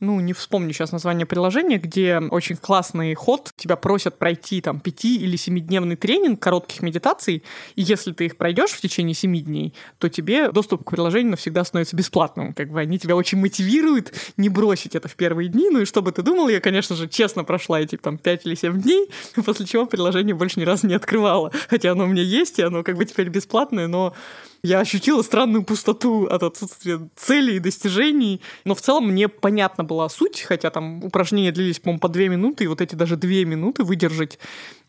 ну, 0.00 0.20
не 0.20 0.32
вспомню 0.32 0.72
сейчас 0.72 0.92
название 0.92 1.26
приложения, 1.26 1.78
где 1.78 2.18
очень 2.18 2.56
классный 2.56 3.14
ход. 3.14 3.50
Тебя 3.56 3.76
просят 3.76 4.18
пройти 4.18 4.60
там 4.60 4.80
пяти- 4.80 5.16
или 5.16 5.36
семидневный 5.36 5.96
тренинг 5.96 6.40
коротких 6.40 6.82
медитаций, 6.82 7.42
и 7.76 7.82
если 7.82 8.12
ты 8.12 8.26
их 8.26 8.36
пройдешь 8.36 8.70
в 8.70 8.80
течение 8.80 9.14
семи 9.14 9.40
дней, 9.40 9.74
то 9.98 10.08
тебе 10.08 10.50
доступ 10.52 10.84
к 10.84 10.90
приложению 10.90 11.32
навсегда 11.32 11.64
становится 11.64 11.96
бесплатным. 11.96 12.52
Как 12.52 12.70
бы 12.70 12.80
они 12.80 12.98
тебя 12.98 13.16
очень 13.16 13.38
мотивируют 13.38 14.12
не 14.36 14.48
бросить 14.48 14.94
это 14.94 15.08
в 15.08 15.16
первые 15.16 15.48
дни. 15.48 15.68
Ну 15.70 15.80
и 15.80 15.84
что 15.84 16.02
бы 16.02 16.12
ты 16.12 16.22
думал, 16.22 16.48
я, 16.48 16.60
конечно 16.60 16.94
же, 16.96 17.08
честно 17.08 17.44
прошла 17.44 17.80
эти 17.80 17.96
там 17.96 18.18
пять 18.18 18.46
или 18.46 18.54
семь 18.54 18.80
дней, 18.80 19.08
после 19.44 19.66
чего 19.66 19.86
приложение 19.86 20.34
больше 20.34 20.60
ни 20.60 20.64
разу 20.64 20.86
не 20.86 20.94
открывала. 20.94 21.52
Хотя 21.68 21.92
оно 21.92 22.06
мне 22.06 22.21
есть, 22.22 22.58
и 22.58 22.62
оно 22.62 22.82
как 22.82 22.96
бы 22.96 23.04
теперь 23.04 23.28
бесплатное, 23.28 23.86
но 23.86 24.14
я 24.62 24.78
ощутила 24.78 25.22
странную 25.22 25.64
пустоту 25.64 26.26
от 26.26 26.42
отсутствия 26.42 27.08
целей 27.16 27.56
и 27.56 27.58
достижений. 27.58 28.40
Но 28.64 28.74
в 28.74 28.80
целом 28.80 29.08
мне 29.08 29.28
понятна 29.28 29.82
была 29.82 30.08
суть, 30.08 30.42
хотя 30.42 30.70
там 30.70 31.04
упражнения 31.04 31.50
длились, 31.50 31.80
по-моему, 31.80 32.00
по 32.00 32.08
две 32.08 32.28
минуты, 32.28 32.64
и 32.64 32.66
вот 32.68 32.80
эти 32.80 32.94
даже 32.94 33.16
две 33.16 33.44
минуты 33.44 33.82
выдержать 33.82 34.38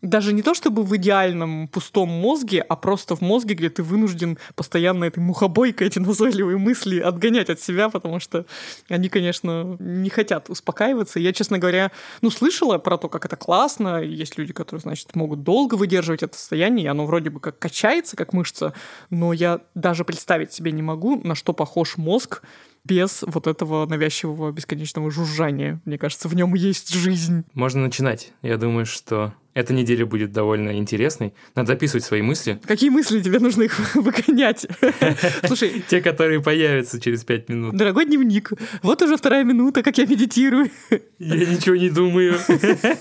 даже 0.04 0.32
не 0.32 0.42
то 0.42 0.54
чтобы 0.54 0.82
в 0.82 0.94
идеальном 0.96 1.66
пустом 1.68 2.08
мозге, 2.08 2.60
а 2.60 2.76
просто 2.76 3.16
в 3.16 3.20
мозге, 3.22 3.54
где 3.54 3.70
ты 3.70 3.82
вынужден 3.82 4.38
постоянно 4.54 5.04
этой 5.04 5.20
мухобойкой, 5.20 5.86
эти 5.86 5.98
назойливые 5.98 6.58
мысли 6.58 7.00
отгонять 7.00 7.50
от 7.50 7.60
себя, 7.60 7.88
потому 7.88 8.20
что 8.20 8.44
они, 8.88 9.08
конечно, 9.08 9.76
не 9.80 10.10
хотят 10.10 10.50
успокаиваться. 10.50 11.18
Я, 11.18 11.32
честно 11.32 11.58
говоря, 11.58 11.90
ну, 12.20 12.30
слышала 12.30 12.78
про 12.78 12.98
то, 12.98 13.08
как 13.08 13.24
это 13.24 13.36
классно. 13.36 14.02
Есть 14.02 14.36
люди, 14.36 14.52
которые, 14.52 14.82
значит, 14.82 15.16
могут 15.16 15.42
долго 15.42 15.74
выдерживать 15.74 16.22
это 16.22 16.36
состояние, 16.36 16.84
и 16.84 16.88
оно 16.88 17.06
вроде 17.06 17.30
бы 17.30 17.40
как 17.40 17.58
качается, 17.58 18.16
как 18.16 18.32
мышца, 18.32 18.74
но 19.10 19.32
я 19.32 19.60
даже 19.74 20.04
представить 20.04 20.52
себе 20.52 20.72
не 20.72 20.82
могу, 20.82 21.20
на 21.22 21.34
что 21.34 21.52
похож 21.52 21.96
мозг 21.96 22.42
без 22.84 23.24
вот 23.26 23.46
этого 23.46 23.86
навязчивого 23.86 24.52
бесконечного 24.52 25.10
жужжания. 25.10 25.80
Мне 25.84 25.98
кажется, 25.98 26.28
в 26.28 26.34
нем 26.34 26.54
есть 26.54 26.92
жизнь. 26.92 27.44
Можно 27.54 27.82
начинать. 27.82 28.32
Я 28.42 28.58
думаю, 28.58 28.84
что 28.84 29.32
эта 29.54 29.72
неделя 29.72 30.04
будет 30.04 30.32
довольно 30.32 30.76
интересной. 30.76 31.32
Надо 31.54 31.68
записывать 31.68 32.04
свои 32.04 32.20
мысли. 32.20 32.60
Какие 32.66 32.90
мысли 32.90 33.20
тебе 33.20 33.38
нужно 33.38 33.62
их 33.62 33.78
выгонять? 33.94 34.66
Слушай. 35.46 35.82
Те, 35.88 36.02
которые 36.02 36.42
появятся 36.42 37.00
через 37.00 37.24
пять 37.24 37.48
минут. 37.48 37.74
Дорогой 37.76 38.04
дневник, 38.04 38.52
вот 38.82 39.00
уже 39.00 39.16
вторая 39.16 39.44
минута, 39.44 39.82
как 39.82 39.96
я 39.96 40.06
медитирую. 40.06 40.70
Я 41.18 41.46
ничего 41.46 41.76
не 41.76 41.88
думаю. 41.88 42.36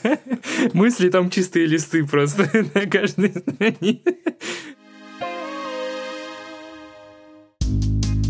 Мысли 0.74 1.10
там 1.10 1.30
чистые 1.30 1.66
листы 1.66 2.06
просто 2.06 2.50
на 2.74 2.86
каждой 2.86 3.32
странице. 3.32 4.16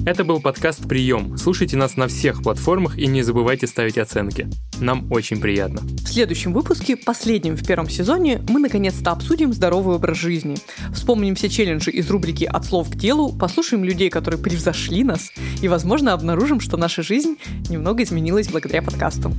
Это 0.05 0.25
был 0.25 0.41
подкаст 0.41 0.85
«Прием». 0.85 1.37
Слушайте 1.37 1.77
нас 1.77 1.95
на 1.95 2.09
всех 2.09 2.43
платформах 2.43 2.97
и 2.97 3.07
не 3.07 3.21
забывайте 3.21 3.67
ставить 3.67 3.97
оценки. 3.97 4.49
Нам 4.81 5.09
очень 5.09 5.39
приятно. 5.39 5.79
В 5.79 6.09
следующем 6.09 6.51
выпуске, 6.51 6.97
последнем 6.97 7.55
в 7.55 7.65
первом 7.65 7.89
сезоне, 7.89 8.41
мы 8.49 8.59
наконец-то 8.59 9.11
обсудим 9.11 9.53
здоровый 9.53 9.95
образ 9.95 10.17
жизни. 10.17 10.57
Вспомним 10.93 11.35
все 11.35 11.47
челленджи 11.47 11.89
из 11.89 12.09
рубрики 12.09 12.43
«От 12.43 12.65
слов 12.65 12.89
к 12.89 12.95
делу», 12.95 13.31
послушаем 13.31 13.85
людей, 13.85 14.09
которые 14.09 14.41
превзошли 14.41 15.05
нас, 15.05 15.31
и, 15.61 15.69
возможно, 15.69 16.11
обнаружим, 16.11 16.59
что 16.59 16.75
наша 16.75 17.01
жизнь 17.01 17.37
немного 17.69 18.03
изменилась 18.03 18.49
благодаря 18.49 18.81
подкасту. 18.81 19.31